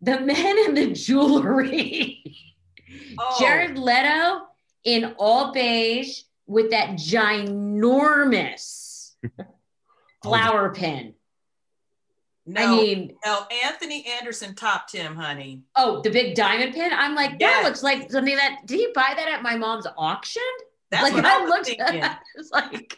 the 0.00 0.20
men 0.20 0.58
in 0.66 0.74
the 0.74 0.92
jewelry. 0.92 2.22
Oh. 3.18 3.36
Jared 3.40 3.78
Leto 3.78 4.42
in 4.84 5.14
all 5.18 5.52
beige 5.52 6.20
with 6.46 6.70
that 6.70 6.90
ginormous 6.90 7.56
flower 10.22 10.72
pin. 10.74 11.14
No, 12.46 12.62
I 12.62 12.66
mean, 12.76 13.14
no, 13.26 13.44
Anthony 13.64 14.06
Anderson 14.06 14.54
topped 14.54 14.92
him, 14.92 15.16
honey. 15.16 15.64
Oh, 15.76 16.00
the 16.00 16.08
big 16.10 16.34
diamond 16.34 16.72
pin. 16.72 16.90
I'm 16.94 17.14
like, 17.14 17.32
yes. 17.38 17.62
that 17.62 17.68
looks 17.68 17.82
like 17.82 18.10
something 18.10 18.36
that. 18.36 18.60
Did 18.64 18.78
he 18.78 18.88
buy 18.94 19.12
that 19.14 19.28
at 19.28 19.42
my 19.42 19.56
mom's 19.56 19.86
auction? 19.98 20.40
That's 20.90 21.02
like, 21.02 21.12
what 21.12 21.26
I, 21.26 21.42
I 21.42 21.46
looked 21.46 21.66
thinking. 21.76 22.00
At, 22.00 22.20
it's 22.36 22.50
like. 22.50 22.96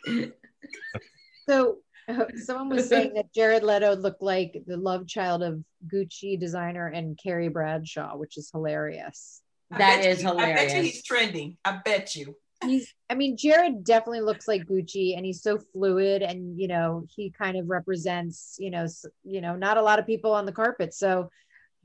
So 1.49 1.79
someone 2.45 2.69
was 2.69 2.89
saying 2.89 3.15
that 3.15 3.33
Jared 3.35 3.63
Leto 3.63 3.97
looked 3.97 4.23
like 4.23 4.63
the 4.67 4.77
love 4.77 5.07
child 5.07 5.43
of 5.43 5.63
Gucci 5.93 6.39
designer 6.39 6.87
and 6.89 7.19
Carrie 7.23 7.49
Bradshaw, 7.49 8.17
which 8.17 8.37
is 8.37 8.51
hilarious. 8.51 9.43
That 9.77 10.05
is 10.05 10.23
you, 10.23 10.29
hilarious. 10.29 10.61
I 10.61 10.65
bet 10.67 10.77
you 10.77 10.83
he's 10.83 11.03
trending. 11.05 11.57
I 11.65 11.81
bet 11.85 12.17
you. 12.17 12.37
he's 12.65 12.93
I 13.09 13.15
mean, 13.15 13.37
Jared 13.37 13.85
definitely 13.85 14.23
looks 14.23 14.49
like 14.49 14.67
Gucci 14.67 15.17
and 15.17 15.25
he's 15.25 15.43
so 15.43 15.59
fluid 15.73 16.23
and 16.23 16.59
you 16.59 16.69
know, 16.69 17.05
he 17.15 17.31
kind 17.31 17.57
of 17.57 17.69
represents, 17.69 18.57
you 18.59 18.71
know, 18.71 18.87
you 19.25 19.41
know, 19.41 19.57
not 19.57 19.77
a 19.77 19.83
lot 19.83 19.99
of 19.99 20.07
people 20.07 20.33
on 20.33 20.47
the 20.47 20.53
carpet. 20.53 20.93
So 20.95 21.31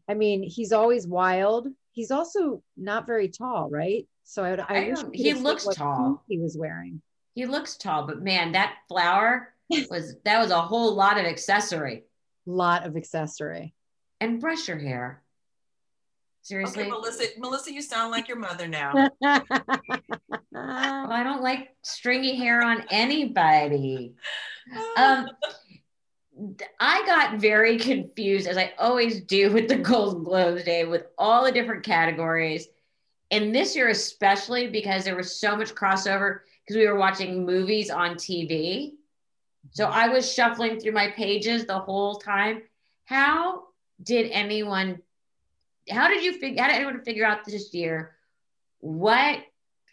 I 0.08 0.14
mean, 0.14 0.44
he's 0.44 0.72
always 0.72 1.08
wild. 1.08 1.68
He's 1.92 2.12
also 2.12 2.62
not 2.78 3.08
very 3.08 3.30
tall, 3.30 3.70
right? 3.70 4.08
So 4.24 4.44
I, 4.44 4.50
would, 4.52 4.60
I, 4.60 4.76
I 4.76 4.96
he 5.14 5.34
looks 5.34 5.66
tall. 5.66 6.24
He 6.28 6.40
was 6.40 6.58
wearing. 6.58 7.02
He 7.36 7.46
looks 7.46 7.78
tall, 7.78 8.08
but 8.08 8.22
man, 8.22 8.54
that 8.54 8.76
flower 8.88 9.54
was 9.90 10.16
that 10.26 10.40
was 10.40 10.52
a 10.52 10.62
whole 10.62 10.96
lot 10.96 11.18
of 11.18 11.26
accessory. 11.26 12.04
Lot 12.46 12.86
of 12.86 12.96
accessory. 12.96 13.74
And 14.22 14.40
brush 14.40 14.68
your 14.68 14.78
hair. 14.78 15.22
Seriously, 16.42 16.84
okay, 16.84 16.92
Melissa. 16.92 17.24
Melissa, 17.40 17.74
you 17.74 17.82
sound 17.82 18.12
like 18.12 18.28
your 18.28 18.38
mother 18.38 18.68
now. 18.68 18.94
well, 19.20 19.42
I 20.52 21.22
don't 21.24 21.42
like 21.42 21.76
stringy 21.82 22.36
hair 22.36 22.62
on 22.62 22.84
anybody. 22.92 24.14
Um, 24.96 25.28
I 26.80 27.04
got 27.06 27.40
very 27.40 27.80
confused, 27.80 28.48
as 28.48 28.58
I 28.58 28.74
always 28.78 29.22
do 29.22 29.52
with 29.52 29.68
the 29.68 29.78
Golden 29.78 30.24
Globes 30.24 30.64
Day, 30.64 30.86
with 30.86 31.08
all 31.18 31.44
the 31.44 31.52
different 31.52 31.84
categories. 31.84 32.68
And 33.32 33.54
this 33.54 33.76
year, 33.76 33.90
especially 33.90 34.68
because 34.68 35.04
there 35.04 35.16
was 35.16 35.40
so 35.40 35.58
much 35.58 35.74
crossover 35.74 36.42
because 36.64 36.78
we 36.78 36.88
were 36.88 36.96
watching 37.00 37.46
movies 37.46 37.90
on 37.90 38.16
TV. 38.16 38.94
So 39.76 39.88
I 39.88 40.08
was 40.08 40.34
shuffling 40.34 40.80
through 40.80 40.94
my 40.94 41.10
pages 41.10 41.66
the 41.66 41.80
whole 41.80 42.16
time. 42.16 42.62
How 43.04 43.64
did 44.02 44.32
anyone 44.32 45.02
how 45.92 46.08
did 46.08 46.24
you 46.24 46.40
figure 46.40 46.62
how 46.62 46.70
did 46.70 46.78
anyone 46.78 47.04
figure 47.04 47.26
out 47.26 47.46
this 47.46 47.74
year 47.74 48.16
what 48.80 49.40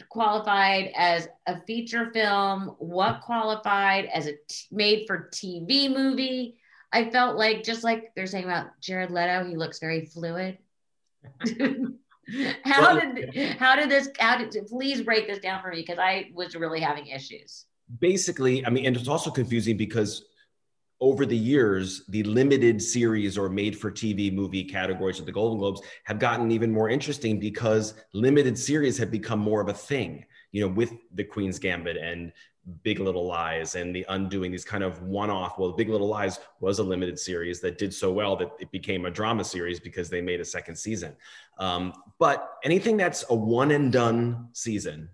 qualified 0.08 0.90
as 0.96 1.28
a 1.46 1.60
feature 1.62 2.10
film 2.12 2.76
what 2.78 3.20
qualified 3.22 4.06
as 4.06 4.26
a 4.26 4.32
t- 4.32 4.66
made 4.70 5.04
for 5.08 5.28
tv 5.34 5.92
movie? 5.92 6.56
I 6.92 7.10
felt 7.10 7.36
like 7.36 7.64
just 7.64 7.82
like 7.82 8.12
they're 8.14 8.26
saying 8.26 8.44
about 8.44 8.80
jared 8.80 9.10
leto 9.10 9.44
he 9.44 9.56
looks 9.56 9.80
very 9.80 10.06
fluid. 10.06 10.58
How 12.64 12.98
did 12.98 13.34
how 13.58 13.74
did 13.74 13.90
this 13.90 14.08
how 14.18 14.38
did 14.38 14.54
please 14.68 15.02
break 15.02 15.26
this 15.26 15.40
down 15.40 15.60
for 15.60 15.70
me 15.70 15.80
because 15.80 15.98
i 15.98 16.30
was 16.34 16.54
really 16.54 16.80
having 16.80 17.08
issues 17.08 17.66
basically 17.98 18.64
i 18.66 18.70
mean 18.70 18.86
and 18.86 18.96
it's 18.96 19.08
also 19.08 19.30
confusing 19.30 19.76
because 19.76 20.24
over 21.02 21.26
the 21.26 21.36
years, 21.36 22.04
the 22.10 22.22
limited 22.22 22.80
series 22.80 23.36
or 23.36 23.48
made 23.48 23.76
for 23.76 23.90
TV 23.90 24.32
movie 24.32 24.62
categories 24.62 25.18
of 25.18 25.26
the 25.26 25.32
Golden 25.32 25.58
Globes 25.58 25.82
have 26.04 26.20
gotten 26.20 26.52
even 26.52 26.70
more 26.70 26.88
interesting 26.88 27.40
because 27.40 27.94
limited 28.12 28.56
series 28.56 28.96
have 28.98 29.10
become 29.10 29.40
more 29.40 29.60
of 29.60 29.68
a 29.68 29.74
thing, 29.74 30.24
you 30.52 30.60
know, 30.60 30.72
with 30.72 30.92
the 31.12 31.24
Queen's 31.24 31.58
Gambit 31.58 31.96
and 31.96 32.32
Big 32.84 33.00
Little 33.00 33.26
Lies 33.26 33.74
and 33.74 33.92
the 33.92 34.06
Undoing, 34.10 34.52
these 34.52 34.64
kind 34.64 34.84
of 34.84 35.02
one 35.02 35.28
off. 35.28 35.58
Well, 35.58 35.72
Big 35.72 35.88
Little 35.88 36.06
Lies 36.06 36.38
was 36.60 36.78
a 36.78 36.84
limited 36.84 37.18
series 37.18 37.60
that 37.62 37.78
did 37.78 37.92
so 37.92 38.12
well 38.12 38.36
that 38.36 38.52
it 38.60 38.70
became 38.70 39.04
a 39.04 39.10
drama 39.10 39.42
series 39.42 39.80
because 39.80 40.08
they 40.08 40.20
made 40.20 40.40
a 40.40 40.44
second 40.44 40.76
season. 40.76 41.16
Um, 41.58 41.92
but 42.20 42.58
anything 42.62 42.96
that's 42.96 43.24
a 43.28 43.34
one 43.34 43.72
and 43.72 43.92
done 43.92 44.50
season, 44.52 45.08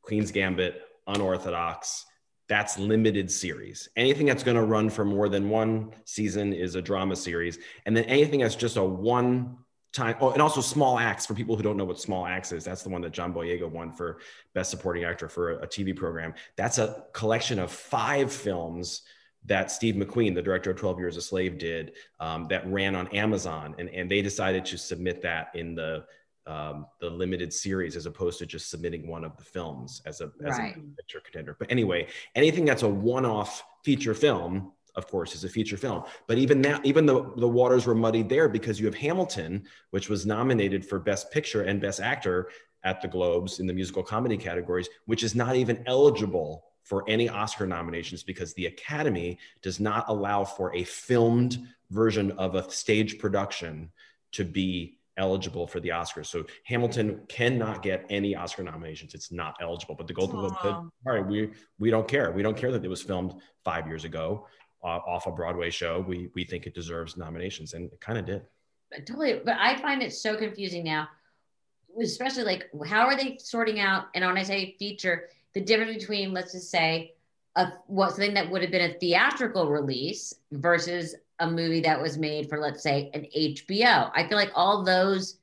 Queen's 0.00 0.32
Gambit, 0.32 0.80
Unorthodox, 1.06 2.06
that's 2.48 2.78
limited 2.78 3.30
series. 3.30 3.88
Anything 3.96 4.26
that's 4.26 4.42
going 4.42 4.56
to 4.56 4.62
run 4.62 4.90
for 4.90 5.04
more 5.04 5.28
than 5.28 5.48
one 5.48 5.92
season 6.04 6.52
is 6.52 6.74
a 6.74 6.82
drama 6.82 7.16
series. 7.16 7.58
And 7.86 7.96
then 7.96 8.04
anything 8.04 8.40
that's 8.40 8.56
just 8.56 8.76
a 8.76 8.84
one 8.84 9.56
time, 9.92 10.16
oh, 10.20 10.32
and 10.32 10.42
also 10.42 10.60
Small 10.60 10.98
Acts 10.98 11.26
for 11.26 11.34
people 11.34 11.56
who 11.56 11.62
don't 11.62 11.76
know 11.76 11.84
what 11.84 12.00
Small 12.00 12.26
Acts 12.26 12.52
is. 12.52 12.64
That's 12.64 12.82
the 12.82 12.88
one 12.88 13.02
that 13.02 13.12
John 13.12 13.32
Boyega 13.32 13.70
won 13.70 13.92
for 13.92 14.18
Best 14.54 14.70
Supporting 14.70 15.04
Actor 15.04 15.28
for 15.28 15.52
a 15.60 15.66
TV 15.66 15.94
program. 15.94 16.34
That's 16.56 16.78
a 16.78 17.04
collection 17.12 17.58
of 17.58 17.70
five 17.70 18.32
films 18.32 19.02
that 19.44 19.70
Steve 19.70 19.96
McQueen, 19.96 20.34
the 20.34 20.42
director 20.42 20.70
of 20.70 20.76
12 20.76 20.98
Years 20.98 21.16
a 21.16 21.22
Slave, 21.22 21.58
did 21.58 21.92
um, 22.20 22.46
that 22.48 22.66
ran 22.66 22.94
on 22.94 23.08
Amazon. 23.08 23.74
And, 23.78 23.88
and 23.90 24.10
they 24.10 24.22
decided 24.22 24.64
to 24.66 24.78
submit 24.78 25.22
that 25.22 25.48
in 25.54 25.74
the 25.74 26.04
um, 26.46 26.86
the 27.00 27.08
limited 27.08 27.52
series 27.52 27.96
as 27.96 28.06
opposed 28.06 28.38
to 28.40 28.46
just 28.46 28.70
submitting 28.70 29.06
one 29.06 29.24
of 29.24 29.36
the 29.36 29.44
films 29.44 30.02
as 30.06 30.20
a 30.20 30.32
as 30.44 30.58
right. 30.58 30.76
a 30.76 30.96
picture 30.96 31.20
contender. 31.20 31.56
But 31.58 31.70
anyway, 31.70 32.08
anything 32.34 32.64
that's 32.64 32.82
a 32.82 32.88
one-off 32.88 33.62
feature 33.84 34.14
film, 34.14 34.72
of 34.96 35.06
course, 35.06 35.34
is 35.34 35.44
a 35.44 35.48
feature 35.48 35.76
film. 35.76 36.04
But 36.26 36.38
even 36.38 36.60
now, 36.60 36.80
even 36.84 37.06
the 37.06 37.32
the 37.36 37.48
waters 37.48 37.86
were 37.86 37.94
muddied 37.94 38.28
there 38.28 38.48
because 38.48 38.80
you 38.80 38.86
have 38.86 38.94
Hamilton, 38.94 39.64
which 39.90 40.08
was 40.08 40.26
nominated 40.26 40.84
for 40.84 40.98
Best 40.98 41.30
Picture 41.30 41.62
and 41.62 41.80
Best 41.80 42.00
Actor 42.00 42.48
at 42.84 43.00
the 43.00 43.08
Globes 43.08 43.60
in 43.60 43.66
the 43.66 43.72
musical 43.72 44.02
comedy 44.02 44.36
categories, 44.36 44.88
which 45.06 45.22
is 45.22 45.34
not 45.34 45.54
even 45.54 45.82
eligible 45.86 46.64
for 46.82 47.08
any 47.08 47.28
Oscar 47.28 47.66
nominations 47.66 48.24
because 48.24 48.52
the 48.54 48.66
Academy 48.66 49.38
does 49.62 49.78
not 49.78 50.04
allow 50.08 50.44
for 50.44 50.74
a 50.74 50.82
filmed 50.82 51.64
version 51.90 52.32
of 52.32 52.56
a 52.56 52.68
stage 52.70 53.18
production 53.18 53.90
to 54.32 54.44
be 54.44 54.98
eligible 55.16 55.66
for 55.66 55.80
the 55.80 55.90
Oscars. 55.90 56.26
So 56.26 56.44
Hamilton 56.64 57.20
cannot 57.28 57.82
get 57.82 58.04
any 58.08 58.34
Oscar 58.34 58.62
nominations. 58.62 59.14
It's 59.14 59.30
not 59.30 59.56
eligible. 59.60 59.94
But 59.94 60.06
the 60.06 60.14
Golden 60.14 60.36
Globe 60.38 60.54
said, 60.62 60.72
all 60.72 60.92
right, 61.04 61.26
we 61.26 61.50
we 61.78 61.90
don't 61.90 62.08
care. 62.08 62.32
We 62.32 62.42
don't 62.42 62.56
care 62.56 62.72
that 62.72 62.84
it 62.84 62.88
was 62.88 63.02
filmed 63.02 63.34
five 63.64 63.86
years 63.86 64.04
ago 64.04 64.46
uh, 64.82 64.98
off 65.06 65.26
a 65.26 65.32
Broadway 65.32 65.70
show. 65.70 66.04
We 66.06 66.30
we 66.34 66.44
think 66.44 66.66
it 66.66 66.74
deserves 66.74 67.16
nominations, 67.16 67.74
and 67.74 67.92
it 67.92 68.00
kind 68.00 68.18
of 68.18 68.26
did. 68.26 68.42
But 68.90 69.06
totally, 69.06 69.40
but 69.44 69.56
I 69.58 69.76
find 69.80 70.02
it 70.02 70.12
so 70.12 70.36
confusing 70.36 70.84
now, 70.84 71.08
especially 72.00 72.44
like 72.44 72.70
how 72.86 73.06
are 73.06 73.16
they 73.16 73.38
sorting 73.38 73.80
out? 73.80 74.06
And 74.14 74.24
when 74.24 74.36
I 74.36 74.42
say 74.42 74.76
feature, 74.78 75.28
the 75.54 75.60
difference 75.60 75.98
between 75.98 76.32
let's 76.32 76.52
just 76.52 76.70
say 76.70 77.14
a 77.56 77.68
what 77.86 78.10
something 78.10 78.34
that 78.34 78.50
would 78.50 78.62
have 78.62 78.70
been 78.70 78.90
a 78.90 78.94
theatrical 78.94 79.68
release 79.68 80.34
versus 80.52 81.14
a 81.42 81.50
movie 81.50 81.80
that 81.80 82.00
was 82.00 82.16
made 82.16 82.48
for, 82.48 82.58
let's 82.58 82.84
say, 82.84 83.10
an 83.14 83.26
HBO. 83.36 84.10
I 84.14 84.28
feel 84.28 84.38
like 84.38 84.52
all 84.54 84.84
those 84.84 85.38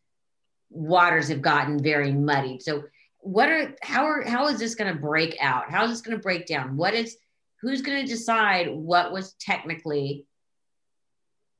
waters 0.70 1.28
have 1.28 1.42
gotten 1.42 1.84
very 1.84 2.14
muddied. 2.14 2.64
So, 2.64 2.86
what 3.20 3.50
are 3.50 3.76
how 3.82 4.06
are 4.06 4.22
how 4.24 4.48
is 4.48 4.60
this 4.60 4.76
going 4.76 4.92
to 4.92 5.00
break 5.00 5.38
out? 5.42 5.70
How 5.70 5.84
is 5.84 5.92
this 5.92 6.02
going 6.02 6.18
to 6.18 6.24
break 6.24 6.48
down? 6.48 6.78
What 6.78 6.94
is 6.94 7.18
who's 7.62 7.82
going 7.82 8.02
to 8.02 8.12
decide 8.12 8.70
what 8.70 9.12
was 9.12 9.34
technically 9.34 10.26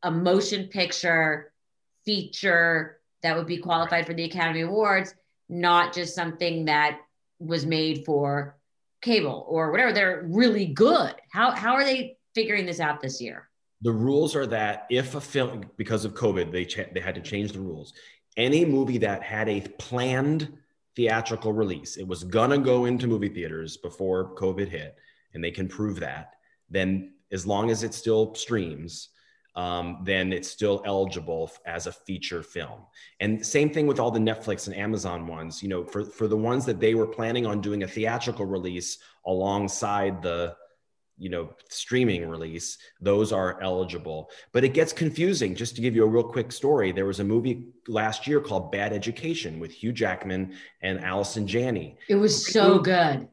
a 0.04 0.10
motion 0.10 0.68
picture 0.68 1.52
feature 2.06 3.02
that 3.22 3.36
would 3.36 3.46
be 3.46 3.58
qualified 3.58 4.08
for 4.08 4.14
the 4.14 4.24
Academy 4.24 4.62
Awards, 4.62 5.14
not 5.50 5.94
just 5.94 6.16
something 6.16 6.64
that 6.66 7.00
was 7.40 7.66
made 7.66 8.06
for 8.06 8.58
cable 9.02 9.46
or 9.50 9.70
whatever. 9.70 9.92
They're 9.92 10.26
really 10.30 10.68
good. 10.68 11.14
How 11.30 11.52
how 11.52 11.74
are 11.74 11.84
they 11.84 12.16
figuring 12.34 12.66
this 12.66 12.80
out 12.80 13.02
this 13.02 13.20
year? 13.20 13.49
The 13.82 13.92
rules 13.92 14.36
are 14.36 14.48
that 14.48 14.86
if 14.90 15.16
a 15.16 15.22
film 15.22 15.64
because 15.78 16.06
of 16.06 16.14
covid 16.14 16.52
they 16.52 16.66
ch- 16.66 16.94
they 16.94 17.00
had 17.00 17.16
to 17.16 17.22
change 17.22 17.52
the 17.52 17.60
rules. 17.60 17.94
Any 18.38 18.64
movie 18.64 19.00
that 19.00 19.24
had 19.24 19.50
a 19.50 19.62
planned 19.62 20.58
theatrical 20.96 21.54
release 21.54 21.98
it 21.98 22.08
was 22.08 22.24
gonna 22.24 22.58
go 22.58 22.86
into 22.86 23.08
movie 23.08 23.30
theaters 23.30 23.78
before 23.78 24.36
covid 24.36 24.68
hit 24.68 24.96
and 25.34 25.44
they 25.44 25.52
can 25.52 25.68
prove 25.68 26.00
that 26.00 26.36
then 26.70 27.14
as 27.32 27.46
long 27.46 27.70
as 27.70 27.84
it 27.84 27.94
still 27.94 28.34
streams 28.34 29.10
um, 29.56 30.02
then 30.04 30.32
it's 30.32 30.50
still 30.50 30.82
eligible 30.86 31.52
as 31.66 31.88
a 31.88 31.92
feature 31.92 32.44
film. 32.44 32.82
And 33.20 33.46
same 33.46 33.72
thing 33.72 33.88
with 33.88 34.00
all 34.00 34.12
the 34.12 34.20
netflix 34.20 34.68
and 34.68 34.76
amazon 34.76 35.28
ones 35.28 35.62
you 35.62 35.70
know 35.70 35.84
for, 35.84 36.04
for 36.04 36.28
the 36.28 36.38
ones 36.38 36.66
that 36.66 36.80
they 36.80 36.96
were 36.96 37.08
planning 37.08 37.46
on 37.46 37.62
doing 37.62 37.84
a 37.84 37.88
theatrical 37.88 38.46
release 38.46 39.00
alongside 39.26 40.22
the 40.22 40.56
you 41.20 41.30
know 41.30 41.54
streaming 41.68 42.28
release 42.28 42.78
those 43.02 43.32
are 43.32 43.62
eligible. 43.62 44.32
But 44.52 44.64
it 44.64 44.70
gets 44.70 44.94
confusing. 44.94 45.54
Just 45.54 45.76
to 45.76 45.82
give 45.82 45.96
you 45.96 46.04
a 46.04 46.08
real 46.08 46.24
quick 46.24 46.52
story 46.52 46.92
there 46.92 47.06
was 47.06 47.20
a 47.20 47.24
movie 47.24 47.68
last 47.88 48.26
year 48.26 48.40
called 48.40 48.72
bad 48.72 48.94
education 48.94 49.60
with 49.60 49.72
hugh 49.72 49.92
jackman 49.92 50.54
and 50.82 51.00
allison 51.04 51.46
janney. 51.46 51.98
It 52.08 52.16
was 52.16 52.52
so 52.52 52.80
good. 52.80 53.28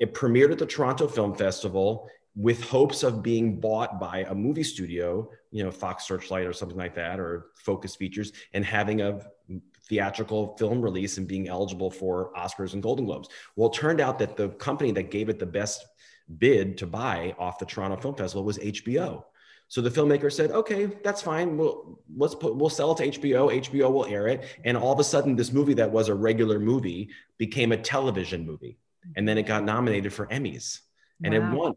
It 0.00 0.14
premiered 0.14 0.52
at 0.52 0.58
the 0.58 0.66
toronto 0.66 1.06
film 1.06 1.34
festival 1.34 2.08
with 2.34 2.62
hopes 2.62 3.02
of 3.02 3.22
being 3.22 3.58
bought 3.58 3.98
by 3.98 4.26
a 4.28 4.34
movie 4.34 4.62
studio 4.62 5.28
you 5.50 5.64
know 5.64 5.70
fox 5.70 6.06
searchlight 6.06 6.46
or 6.46 6.52
something 6.52 6.76
like 6.76 6.94
that 6.94 7.18
or 7.18 7.46
focus 7.54 7.96
features 7.96 8.32
and 8.52 8.64
having 8.64 9.00
a 9.00 9.20
theatrical 9.88 10.56
film 10.56 10.82
release 10.82 11.16
and 11.16 11.26
being 11.26 11.48
eligible 11.48 11.90
for 11.90 12.32
oscars 12.36 12.74
and 12.74 12.82
golden 12.82 13.06
globes. 13.06 13.28
Well 13.56 13.70
it 13.70 13.74
turned 13.74 14.00
out 14.00 14.18
that 14.18 14.36
the 14.36 14.50
company 14.50 14.90
that 14.92 15.10
gave 15.10 15.28
it 15.28 15.38
the 15.38 15.46
best 15.46 15.86
bid 16.38 16.78
to 16.78 16.86
buy 16.86 17.34
off 17.38 17.58
the 17.58 17.66
Toronto 17.66 17.96
Film 17.96 18.14
Festival 18.14 18.44
was 18.44 18.58
HBO. 18.58 19.24
So 19.68 19.80
the 19.80 19.90
filmmaker 19.90 20.32
said, 20.32 20.52
"Okay, 20.52 20.86
that's 21.02 21.22
fine. 21.22 21.56
We'll 21.56 22.00
let's 22.16 22.34
put 22.34 22.54
we'll 22.56 22.70
sell 22.70 22.92
it 22.92 22.98
to 22.98 23.20
HBO. 23.20 23.50
HBO 23.50 23.90
will 23.90 24.06
air 24.06 24.28
it." 24.28 24.44
And 24.64 24.76
all 24.76 24.92
of 24.92 25.00
a 25.00 25.04
sudden, 25.04 25.34
this 25.34 25.52
movie 25.52 25.74
that 25.74 25.90
was 25.90 26.08
a 26.08 26.14
regular 26.14 26.60
movie 26.60 27.10
became 27.36 27.72
a 27.72 27.76
television 27.76 28.46
movie, 28.46 28.78
and 29.16 29.26
then 29.26 29.38
it 29.38 29.42
got 29.42 29.64
nominated 29.64 30.12
for 30.12 30.26
Emmys, 30.26 30.80
and 31.24 31.34
wow. 31.34 31.40
it 31.40 31.56
won. 31.56 31.74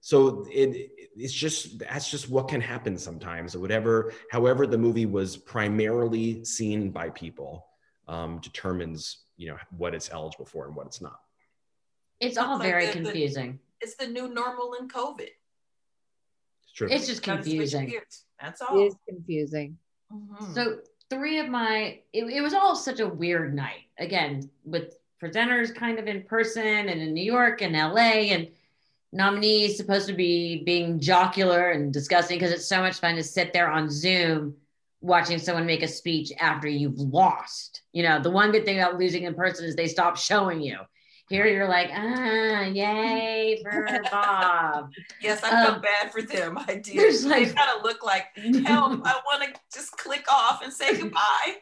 So 0.00 0.46
it 0.50 0.92
it's 1.14 1.32
just 1.32 1.78
that's 1.78 2.10
just 2.10 2.30
what 2.30 2.48
can 2.48 2.62
happen 2.62 2.96
sometimes. 2.96 3.54
Whatever, 3.54 4.14
however, 4.30 4.66
the 4.66 4.78
movie 4.78 5.06
was 5.06 5.36
primarily 5.36 6.42
seen 6.44 6.90
by 6.90 7.10
people 7.10 7.66
um, 8.08 8.38
determines 8.38 9.24
you 9.36 9.48
know 9.48 9.58
what 9.76 9.94
it's 9.94 10.10
eligible 10.10 10.46
for 10.46 10.66
and 10.66 10.74
what 10.74 10.86
it's 10.86 11.02
not. 11.02 11.20
It's 12.18 12.38
all 12.38 12.58
very 12.58 12.86
the- 12.86 12.92
the- 12.92 13.04
confusing. 13.04 13.58
It's 13.80 13.94
the 13.96 14.06
new 14.06 14.28
normal 14.32 14.74
in 14.74 14.88
COVID. 14.88 15.28
It's 16.62 16.72
true. 16.74 16.88
It's 16.90 17.06
just 17.06 17.22
confusing. 17.22 17.94
That's 18.40 18.60
It 18.60 18.66
all. 18.68 18.86
is 18.86 18.94
confusing. 19.08 19.78
Mhm. 20.12 20.54
So 20.54 20.80
three 21.08 21.38
of 21.38 21.48
my 21.48 22.00
it, 22.12 22.24
it 22.24 22.40
was 22.40 22.54
all 22.54 22.76
such 22.76 23.00
a 23.00 23.06
weird 23.06 23.54
night. 23.54 23.84
Again, 23.98 24.50
with 24.64 24.96
presenters 25.22 25.74
kind 25.74 25.98
of 25.98 26.06
in 26.06 26.22
person 26.24 26.62
and 26.88 27.00
in 27.00 27.12
New 27.12 27.24
York 27.24 27.60
and 27.62 27.74
LA 27.76 28.32
and 28.32 28.48
nominees 29.12 29.76
supposed 29.76 30.06
to 30.06 30.14
be 30.14 30.62
being 30.64 30.98
jocular 31.00 31.70
and 31.70 31.92
disgusting 31.92 32.38
because 32.38 32.52
it's 32.52 32.66
so 32.66 32.80
much 32.80 32.98
fun 33.00 33.16
to 33.16 33.22
sit 33.22 33.52
there 33.52 33.68
on 33.70 33.90
Zoom 33.90 34.56
watching 35.02 35.38
someone 35.38 35.66
make 35.66 35.82
a 35.82 35.88
speech 35.88 36.30
after 36.38 36.68
you've 36.68 36.98
lost. 36.98 37.82
You 37.92 38.02
know, 38.02 38.20
the 38.20 38.30
one 38.30 38.52
good 38.52 38.64
thing 38.64 38.78
about 38.78 38.98
losing 38.98 39.24
in 39.24 39.34
person 39.34 39.64
is 39.64 39.74
they 39.74 39.88
stop 39.88 40.16
showing 40.16 40.60
you. 40.60 40.78
Here 41.30 41.46
you're 41.46 41.68
like, 41.68 41.90
ah, 41.94 42.62
yay 42.62 43.62
for 43.62 43.86
Bob. 44.10 44.90
yes, 45.22 45.40
I 45.44 45.50
felt 45.50 45.76
um, 45.76 45.80
bad 45.80 46.10
for 46.10 46.22
them. 46.22 46.58
I 46.58 46.74
did. 46.82 46.96
there's 46.98 47.22
they 47.22 47.46
like- 47.46 47.54
kind 47.54 47.70
of 47.78 47.84
look 47.84 48.04
like 48.04 48.26
help. 48.66 49.00
I 49.06 49.20
want 49.24 49.44
to 49.44 49.60
just 49.72 49.92
click 49.96 50.24
off 50.28 50.60
and 50.64 50.72
say 50.72 50.96
goodbye. 51.00 51.54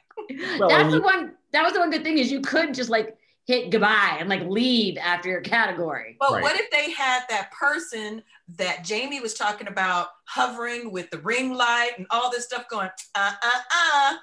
Well, 0.59 0.71
That's 0.71 0.91
the 0.95 1.03
one. 1.03 1.35
That 1.53 1.63
was 1.65 1.75
the 1.75 1.81
one 1.81 1.91
good 1.91 2.03
thing 2.03 2.17
is 2.17 2.33
you 2.33 2.41
could 2.41 2.73
just 2.73 2.89
like 2.89 3.15
hit 3.47 3.71
goodbye 3.71 4.17
and 4.19 4.31
like 4.31 4.43
leave 4.49 4.97
after 4.97 5.29
your 5.29 5.43
category. 5.43 6.17
But 6.19 6.33
Right. 6.33 6.43
what 6.43 6.59
if 6.59 6.71
they 6.71 6.91
had 6.93 7.25
that 7.29 7.51
person 7.53 8.23
that 8.57 8.85
Jamie 8.85 9.21
was 9.21 9.35
talking 9.35 9.69
about 9.69 10.09
hovering 10.25 10.91
with 10.93 11.11
the 11.11 11.19
ring 11.19 11.53
light 11.53 11.91
and 11.99 12.07
all 12.11 12.31
this 12.31 12.45
stuff 12.45 12.65
going, 12.71 12.89
uh, 13.15 13.33
uh, 13.43 13.51
uh. 13.71 14.15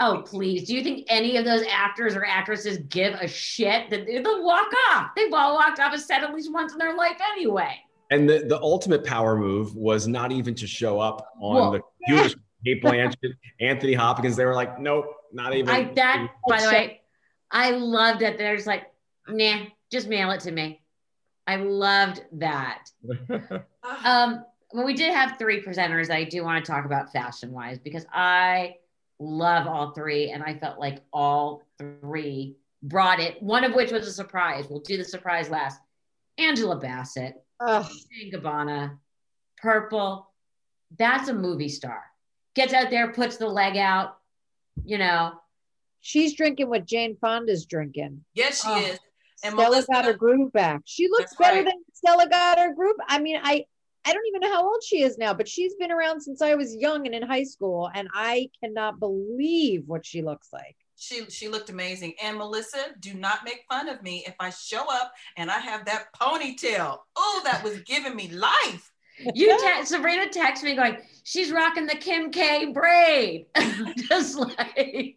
Oh 0.00 0.22
please! 0.24 0.66
Do 0.66 0.74
you 0.74 0.82
think 0.82 1.06
any 1.08 1.36
of 1.36 1.44
those 1.44 1.62
actors 1.68 2.14
or 2.16 2.24
actresses 2.24 2.78
give 2.88 3.14
a 3.14 3.26
shit 3.28 3.90
that 3.90 4.06
they'll 4.06 4.44
walk 4.44 4.68
off? 4.90 5.10
They've 5.16 5.32
all 5.32 5.54
walked 5.54 5.78
off 5.78 5.94
a 5.94 5.98
set 5.98 6.22
at 6.22 6.34
least 6.34 6.52
once 6.52 6.72
in 6.72 6.78
their 6.78 6.94
life 6.94 7.18
anyway. 7.32 7.74
And 8.10 8.28
the, 8.28 8.40
the 8.40 8.60
ultimate 8.60 9.04
power 9.04 9.36
move 9.36 9.74
was 9.76 10.08
not 10.08 10.32
even 10.32 10.54
to 10.56 10.66
show 10.66 10.98
up 10.98 11.32
on 11.40 11.54
Well, 11.54 11.70
the 11.72 11.80
computer. 12.06 12.34
Cate 12.64 12.82
Blanchett, 12.82 13.32
Anthony 13.60 13.94
Hopkins, 13.94 14.36
they 14.36 14.44
were 14.44 14.54
like, 14.54 14.78
nope, 14.78 15.06
not 15.32 15.54
even. 15.54 15.68
I 15.68 15.84
that 15.94 16.28
by 16.48 16.60
the 16.60 16.68
way, 16.68 17.00
I 17.50 17.70
loved 17.70 18.22
it. 18.22 18.36
They're 18.36 18.56
just 18.56 18.66
like, 18.66 18.86
nah, 19.28 19.64
just 19.90 20.08
mail 20.08 20.30
it 20.32 20.40
to 20.40 20.50
me. 20.50 20.82
I 21.46 21.56
loved 21.56 22.22
that. 22.32 22.90
Um, 24.04 24.44
well, 24.72 24.84
we 24.84 24.92
did 24.94 25.12
have 25.12 25.38
three 25.38 25.62
presenters 25.62 26.08
that 26.08 26.16
I 26.16 26.24
do 26.24 26.44
want 26.44 26.64
to 26.64 26.70
talk 26.70 26.84
about 26.84 27.10
fashion 27.12 27.50
wise 27.50 27.78
because 27.78 28.04
I 28.12 28.76
love 29.20 29.66
all 29.68 29.92
three, 29.92 30.30
and 30.30 30.42
I 30.42 30.54
felt 30.58 30.78
like 30.80 31.02
all 31.12 31.62
three 31.78 32.56
brought 32.82 33.20
it. 33.20 33.40
One 33.42 33.62
of 33.64 33.74
which 33.74 33.92
was 33.92 34.06
a 34.08 34.12
surprise. 34.12 34.66
We'll 34.68 34.80
do 34.80 34.96
the 34.96 35.04
surprise 35.04 35.48
last. 35.50 35.80
Angela 36.38 36.76
Bassett, 36.76 37.34
Ugh. 37.60 37.86
Jane 38.10 38.32
Gabbana, 38.32 38.96
Purple. 39.58 40.28
That's 40.98 41.28
a 41.28 41.34
movie 41.34 41.68
star. 41.68 42.02
Gets 42.54 42.72
out 42.72 42.90
there, 42.90 43.12
puts 43.12 43.36
the 43.36 43.46
leg 43.46 43.76
out. 43.76 44.16
You 44.84 44.98
know, 44.98 45.32
she's 46.00 46.34
drinking 46.34 46.68
what 46.70 46.86
Jane 46.86 47.16
Fonda's 47.20 47.66
drinking. 47.66 48.24
yes, 48.34 48.62
she 48.62 48.68
Oh. 48.68 48.78
is. 48.80 48.98
And 49.42 49.52
Stella 49.54 49.70
Melissa- 49.70 49.92
got 49.92 50.04
her 50.04 50.12
groove 50.14 50.52
back. 50.52 50.82
She 50.84 51.08
looks 51.08 51.30
That's 51.30 51.36
better 51.36 51.56
right. 51.58 51.64
than 51.66 51.82
Stella 51.94 52.28
got 52.28 52.58
her 52.58 52.74
groove. 52.74 52.96
I 53.08 53.18
mean, 53.20 53.38
I 53.42 53.64
I 54.06 54.12
don't 54.12 54.26
even 54.26 54.40
know 54.40 54.54
how 54.54 54.66
old 54.66 54.82
she 54.82 55.02
is 55.02 55.18
now, 55.18 55.34
but 55.34 55.48
she's 55.48 55.74
been 55.74 55.92
around 55.92 56.20
since 56.20 56.40
I 56.40 56.54
was 56.54 56.74
young 56.74 57.06
and 57.06 57.14
in 57.14 57.22
high 57.22 57.44
school, 57.44 57.90
and 57.94 58.08
I 58.14 58.48
cannot 58.62 58.98
believe 58.98 59.84
what 59.86 60.06
she 60.06 60.22
looks 60.22 60.48
like. 60.52 60.76
She 60.96 61.24
she 61.30 61.48
looked 61.48 61.70
amazing. 61.70 62.14
And 62.22 62.36
Melissa, 62.36 62.94
do 63.00 63.14
not 63.14 63.44
make 63.44 63.64
fun 63.70 63.88
of 63.88 64.02
me 64.02 64.24
if 64.26 64.34
I 64.38 64.50
show 64.50 64.84
up 64.90 65.12
and 65.36 65.50
I 65.50 65.58
have 65.58 65.86
that 65.86 66.12
ponytail. 66.14 66.98
Oh, 67.16 67.40
that 67.44 67.64
was 67.64 67.80
giving 67.80 68.14
me 68.14 68.28
life. 68.28 68.92
you 69.34 69.58
te- 69.58 69.84
Sabrina 69.86 70.28
texted 70.28 70.64
me 70.64 70.76
going, 70.76 70.98
she's 71.24 71.52
rocking 71.52 71.86
the 71.86 71.96
Kim 71.96 72.30
K 72.30 72.66
braid. 72.72 73.46
just 74.08 74.36
like, 74.36 75.16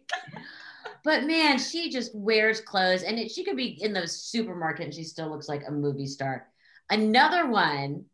but 1.04 1.24
man, 1.24 1.58
she 1.58 1.90
just 1.90 2.14
wears 2.14 2.60
clothes 2.62 3.02
and 3.02 3.18
it, 3.18 3.30
she 3.30 3.44
could 3.44 3.56
be 3.56 3.82
in 3.82 3.92
the 3.92 4.08
supermarket 4.08 4.86
and 4.86 4.94
she 4.94 5.04
still 5.04 5.30
looks 5.30 5.48
like 5.48 5.62
a 5.68 5.72
movie 5.72 6.06
star. 6.06 6.48
Another 6.90 7.46
one 7.46 8.06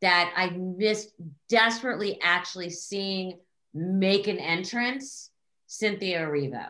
that 0.00 0.32
I 0.36 0.50
missed 0.50 1.12
desperately 1.48 2.18
actually 2.22 2.70
seeing 2.70 3.38
make 3.74 4.26
an 4.26 4.38
entrance, 4.38 5.30
Cynthia 5.66 6.20
Erivo. 6.20 6.68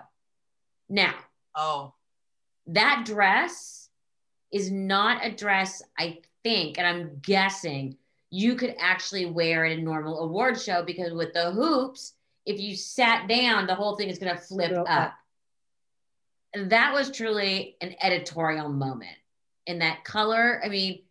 Now, 0.89 1.15
Oh, 1.55 1.95
that 2.69 3.05
dress 3.05 3.89
is 4.53 4.71
not 4.71 5.25
a 5.25 5.31
dress 5.31 5.83
I 5.99 6.19
think, 6.43 6.79
and 6.79 6.87
I'm 6.87 7.19
guessing 7.23 7.97
you 8.31 8.55
could 8.55 8.75
actually 8.79 9.27
wear 9.27 9.65
at 9.65 9.79
a 9.79 9.83
normal 9.83 10.21
award 10.21 10.61
show 10.61 10.85
because 10.85 11.13
with 11.13 11.33
the 11.33 11.51
hoops, 11.51 12.15
if 12.47 12.61
you 12.61 12.77
sat 12.77 13.29
down, 13.29 13.67
the 13.67 13.75
whole 13.75 13.97
thing 13.97 14.09
is 14.09 14.19
going 14.19 14.35
to 14.35 14.41
flip 14.41 14.73
up. 14.89 15.15
And 16.55 16.71
that 16.71 16.93
was 16.93 17.11
truly 17.11 17.77
an 17.81 17.95
editorial 18.01 18.69
moment 18.69 19.17
in 19.67 19.81
that 19.81 20.05
color. 20.05 20.61
I 20.65 20.69
mean, 20.69 21.03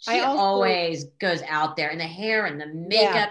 she 0.00 0.12
I 0.12 0.20
also- 0.20 0.42
always 0.42 1.04
goes 1.20 1.42
out 1.42 1.76
there 1.76 1.90
and 1.90 2.00
the 2.00 2.04
hair 2.04 2.46
and 2.46 2.60
the 2.60 2.66
makeup. 2.66 3.30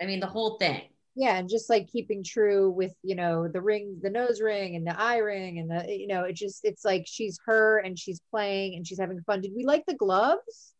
I 0.00 0.06
mean, 0.06 0.20
the 0.20 0.26
whole 0.26 0.58
thing. 0.58 0.82
Yeah, 1.14 1.36
and 1.36 1.48
just 1.48 1.70
like 1.70 1.88
keeping 1.88 2.22
true 2.22 2.70
with 2.70 2.94
you 3.02 3.14
know 3.14 3.48
the 3.48 3.60
ring, 3.62 3.98
the 4.02 4.10
nose 4.10 4.40
ring, 4.42 4.76
and 4.76 4.86
the 4.86 4.98
eye 5.00 5.16
ring, 5.18 5.58
and 5.58 5.70
the 5.70 5.96
you 5.96 6.06
know 6.06 6.24
it 6.24 6.34
just 6.34 6.64
it's 6.64 6.84
like 6.84 7.04
she's 7.06 7.38
her 7.46 7.78
and 7.78 7.98
she's 7.98 8.20
playing 8.30 8.74
and 8.74 8.86
she's 8.86 8.98
having 9.00 9.22
fun. 9.22 9.40
Did 9.40 9.52
we 9.56 9.64
like 9.64 9.86
the 9.86 9.94
gloves? 9.94 10.74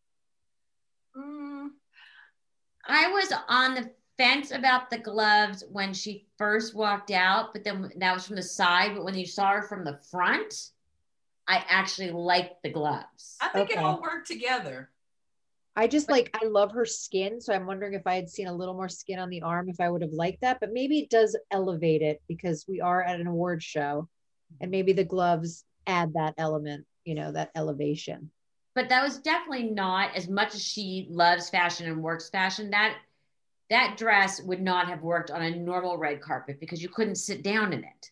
mm, 1.17 1.69
I 2.87 3.11
was 3.11 3.33
on 3.47 3.73
the 3.73 3.89
fence 4.17 4.51
about 4.51 4.89
the 4.91 4.99
gloves 4.99 5.63
when 5.71 5.93
she 5.93 6.27
first 6.37 6.75
walked 6.75 7.09
out, 7.11 7.53
but 7.53 7.63
then 7.63 7.91
that 7.97 8.13
was 8.13 8.27
from 8.27 8.35
the 8.35 8.43
side. 8.43 8.93
But 8.95 9.05
when 9.05 9.15
you 9.17 9.25
saw 9.25 9.53
her 9.53 9.63
from 9.63 9.83
the 9.83 9.99
front, 10.11 10.71
I 11.47 11.63
actually 11.67 12.11
liked 12.11 12.61
the 12.61 12.69
gloves. 12.69 13.37
I 13.41 13.49
think 13.49 13.71
it 13.71 13.77
all 13.77 14.01
worked 14.01 14.27
together. 14.27 14.91
I 15.77 15.85
just 15.85 16.09
like 16.09 16.35
I 16.41 16.47
love 16.47 16.71
her 16.71 16.85
skin, 16.85 17.39
so 17.39 17.53
I'm 17.53 17.67
wondering 17.67 17.93
if 17.93 18.07
I 18.07 18.15
had 18.15 18.29
seen 18.29 18.47
a 18.47 18.53
little 18.53 18.73
more 18.73 18.89
skin 18.89 19.19
on 19.19 19.29
the 19.29 19.43
arm, 19.43 19.69
if 19.69 19.79
I 19.79 19.89
would 19.91 20.01
have 20.01 20.11
liked 20.11 20.41
that. 20.41 20.59
But 20.59 20.73
maybe 20.73 20.97
it 20.97 21.11
does 21.11 21.37
elevate 21.51 22.01
it 22.01 22.19
because 22.27 22.65
we 22.67 22.81
are 22.81 23.03
at 23.03 23.19
an 23.19 23.27
award 23.27 23.61
show, 23.61 24.09
and 24.59 24.71
maybe 24.71 24.91
the 24.91 25.03
gloves 25.03 25.65
add 25.85 26.13
that 26.13 26.33
element, 26.39 26.87
you 27.05 27.13
know, 27.13 27.31
that 27.31 27.51
elevation. 27.55 28.31
But 28.73 28.89
that 28.89 29.03
was 29.03 29.19
definitely 29.19 29.69
not 29.69 30.15
as 30.15 30.27
much 30.27 30.55
as 30.55 30.63
she 30.63 31.07
loves 31.11 31.51
fashion 31.51 31.87
and 31.87 32.01
works 32.01 32.27
fashion. 32.31 32.71
That 32.71 32.95
that 33.69 33.97
dress 33.97 34.41
would 34.41 34.61
not 34.61 34.87
have 34.87 35.03
worked 35.03 35.29
on 35.29 35.43
a 35.43 35.55
normal 35.55 35.97
red 35.99 36.21
carpet 36.21 36.59
because 36.59 36.81
you 36.81 36.89
couldn't 36.89 37.17
sit 37.17 37.43
down 37.43 37.71
in 37.71 37.83
it. 37.83 38.11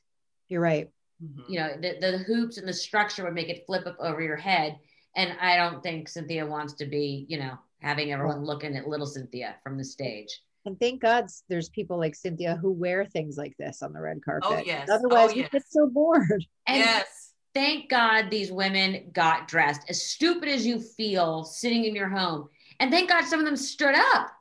You're 0.49 0.61
right. 0.61 0.91
Mhm. 1.24 1.49
You 1.49 1.59
know, 1.61 1.70
the, 1.82 1.97
the 1.99 2.18
hoops 2.20 2.59
and 2.59 2.68
the 2.68 2.74
structure 2.74 3.24
would 3.24 3.34
make 3.34 3.49
it 3.49 3.66
flip 3.66 3.88
up 3.88 3.97
over 3.99 4.22
your 4.22 4.36
head. 4.36 4.78
And 5.16 5.34
I 5.39 5.55
don't 5.57 5.82
think 5.82 6.07
Cynthia 6.09 6.45
wants 6.45 6.74
to 6.76 6.86
be, 6.86 7.26
you 7.30 7.39
know, 7.39 7.57
having 7.82 8.11
everyone 8.11 8.43
looking 8.43 8.76
at 8.76 8.88
little 8.88 9.05
Cynthia 9.05 9.55
from 9.63 9.78
the 9.78 9.84
stage. 9.84 10.41
And 10.66 10.80
thank 10.80 11.01
God 11.01 11.28
there's 11.47 11.70
people 11.70 11.97
like 11.97 12.16
Cynthia 12.16 12.57
who 12.59 12.72
wear 12.72 13.05
things 13.05 13.38
like 13.38 13.55
this 13.57 13.84
on 13.84 13.93
the 13.93 14.01
red 14.01 14.24
carpet. 14.26 14.49
Oh, 14.51 14.63
yes. 14.66 14.89
Otherwise, 14.89 15.32
Oh, 15.32 15.36
we 15.36 15.41
yes. 15.41 15.49
get 15.51 15.63
so 15.70 15.88
bored. 15.88 16.45
And 16.68 16.80
yes. 16.80 17.34
thank 17.53 17.89
God 17.89 18.30
these 18.30 18.51
women 18.51 19.11
got 19.13 19.47
dressed. 19.47 19.82
As 19.88 20.01
stupid 20.01 20.49
as 20.49 20.66
you 20.66 20.80
feel 20.80 21.43
sitting 21.43 21.86
in 21.86 21.95
your 21.95 22.09
home, 22.09 22.49
and 22.80 22.91
thank 22.91 23.09
God 23.09 23.26
some 23.26 23.39
of 23.39 23.45
them 23.45 23.55
stood 23.55 23.95
up. 23.95 24.32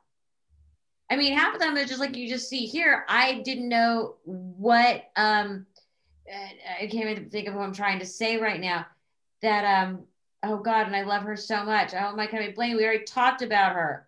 I 1.09 1.15
mean, 1.15 1.37
half 1.37 1.53
of 1.53 1.59
them 1.61 1.77
are 1.77 1.85
just 1.85 1.99
like 1.99 2.15
you 2.17 2.27
just 2.27 2.49
see 2.49 2.65
here. 2.65 3.05
I 3.07 3.41
didn't 3.45 3.69
know 3.69 4.15
what 4.23 5.03
um 5.15 5.67
uh, 6.27 6.81
I 6.81 6.87
can't 6.87 7.09
even 7.11 7.29
think 7.29 7.47
of 7.47 7.53
what 7.53 7.61
I'm 7.61 7.73
trying 7.73 7.99
to 7.99 8.05
say 8.07 8.37
right 8.37 8.59
now. 8.59 8.87
That 9.43 9.83
um 9.83 10.05
oh 10.45 10.57
God, 10.57 10.87
and 10.87 10.95
I 10.95 11.03
love 11.03 11.23
her 11.23 11.35
so 11.35 11.63
much. 11.63 11.93
Oh 11.93 12.15
my 12.15 12.27
God, 12.27 12.41
I 12.41 12.51
blame. 12.51 12.77
We 12.77 12.85
already 12.85 13.03
talked 13.03 13.41
about 13.41 13.75
her 13.75 14.07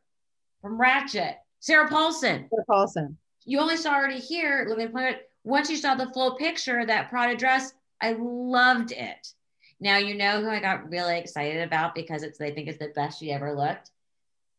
from 0.61 0.79
Ratched, 0.79 1.35
Sarah 1.59 1.87
Paulson 1.87 2.47
Sarah 2.49 2.65
Paulson. 2.67 3.17
you 3.45 3.59
only 3.59 3.77
saw 3.77 3.93
her 3.93 4.09
here. 4.09 4.65
Let 4.67 4.77
me 4.77 4.87
point 4.87 5.15
it. 5.15 5.29
Once 5.43 5.69
you 5.69 5.77
saw 5.77 5.95
the 5.95 6.09
full 6.09 6.35
picture 6.35 6.85
that 6.85 7.09
Prada 7.09 7.35
dress, 7.35 7.73
I 8.01 8.15
loved 8.19 8.91
it. 8.91 9.33
Now 9.79 9.97
you 9.97 10.15
know 10.15 10.41
who 10.41 10.49
I 10.49 10.59
got 10.59 10.89
really 10.89 11.17
excited 11.17 11.61
about 11.61 11.95
because 11.95 12.23
it's 12.23 12.37
they 12.37 12.51
think 12.51 12.67
it's 12.67 12.79
the 12.79 12.91
best 12.95 13.19
she 13.19 13.31
ever 13.31 13.55
looked 13.55 13.91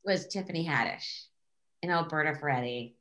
was 0.04 0.26
Tiffany 0.26 0.66
Haddish 0.66 1.24
and 1.82 1.92
Alberta 1.92 2.34
Ferretti. 2.38 2.96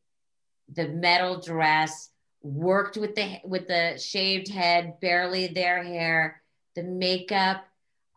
The 0.73 0.89
metal 0.89 1.39
dress 1.39 2.09
worked 2.41 2.97
with 2.97 3.15
the 3.15 3.39
with 3.43 3.67
the 3.67 3.97
shaved 3.97 4.49
head, 4.49 4.99
barely 4.99 5.47
their 5.47 5.83
hair, 5.83 6.41
the 6.75 6.83
makeup. 6.83 7.65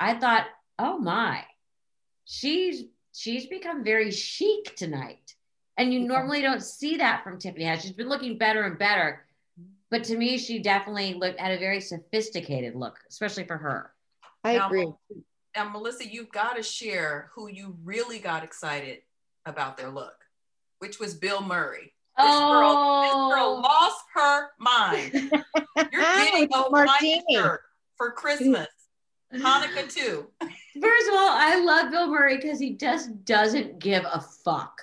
I 0.00 0.14
thought, 0.14 0.46
oh 0.78 0.98
my, 0.98 1.44
she's 2.24 2.84
she's 3.12 3.46
become 3.46 3.84
very 3.84 4.10
chic 4.10 4.74
tonight. 4.76 5.34
And 5.76 5.92
you 5.92 6.00
Yeah. 6.00 6.06
normally 6.08 6.42
don't 6.42 6.62
see 6.62 6.96
that 6.98 7.22
from 7.24 7.38
Tiffany 7.38 7.64
Haddish. 7.64 7.82
She's 7.82 7.92
been 7.92 8.08
looking 8.08 8.38
better 8.38 8.62
and 8.64 8.78
better. 8.78 9.26
but 9.90 10.04
to 10.04 10.16
me, 10.16 10.38
she 10.38 10.60
definitely 10.60 11.14
looked 11.14 11.40
had 11.40 11.52
a 11.52 11.58
very 11.58 11.80
sophisticated 11.80 12.74
look, 12.76 12.98
especially 13.08 13.44
for 13.44 13.56
her. 13.58 13.92
I 14.44 14.56
Now, 14.56 14.66
agree. 14.68 14.86
And 15.54 15.72
Melissa, 15.72 16.06
you've 16.08 16.30
got 16.30 16.54
to 16.56 16.62
share 16.62 17.30
who 17.34 17.48
you 17.48 17.76
really 17.82 18.20
got 18.20 18.44
excited 18.44 18.98
about 19.46 19.76
their 19.76 19.90
look, 19.90 20.14
which 20.78 21.00
was 21.00 21.14
Bill 21.14 21.40
Murray. 21.42 21.92
This 22.16 22.36
girl, 22.38 23.02
this 23.02 23.12
girl 23.12 23.56
Oh, 23.56 23.60
lost 23.64 24.04
her 24.14 24.50
mind. 24.58 25.12
You're 25.92 26.02
getting 26.02 26.42
With 26.42 26.50
a 26.54 26.62
white 26.70 26.86
martini. 26.86 27.24
shirt 27.32 27.62
for 27.96 28.12
Christmas, 28.12 28.68
Hanukkah 29.34 29.92
too. 29.92 30.26
first 30.40 31.08
of 31.08 31.14
all, 31.14 31.30
I 31.30 31.62
love 31.64 31.90
Bill 31.90 32.08
Murray 32.08 32.36
because 32.36 32.58
he 32.58 32.74
just 32.74 33.24
doesn't 33.24 33.78
give 33.78 34.04
a 34.04 34.20
fuck. 34.44 34.80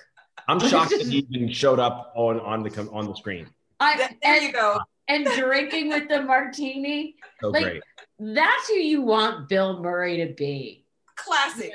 I'm 0.48 0.58
shocked 0.60 0.90
that 0.90 1.00
he 1.06 1.26
even 1.30 1.50
showed 1.50 1.78
up 1.78 2.12
on 2.14 2.40
on 2.40 2.62
the 2.62 2.88
on 2.90 3.06
the 3.06 3.14
screen. 3.14 3.46
I 3.80 3.96
there 3.96 4.10
and, 4.22 4.42
you 4.42 4.52
go. 4.52 4.78
and 5.08 5.26
drinking 5.26 5.90
with 5.90 6.08
the 6.08 6.22
martini. 6.22 7.16
So 7.40 7.50
Like, 7.50 7.64
great. 7.64 7.82
That's 8.18 8.68
who 8.68 8.74
you 8.74 9.02
want 9.02 9.48
Bill 9.48 9.80
Murray 9.80 10.26
to 10.26 10.34
be. 10.34 10.84
Classic. 11.14 11.72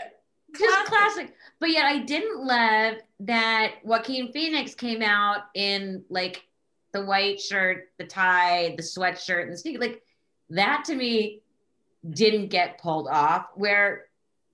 Just 0.57 0.85
classic. 0.87 1.33
But 1.59 1.69
yet 1.69 1.85
I 1.85 1.99
didn't 1.99 2.45
love 2.45 2.95
that 3.21 3.75
Joaquin 3.83 4.31
Phoenix 4.31 4.75
came 4.75 5.01
out 5.01 5.43
in 5.55 6.03
like 6.09 6.43
the 6.91 7.05
white 7.05 7.39
shirt, 7.39 7.89
the 7.97 8.05
tie, 8.05 8.73
the 8.75 8.83
sweatshirt, 8.83 9.43
and 9.43 9.53
the 9.53 9.57
sneaker. 9.57 9.79
Like 9.79 10.03
that 10.49 10.83
to 10.85 10.95
me 10.95 11.41
didn't 12.09 12.47
get 12.47 12.79
pulled 12.79 13.07
off. 13.07 13.47
Where 13.55 14.05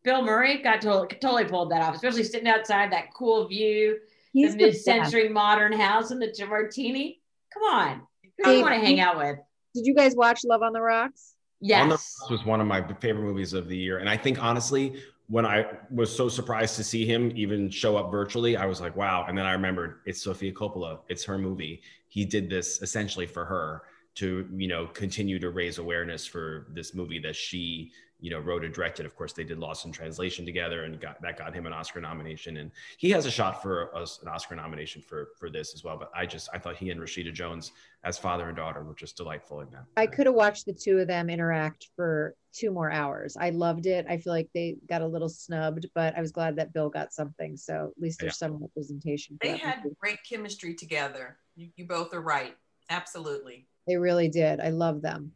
Bill 0.03 0.23
Murray 0.23 0.61
got 0.61 0.81
totally, 0.81 1.07
totally 1.21 1.45
pulled 1.45 1.71
that 1.71 1.81
off, 1.81 1.95
especially 1.95 2.23
sitting 2.23 2.47
outside 2.47 2.91
that 2.91 3.13
cool 3.13 3.47
view, 3.47 3.97
He's 4.33 4.53
the 4.53 4.57
the 4.57 4.65
mid-century 4.67 5.29
modern 5.29 5.73
house 5.73 6.11
and 6.11 6.21
the 6.21 6.33
martini. 6.47 7.21
Come 7.53 7.63
on, 7.63 8.01
who 8.37 8.43
do 8.45 8.51
you 8.51 8.61
want 8.61 8.75
to 8.75 8.79
hang 8.79 8.99
out 8.99 9.17
with? 9.17 9.37
Did 9.73 9.85
you 9.85 9.93
guys 9.93 10.15
watch 10.15 10.41
Love 10.45 10.61
on 10.61 10.73
the 10.73 10.81
Rocks? 10.81 11.33
Yes. 11.59 11.81
On 11.81 11.89
the 11.89 11.95
Rocks 11.95 12.29
was 12.29 12.45
one 12.45 12.61
of 12.61 12.67
my 12.67 12.81
favorite 12.99 13.23
movies 13.23 13.53
of 13.53 13.67
the 13.67 13.77
year, 13.77 13.97
and 13.97 14.09
I 14.09 14.17
think 14.17 14.41
honestly, 14.41 15.01
when 15.27 15.45
I 15.45 15.65
was 15.91 16.15
so 16.15 16.27
surprised 16.27 16.75
to 16.77 16.83
see 16.83 17.05
him 17.05 17.31
even 17.35 17.69
show 17.69 17.97
up 17.97 18.11
virtually, 18.11 18.57
I 18.57 18.65
was 18.65 18.81
like, 18.81 18.95
wow. 18.95 19.25
And 19.27 19.37
then 19.37 19.45
I 19.45 19.51
remembered 19.51 19.99
it's 20.05 20.21
Sofia 20.23 20.51
Coppola, 20.51 20.99
it's 21.07 21.23
her 21.25 21.37
movie. 21.37 21.81
He 22.07 22.25
did 22.25 22.49
this 22.49 22.81
essentially 22.81 23.27
for 23.27 23.45
her 23.45 23.83
to, 24.19 24.47
you 24.53 24.67
know, 24.67 24.85
continue 24.87 25.39
to 25.39 25.49
raise 25.49 25.77
awareness 25.77 26.25
for 26.25 26.67
this 26.71 26.93
movie 26.93 27.19
that 27.19 27.35
she, 27.35 27.91
you 28.19 28.29
know, 28.29 28.39
wrote 28.39 28.65
and 28.65 28.73
directed. 28.73 29.05
Of 29.05 29.15
course, 29.15 29.31
they 29.31 29.45
did 29.45 29.59
Lost 29.59 29.85
in 29.85 29.93
Translation 29.93 30.45
together, 30.45 30.83
and 30.83 30.99
got 30.99 31.21
that 31.21 31.37
got 31.37 31.53
him 31.53 31.65
an 31.65 31.71
Oscar 31.71 32.01
nomination. 32.01 32.57
And 32.57 32.69
he 32.97 33.09
has 33.11 33.25
a 33.25 33.31
shot 33.31 33.61
for 33.61 33.95
us 33.95 34.19
an 34.21 34.27
Oscar 34.27 34.55
nomination 34.55 35.01
for 35.01 35.29
for 35.39 35.49
this 35.49 35.73
as 35.73 35.85
well. 35.85 35.97
But 35.97 36.11
I 36.13 36.25
just 36.25 36.49
I 36.53 36.57
thought 36.57 36.75
he 36.75 36.89
and 36.89 36.99
Rashida 36.99 37.33
Jones 37.33 37.71
as 38.03 38.17
father 38.17 38.49
and 38.49 38.57
daughter 38.57 38.83
were 38.83 38.93
just 38.93 39.15
delightful 39.15 39.61
in 39.61 39.69
that. 39.71 39.85
I 39.95 40.05
could 40.05 40.25
have 40.25 40.35
watched 40.35 40.65
the 40.65 40.73
two 40.73 40.99
of 40.99 41.07
them 41.07 41.29
interact 41.29 41.87
for 41.95 42.35
two 42.51 42.71
more 42.71 42.91
hours. 42.91 43.37
I 43.39 43.51
loved 43.51 43.85
it. 43.85 44.05
I 44.09 44.17
feel 44.17 44.33
like 44.33 44.49
they 44.53 44.75
got 44.89 45.01
a 45.01 45.07
little 45.07 45.29
snubbed, 45.29 45.87
but 45.95 46.17
I 46.17 46.21
was 46.21 46.33
glad 46.33 46.57
that 46.57 46.73
Bill 46.73 46.89
got 46.89 47.13
something. 47.13 47.55
So 47.55 47.93
at 47.95 48.01
least 48.01 48.19
there's 48.19 48.37
some 48.37 48.61
representation. 48.61 49.37
They 49.39 49.55
had 49.55 49.83
movie. 49.83 49.95
great 50.01 50.19
chemistry 50.27 50.73
together. 50.73 51.37
You, 51.55 51.69
you 51.77 51.87
both 51.87 52.13
are 52.13 52.21
right. 52.21 52.55
Absolutely. 52.89 53.67
They 53.89 53.97
really 53.97 54.29
did. 54.29 54.59
I 54.59 54.69
love 54.69 55.01
them. 55.01 55.31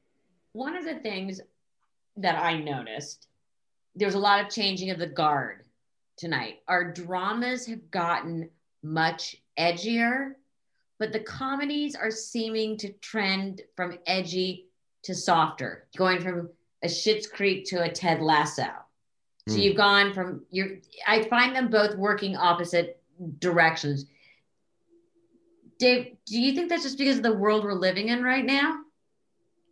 one 0.52 0.78
of 0.78 0.86
the 0.86 1.00
things 1.00 1.42
that 2.18 2.36
I 2.36 2.60
noticed, 2.60 3.26
there's 3.96 4.14
a 4.14 4.20
lot 4.20 4.46
of 4.46 4.52
changing 4.52 4.92
of 4.92 5.00
the 5.00 5.08
guard 5.08 5.64
tonight. 6.18 6.60
Our 6.68 6.92
dramas 6.92 7.66
have 7.66 7.90
gotten 7.90 8.52
much 8.84 9.38
edgier, 9.58 10.34
but 11.00 11.12
the 11.12 11.20
comedies 11.22 11.96
are 11.96 12.12
seeming 12.12 12.78
to 12.78 12.94
trend 12.94 13.64
from 13.76 13.98
edgy 14.06 14.68
to 15.06 15.16
softer, 15.16 15.88
going 15.98 16.22
from 16.22 16.52
a 16.84 16.88
Schitt's 16.88 17.26
Creek 17.26 17.66
to 17.70 17.82
a 17.82 17.90
Ted 17.92 18.22
Lasso. 18.22 18.70
So 19.48 19.56
Hmm. 19.56 19.62
you've 19.62 19.78
gone 19.78 20.14
from 20.14 20.46
you're 20.52 20.78
I 21.08 21.24
find 21.24 21.56
them 21.56 21.70
both 21.72 21.96
working 21.98 22.38
opposite 22.38 23.02
directions. 23.40 24.06
Dave, 25.80 26.18
do 26.26 26.40
you 26.40 26.54
think 26.54 26.70
that's 26.70 26.84
just 26.84 26.98
because 26.98 27.18
of 27.18 27.24
the 27.24 27.34
world 27.34 27.64
we're 27.64 27.74
living 27.74 28.10
in 28.10 28.24
right 28.24 28.46
now? 28.46 28.80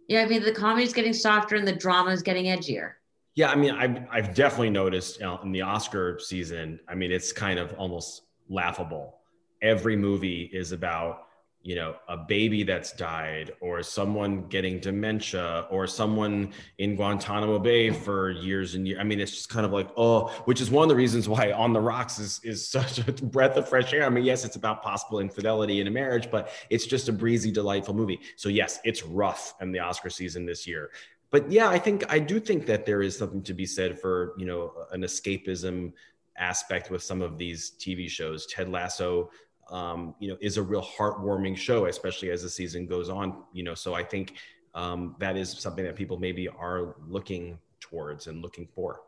Yeah, 0.07 0.23
I 0.23 0.25
mean 0.27 0.43
the 0.43 0.51
comedy's 0.51 0.93
getting 0.93 1.13
softer 1.13 1.55
and 1.55 1.67
the 1.67 1.75
drama 1.75 2.11
is 2.11 2.21
getting 2.21 2.45
edgier. 2.45 2.93
Yeah, 3.35 3.49
I 3.49 3.55
mean, 3.55 3.71
I've 3.71 4.05
I've 4.11 4.33
definitely 4.35 4.71
noticed 4.71 5.19
you 5.19 5.25
know, 5.25 5.39
in 5.41 5.51
the 5.51 5.61
Oscar 5.61 6.19
season. 6.19 6.79
I 6.87 6.95
mean, 6.95 7.11
it's 7.11 7.31
kind 7.31 7.59
of 7.59 7.73
almost 7.77 8.23
laughable. 8.49 9.19
Every 9.61 9.95
movie 9.95 10.49
is 10.51 10.73
about 10.73 11.27
you 11.63 11.75
know 11.75 11.95
a 12.07 12.17
baby 12.17 12.63
that's 12.63 12.91
died, 12.93 13.51
or 13.61 13.83
someone 13.83 14.47
getting 14.47 14.79
dementia, 14.79 15.67
or 15.69 15.87
someone 15.87 16.51
in 16.77 16.95
Guantanamo 16.95 17.59
Bay 17.59 17.91
for 17.91 18.31
years 18.31 18.75
and 18.75 18.87
years. 18.87 18.99
I 18.99 19.03
mean, 19.03 19.19
it's 19.19 19.31
just 19.31 19.49
kind 19.49 19.65
of 19.65 19.71
like 19.71 19.89
oh, 19.97 20.29
which 20.45 20.61
is 20.61 20.71
one 20.71 20.83
of 20.83 20.89
the 20.89 20.95
reasons 20.95 21.29
why 21.29 21.51
On 21.51 21.73
the 21.73 21.81
Rocks 21.81 22.19
is 22.19 22.39
is 22.43 22.67
such 22.77 22.99
a 22.99 23.11
breath 23.11 23.57
of 23.57 23.67
fresh 23.69 23.93
air. 23.93 24.05
I 24.05 24.09
mean, 24.09 24.23
yes, 24.23 24.45
it's 24.45 24.55
about 24.55 24.81
possible 24.81 25.19
infidelity 25.19 25.81
in 25.81 25.87
a 25.87 25.91
marriage, 25.91 26.29
but 26.31 26.49
it's 26.69 26.85
just 26.85 27.09
a 27.09 27.13
breezy, 27.13 27.51
delightful 27.51 27.93
movie. 27.93 28.19
So 28.35 28.49
yes, 28.49 28.79
it's 28.83 29.03
rough 29.03 29.55
in 29.61 29.71
the 29.71 29.79
Oscar 29.79 30.09
season 30.09 30.45
this 30.45 30.67
year 30.67 30.91
but 31.31 31.49
yeah, 31.49 31.69
I 31.69 31.79
think 31.79 32.03
I 32.11 32.19
do 32.19 32.39
think 32.41 32.65
that 32.65 32.85
there 32.85 33.01
is 33.01 33.17
something 33.17 33.41
to 33.43 33.53
be 33.53 33.65
said 33.65 33.97
for 33.97 34.33
you 34.37 34.45
know 34.45 34.73
an 34.91 35.01
escapism 35.01 35.93
aspect 36.37 36.89
with 36.91 37.01
some 37.01 37.21
of 37.21 37.37
these 37.37 37.73
TV 37.79 38.09
shows. 38.09 38.45
Ted 38.47 38.69
Lasso, 38.69 39.29
um, 39.71 40.13
you 40.19 40.29
know, 40.29 40.37
is 40.41 40.57
a 40.57 40.61
real 40.61 40.83
heartwarming 40.83 41.57
show, 41.57 41.85
especially 41.85 42.29
as 42.29 42.43
the 42.43 42.49
season 42.49 42.85
goes 42.85 43.09
on. 43.09 43.43
You 43.53 43.63
know, 43.63 43.73
so 43.73 43.93
I 43.93 44.03
think 44.03 44.35
um, 44.75 45.15
that 45.19 45.37
is 45.37 45.49
something 45.51 45.85
that 45.85 45.95
people 45.95 46.17
maybe 46.19 46.47
are 46.47 46.95
looking 47.07 47.57
towards 47.79 48.27
and 48.27 48.41
looking 48.41 48.67
for. 48.75 49.01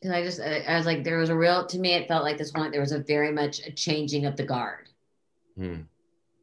Because 0.00 0.14
I 0.14 0.22
just 0.22 0.40
I, 0.40 0.58
I 0.60 0.76
was 0.76 0.86
like, 0.86 1.04
there 1.04 1.18
was 1.18 1.30
a 1.30 1.36
real 1.36 1.66
to 1.66 1.78
me, 1.78 1.94
it 1.94 2.08
felt 2.08 2.24
like 2.24 2.36
this 2.36 2.52
one, 2.52 2.70
there 2.70 2.82
was 2.82 2.92
a 2.92 2.98
very 2.98 3.32
much 3.32 3.60
a 3.66 3.72
changing 3.72 4.26
of 4.26 4.36
the 4.36 4.44
guard. 4.44 4.88
Hmm. 5.56 5.82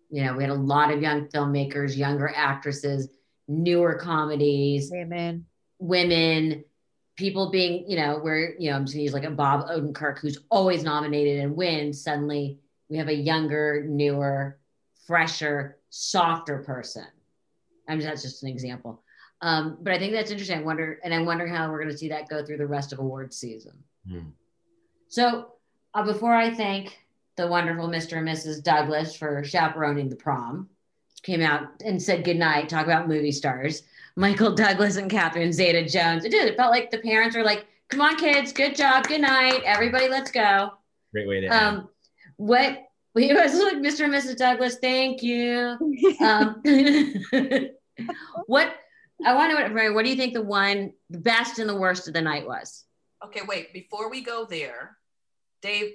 You 0.10 0.24
know, 0.24 0.36
we 0.36 0.44
had 0.44 0.50
a 0.50 0.56
lot 0.56 0.92
of 0.92 1.02
young 1.02 1.28
filmmakers, 1.28 1.96
younger 1.96 2.32
actresses, 2.36 3.10
newer 3.48 3.96
comedies. 3.96 4.92
Amen. 4.94 5.46
women, 5.80 6.64
people 7.16 7.52
being, 7.52 7.90
you 7.90 7.98
know, 7.98 8.18
where, 8.18 8.56
you 8.58 8.70
know, 8.70 8.76
I'm 8.76 8.86
just 8.86 8.96
gonna 8.96 9.04
use 9.04 9.14
like 9.14 9.24
a 9.24 9.32
Bob 9.32 9.68
Odenkirk 9.68 10.20
who's 10.20 10.40
always 10.50 10.84
nominated 10.84 11.44
and 11.44 11.56
wins. 11.56 12.04
Suddenly 12.04 12.60
we 12.90 12.98
have 12.98 13.08
a 13.08 13.16
younger, 13.16 13.86
newer, 13.88 14.60
fresher, 15.06 15.78
softer 15.90 16.60
person. 16.60 17.06
I 17.88 17.96
mean, 17.96 18.06
that's 18.06 18.22
just 18.22 18.44
an 18.44 18.50
example. 18.50 19.04
Um, 19.42 19.78
but 19.82 19.94
I 19.94 20.00
think 20.00 20.14
that's 20.14 20.32
interesting. 20.32 20.60
I 20.60 20.62
wonder, 20.62 21.00
and 21.04 21.14
I 21.14 21.22
wonder 21.22 21.48
how 21.48 21.70
we're 21.70 21.82
gonna 21.82 21.98
see 21.98 22.10
that 22.10 22.30
go 22.30 22.46
through 22.46 22.58
the 22.58 22.68
rest 22.68 22.94
of 22.94 23.00
awards 23.00 23.38
season. 23.38 23.74
Hmm. 24.08 24.30
So 25.10 25.54
uh, 25.94 26.04
before 26.04 26.34
I 26.34 26.54
thank 26.54 26.98
the 27.36 27.48
wonderful 27.48 27.88
Mr. 27.88 28.18
and 28.18 28.28
Mrs. 28.28 28.64
Douglas 28.64 29.16
for 29.16 29.44
chaperoning 29.44 30.10
the 30.10 30.16
prom, 30.16 30.70
came 31.24 31.42
out 31.42 31.68
and 31.84 32.02
said 32.02 32.24
goodnight, 32.24 32.70
talk 32.70 32.86
about 32.86 33.08
movie 33.08 33.32
stars. 33.32 33.84
Michael 34.16 34.54
Douglas 34.54 34.98
and 34.98 35.10
Catherine 35.10 35.52
Zeta 35.52 35.88
Jones. 35.88 36.26
It 36.26 36.30
did. 36.30 36.48
It 36.48 36.58
felt 36.58 36.72
like 36.72 36.92
the 36.92 37.00
parents 37.00 37.36
were 37.36 37.44
like, 37.44 37.66
come 37.90 38.02
on, 38.02 38.18
kids, 38.18 38.54
good 38.54 38.76
job, 38.76 39.08
good 39.08 39.22
night. 39.22 39.62
Everybody, 39.66 40.10
let's 40.10 40.32
go. 40.32 40.74
Great 41.12 41.28
way 41.28 41.42
to 41.42 41.48
end. 41.48 41.54
Um, 41.54 41.90
what 42.38 42.80
we 43.16 43.34
was 43.34 43.54
like, 43.54 43.78
Mr. 43.78 44.06
and 44.06 44.14
Mrs. 44.14 44.38
Douglas, 44.38 44.78
thank 44.82 45.22
you. 45.22 45.78
Um, 46.22 46.62
what 48.48 48.76
I 49.26 49.36
want 49.36 49.56
to 49.56 49.70
know, 49.70 49.94
what 49.94 50.04
do 50.04 50.10
you 50.10 50.16
think 50.16 50.34
the 50.34 50.42
one, 50.42 50.94
the 51.10 51.20
best 51.20 51.60
and 51.60 51.70
the 51.70 51.76
worst 51.76 52.08
of 52.08 52.14
the 52.14 52.22
night 52.22 52.48
was? 52.48 52.86
Okay, 53.24 53.42
wait. 53.48 53.74
Before 53.74 54.10
we 54.10 54.24
go 54.24 54.46
there, 54.46 54.98
Dave, 55.62 55.94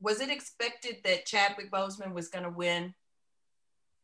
was 0.00 0.20
it 0.20 0.30
expected 0.30 0.96
that 1.04 1.26
Chadwick 1.26 1.70
Boseman 1.70 2.12
was 2.12 2.28
going 2.28 2.44
to 2.44 2.50
win? 2.50 2.94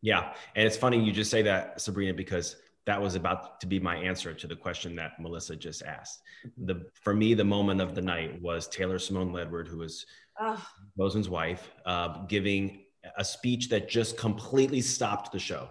Yeah. 0.03 0.32
And 0.55 0.66
it's 0.66 0.76
funny 0.76 1.03
you 1.03 1.12
just 1.12 1.30
say 1.30 1.43
that, 1.43 1.80
Sabrina, 1.80 2.14
because 2.14 2.57
that 2.87 3.01
was 3.01 3.14
about 3.14 3.61
to 3.61 3.66
be 3.66 3.80
my 3.80 3.97
answer 3.97 4.35
to 4.35 4.47
the 4.47 4.57
question 4.57 4.95
that 4.97 5.18
Melissa 5.18 5.57
just 5.57 5.82
asked. 5.82 6.20
The 6.59 6.87
for 6.95 7.14
me, 7.14 7.35
the 7.35 7.45
moment 7.45 7.80
of 7.80 7.95
the 7.95 8.03
night 8.03 8.41
was 8.43 8.68
Taylor 8.68 8.99
Simone 8.99 9.32
Ledward, 9.32 9.66
who 9.66 9.78
was 9.78 10.05
Oh, 10.41 10.64
Boseman's 10.99 11.28
wife, 11.28 11.70
uh, 11.87 12.24
giving 12.26 12.85
a 13.16 13.24
speech 13.24 13.68
that 13.68 13.89
just 13.89 14.16
completely 14.16 14.80
stopped 14.80 15.30
the 15.32 15.39
show 15.39 15.68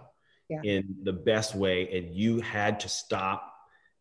Yeah. 0.48 0.60
in 0.62 0.94
the 1.02 1.12
best 1.12 1.54
way. 1.54 1.88
And 1.96 2.14
you 2.14 2.40
had 2.40 2.78
to 2.80 2.88
stop 2.88 3.52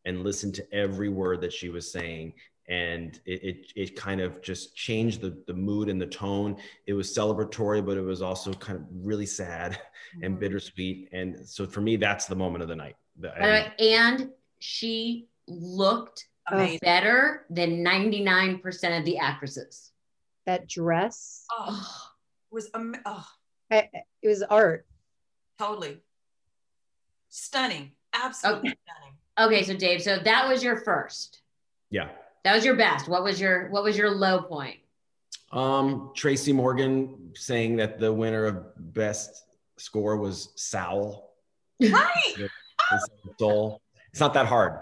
and 0.06 0.24
listen 0.24 0.52
to 0.54 0.74
every 0.74 1.10
word 1.10 1.42
that 1.42 1.52
she 1.54 1.70
was 1.70 1.92
saying. 1.92 2.34
And 2.70 3.20
it, 3.26 3.44
it, 3.44 3.72
it 3.76 3.96
kind 3.96 4.22
of 4.22 4.42
just 4.42 4.76
changed 4.76 5.20
the, 5.22 5.42
the 5.48 5.54
mood 5.54 5.90
and 5.90 6.02
the 6.02 6.06
tone. 6.08 6.56
It 6.88 6.94
was 6.94 7.14
celebratory, 7.14 7.86
but 7.86 7.98
it 7.98 8.02
was 8.02 8.22
also 8.22 8.54
kind 8.54 8.78
of 8.80 8.86
really 8.92 9.26
sad 9.26 9.80
and 10.22 10.40
bittersweet. 10.40 11.10
And 11.12 11.46
so 11.48 11.66
for 11.66 11.82
me, 11.82 11.98
that's 11.98 12.26
the 12.26 12.36
moment 12.36 12.62
of 12.62 12.70
the 12.70 12.76
night. 12.76 12.96
The- 13.20 13.34
By 13.40 13.74
the 13.78 13.84
and 13.92 14.30
she 14.60 15.28
looked 15.48 16.26
amazing. 16.50 16.80
better 16.84 17.46
than 17.50 17.84
99% 17.84 18.98
of 19.00 19.04
the 19.06 19.18
actresses. 19.18 19.92
That 20.46 20.68
dress, 20.68 21.46
Oh, 21.52 22.12
was 22.52 22.70
am- 22.74 22.96
oh, 23.06 23.26
I, 23.72 23.90
it 24.22 24.28
was 24.28 24.44
art. 24.44 24.86
totally. 25.58 26.00
Stunning. 27.30 27.92
Absolutely 28.14 28.70
Okay. 28.72 28.78
stunning. 28.86 29.18
Okay, 29.60 29.64
so 29.64 29.76
Dave, 29.76 30.02
so 30.04 30.18
that 30.20 30.48
was 30.48 30.64
your 30.64 30.78
first. 30.78 31.42
Yeah. 31.90 32.10
That 32.44 32.54
was 32.56 32.64
your 32.66 32.76
best. 32.76 33.08
What 33.08 33.24
was 33.24 33.40
your 33.40 33.70
what 33.70 33.84
was 33.84 33.98
your 33.98 34.12
low 34.12 34.42
point? 34.44 34.78
Um, 35.52 36.12
Tracy 36.16 36.52
Morgan 36.54 37.32
saying 37.36 37.78
that 37.78 38.00
the 38.00 38.12
winner 38.12 38.46
of 38.46 38.94
best 38.94 39.46
score 39.78 40.18
was 40.18 40.50
Sowl. 40.56 41.36
Right. 41.82 42.36
Soul. 43.40 43.82
It's 44.12 44.20
not 44.20 44.34
that 44.36 44.46
hard. 44.46 44.80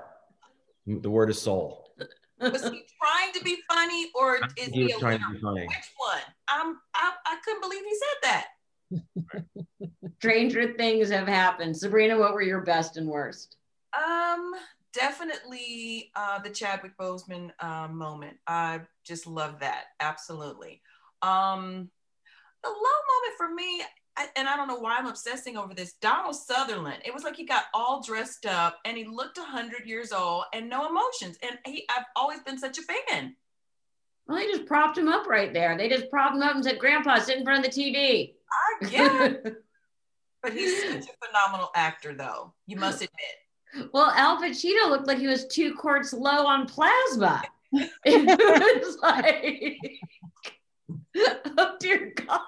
The 0.88 1.10
word 1.10 1.30
is 1.30 1.42
soul. 1.42 1.94
Was 2.42 2.64
he 2.64 2.70
trying 2.70 2.82
to 3.42 3.56
be 3.56 3.58
funny 3.70 4.10
or 4.16 4.40
is 4.58 4.68
He 4.68 4.72
he, 4.72 4.84
was 4.84 4.96
a 4.96 5.00
trying 5.00 5.14
winner? 5.20 5.28
to 5.28 5.34
be 5.36 5.42
funny. 5.42 5.68
Which 5.68 5.92
one? 5.98 6.22
Um, 6.62 6.80
I, 6.96 7.12
I 7.26 7.38
couldn't 7.44 7.62
believe 7.62 7.84
he 7.84 7.96
said 7.96 8.20
that. 8.24 8.46
Stranger 10.20 10.74
things 10.74 11.10
have 11.10 11.28
happened. 11.28 11.76
Sabrina, 11.76 12.18
what 12.18 12.34
were 12.34 12.42
your 12.42 12.62
best 12.62 12.98
and 12.98 13.08
worst? 13.08 13.58
Um, 13.98 14.54
definitely 14.94 16.12
uh, 16.16 16.40
the 16.40 16.50
Chadwick 16.50 16.98
Boseman 16.98 17.52
uh, 17.60 17.88
moment. 17.88 18.38
I 18.48 18.82
just 19.06 19.28
love 19.28 19.60
that. 19.60 19.86
Absolutely. 20.00 20.82
Um, 21.22 21.90
the 22.64 22.70
low 22.70 22.76
moment 22.76 23.38
for 23.38 23.54
me, 23.54 23.82
I, 24.18 24.28
and 24.36 24.48
I 24.48 24.56
don't 24.58 24.68
know 24.68 24.80
why 24.80 24.98
I'm 24.98 25.08
obsessing 25.08 25.58
over 25.58 25.74
this. 25.74 25.94
Donald 25.94 26.36
Sutherland. 26.36 27.02
It 27.06 27.14
was 27.14 27.24
like 27.24 27.36
he 27.36 27.46
got 27.46 27.66
all 27.74 28.04
dressed 28.04 28.46
up 28.46 28.80
and 28.86 28.98
he 28.98 29.06
looked 29.06 29.38
hundred 29.38 29.86
years 29.86 30.12
old 30.12 30.46
and 30.54 30.70
no 30.70 30.90
emotions. 30.90 31.38
And 31.42 31.58
he, 31.66 31.86
I've 31.90 32.06
always 32.16 32.42
been 32.42 32.58
such 32.58 32.78
a 32.78 32.82
fan. 32.82 33.36
Well, 34.28 34.38
they 34.38 34.48
just 34.48 34.66
propped 34.66 34.98
him 34.98 35.08
up 35.08 35.28
right 35.28 35.54
there. 35.54 35.78
They 35.78 35.90
just 35.90 36.10
propped 36.10 36.36
him 36.36 36.44
up 36.44 36.56
and 36.56 36.64
said, 36.64 36.80
"Grandpa, 36.80 37.20
sit 37.20 37.38
in 37.38 37.44
front 37.44 37.66
of 37.66 37.74
the 37.74 37.82
TV." 37.82 38.34
I 38.82 38.86
get 38.88 39.32
it. 39.32 39.44
but 40.44 40.54
he's 40.54 40.82
such 40.84 41.06
a 41.06 41.28
phenomenal 41.28 41.70
actor, 41.76 42.14
though. 42.14 42.54
You 42.68 42.78
must 42.78 42.98
admit. 43.02 43.90
well, 43.94 44.12
Al 44.12 44.42
Pacino 44.42 44.90
looked 44.90 45.08
like 45.08 45.18
he 45.18 45.28
was 45.28 45.48
two 45.48 45.74
quarts 45.74 46.14
low 46.14 46.46
on 46.46 46.68
plasma. 46.68 47.42
it 48.06 48.84
was 48.84 48.98
like, 49.02 49.78
oh 51.58 51.76
dear 51.80 52.14
God. 52.28 52.42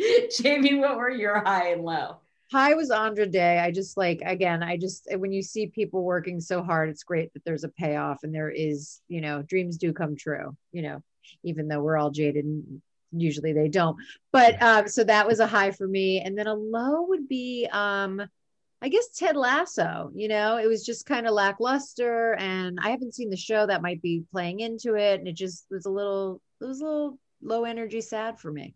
Jamie, 0.36 0.76
what 0.76 0.96
were 0.96 1.10
your 1.10 1.40
high 1.40 1.72
and 1.72 1.84
low? 1.84 2.16
High 2.52 2.74
was 2.74 2.90
Andra 2.90 3.26
Day. 3.26 3.58
I 3.58 3.70
just 3.70 3.96
like 3.96 4.22
again, 4.24 4.62
I 4.62 4.76
just 4.76 5.06
when 5.16 5.32
you 5.32 5.42
see 5.42 5.68
people 5.68 6.02
working 6.02 6.40
so 6.40 6.62
hard, 6.62 6.88
it's 6.88 7.04
great 7.04 7.32
that 7.34 7.44
there's 7.44 7.64
a 7.64 7.68
payoff 7.68 8.24
and 8.24 8.34
there 8.34 8.50
is, 8.50 9.00
you 9.08 9.20
know, 9.20 9.42
dreams 9.42 9.78
do 9.78 9.92
come 9.92 10.16
true, 10.16 10.56
you 10.72 10.82
know, 10.82 11.02
even 11.44 11.68
though 11.68 11.80
we're 11.80 11.96
all 11.96 12.10
jaded 12.10 12.44
and 12.44 12.82
usually 13.12 13.52
they 13.52 13.68
don't. 13.68 13.96
But 14.32 14.60
um, 14.62 14.88
so 14.88 15.04
that 15.04 15.28
was 15.28 15.38
a 15.38 15.46
high 15.46 15.70
for 15.70 15.86
me. 15.86 16.20
And 16.20 16.36
then 16.36 16.48
a 16.48 16.54
low 16.54 17.02
would 17.08 17.28
be 17.28 17.68
um 17.70 18.22
I 18.82 18.88
guess 18.88 19.08
Ted 19.10 19.36
Lasso, 19.36 20.10
you 20.14 20.26
know, 20.26 20.56
it 20.56 20.66
was 20.66 20.84
just 20.84 21.04
kind 21.04 21.26
of 21.26 21.34
lackluster 21.34 22.34
and 22.36 22.78
I 22.82 22.90
haven't 22.90 23.14
seen 23.14 23.28
the 23.28 23.36
show 23.36 23.66
that 23.66 23.82
might 23.82 24.00
be 24.00 24.24
playing 24.32 24.60
into 24.60 24.94
it. 24.94 25.18
And 25.18 25.28
it 25.28 25.36
just 25.36 25.66
was 25.70 25.84
a 25.84 25.90
little, 25.90 26.40
it 26.62 26.64
was 26.64 26.80
a 26.80 26.84
little 26.84 27.18
low 27.42 27.64
energy 27.64 28.00
sad 28.00 28.40
for 28.40 28.50
me. 28.50 28.74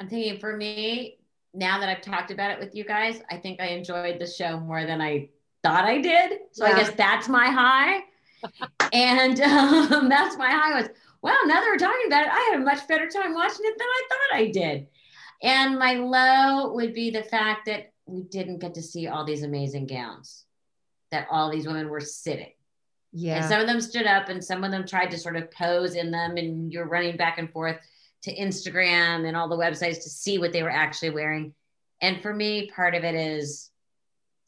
I'm 0.00 0.08
thinking 0.08 0.38
for 0.38 0.56
me, 0.56 1.18
now 1.52 1.78
that 1.78 1.88
I've 1.88 2.02
talked 2.02 2.30
about 2.30 2.50
it 2.50 2.58
with 2.58 2.74
you 2.74 2.84
guys, 2.84 3.22
I 3.30 3.36
think 3.36 3.60
I 3.60 3.66
enjoyed 3.68 4.18
the 4.18 4.26
show 4.26 4.58
more 4.58 4.84
than 4.84 5.00
I 5.00 5.28
thought 5.62 5.84
I 5.84 6.00
did. 6.00 6.40
So 6.52 6.66
Yeah. 6.66 6.72
I 6.72 6.76
guess 6.76 6.90
that's 6.96 7.28
my 7.28 7.46
high. 7.46 8.00
and 8.92 9.40
um, 9.40 10.08
that's 10.08 10.36
my 10.36 10.50
high 10.50 10.80
was, 10.80 10.88
well, 11.22 11.46
now 11.46 11.60
that 11.60 11.66
we're 11.66 11.78
talking 11.78 12.06
about 12.06 12.26
it, 12.26 12.32
I 12.32 12.50
had 12.50 12.60
a 12.60 12.64
much 12.64 12.86
better 12.88 13.08
time 13.08 13.34
watching 13.34 13.64
it 13.64 13.78
than 13.78 13.86
I 13.86 14.02
thought 14.08 14.38
I 14.38 14.50
did. 14.50 14.86
And 15.42 15.78
my 15.78 15.94
low 15.94 16.72
would 16.74 16.92
be 16.92 17.10
the 17.10 17.22
fact 17.22 17.66
that 17.66 17.92
we 18.06 18.22
didn't 18.22 18.58
get 18.58 18.74
to 18.74 18.82
see 18.82 19.06
all 19.06 19.24
these 19.24 19.42
amazing 19.42 19.86
gowns, 19.86 20.44
that 21.10 21.28
all 21.30 21.50
these 21.50 21.66
women 21.66 21.88
were 21.88 22.00
sitting. 22.00 22.52
And 23.12 23.22
Yeah. 23.22 23.48
some 23.48 23.60
of 23.60 23.66
them 23.66 23.80
stood 23.80 24.06
up 24.06 24.28
and 24.28 24.44
some 24.44 24.64
of 24.64 24.70
them 24.72 24.86
tried 24.86 25.10
to 25.12 25.18
sort 25.18 25.36
of 25.36 25.50
pose 25.52 25.94
in 25.94 26.10
them, 26.10 26.36
and 26.36 26.72
you're 26.72 26.88
running 26.88 27.16
back 27.16 27.38
and 27.38 27.50
forth 27.50 27.78
to 28.24 28.34
Instagram 28.34 29.26
and 29.26 29.36
all 29.36 29.48
the 29.48 29.56
websites 29.56 30.02
to 30.02 30.10
see 30.10 30.38
what 30.38 30.52
they 30.52 30.62
were 30.62 30.70
actually 30.70 31.10
wearing. 31.10 31.54
And 32.00 32.20
for 32.20 32.34
me, 32.34 32.70
part 32.74 32.94
of 32.94 33.04
it 33.04 33.14
is 33.14 33.70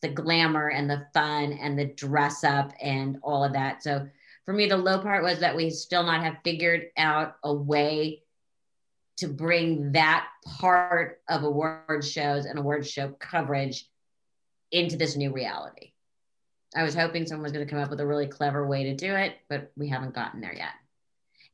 the 0.03 0.09
glamour 0.09 0.69
and 0.69 0.91
the 0.91 1.07
fun 1.15 1.53
and 1.53 1.79
the 1.79 1.87
dress 1.87 2.45
up 2.45 2.73
and 2.81 3.19
all 3.23 3.45
of 3.45 3.53
that. 3.53 3.83
So 3.83 4.09
for 4.45 4.53
me, 4.53 4.67
the 4.67 4.77
low 4.77 5.01
part 5.01 5.23
was 5.23 5.41
that 5.41 5.57
we 5.57 5.71
still 5.71 6.03
not 6.03 6.23
have 6.23 6.39
figured 6.45 6.87
out 6.97 7.37
a 7.43 7.53
way 7.53 8.23
to 9.19 9.29
bring 9.29 9.93
that 9.93 10.27
part 10.45 11.21
of 11.29 11.43
award 11.43 12.05
shows 12.05 12.45
and 12.45 12.59
award 12.59 12.87
show 12.87 13.09
coverage 13.19 13.89
into 14.71 14.97
this 14.97 15.17
new 15.17 15.33
reality. 15.33 15.93
I 16.75 16.83
was 16.83 16.95
hoping 16.95 17.27
someone 17.27 17.45
was 17.45 17.53
going 17.53 17.67
to 17.67 17.71
come 17.71 17.83
up 17.83 17.91
with 17.91 18.01
a 18.01 18.07
really 18.07 18.27
clever 18.27 18.67
way 18.67 18.85
to 18.85 18.95
do 18.95 19.15
it, 19.15 19.35
but 19.49 19.73
we 19.77 19.89
haven't 19.89 20.15
gotten 20.15 20.41
there 20.41 20.55
yet. 20.55 20.73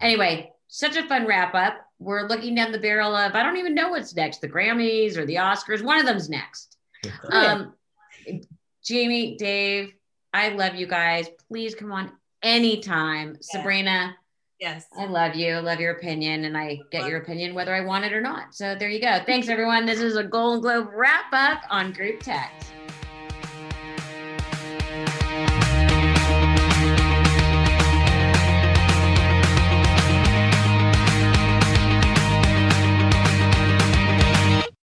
Anyway, 0.00 0.52
such 0.66 0.96
a 0.96 1.06
fun 1.06 1.26
wrap 1.26 1.54
up. 1.54 1.74
We're 2.02 2.26
looking 2.26 2.54
down 2.54 2.72
the 2.72 2.78
barrel 2.78 3.14
of, 3.14 3.34
I 3.34 3.42
don't 3.42 3.56
even 3.56 3.74
know 3.74 3.90
what's 3.90 4.14
next 4.14 4.40
the 4.40 4.48
Grammys 4.48 5.16
or 5.16 5.24
the 5.26 5.36
Oscars. 5.36 5.82
One 5.82 5.98
of 5.98 6.06
them's 6.06 6.28
next. 6.28 6.76
Um, 7.30 7.74
Jamie, 8.84 9.36
Dave, 9.36 9.92
I 10.32 10.50
love 10.50 10.74
you 10.76 10.86
guys. 10.86 11.28
Please 11.48 11.74
come 11.74 11.90
on 11.92 12.12
anytime. 12.42 13.36
Sabrina, 13.40 14.14
Yes. 14.62 14.86
I 14.96 15.06
love 15.06 15.34
you. 15.34 15.56
Love 15.58 15.80
your 15.80 15.90
opinion, 15.94 16.44
and 16.44 16.56
I 16.56 16.78
get 16.92 17.08
your 17.08 17.20
opinion 17.20 17.52
whether 17.52 17.74
I 17.74 17.80
want 17.80 18.04
it 18.04 18.12
or 18.12 18.20
not. 18.20 18.54
So 18.54 18.76
there 18.76 18.88
you 18.88 19.00
go. 19.00 19.18
Thanks, 19.26 19.48
everyone. 19.48 19.86
This 19.86 19.98
is 19.98 20.14
a 20.14 20.22
Golden 20.22 20.60
Globe 20.60 20.88
wrap 20.94 21.32
up 21.32 21.62
on 21.68 21.92
Group 21.92 22.20
Text. 22.20 22.72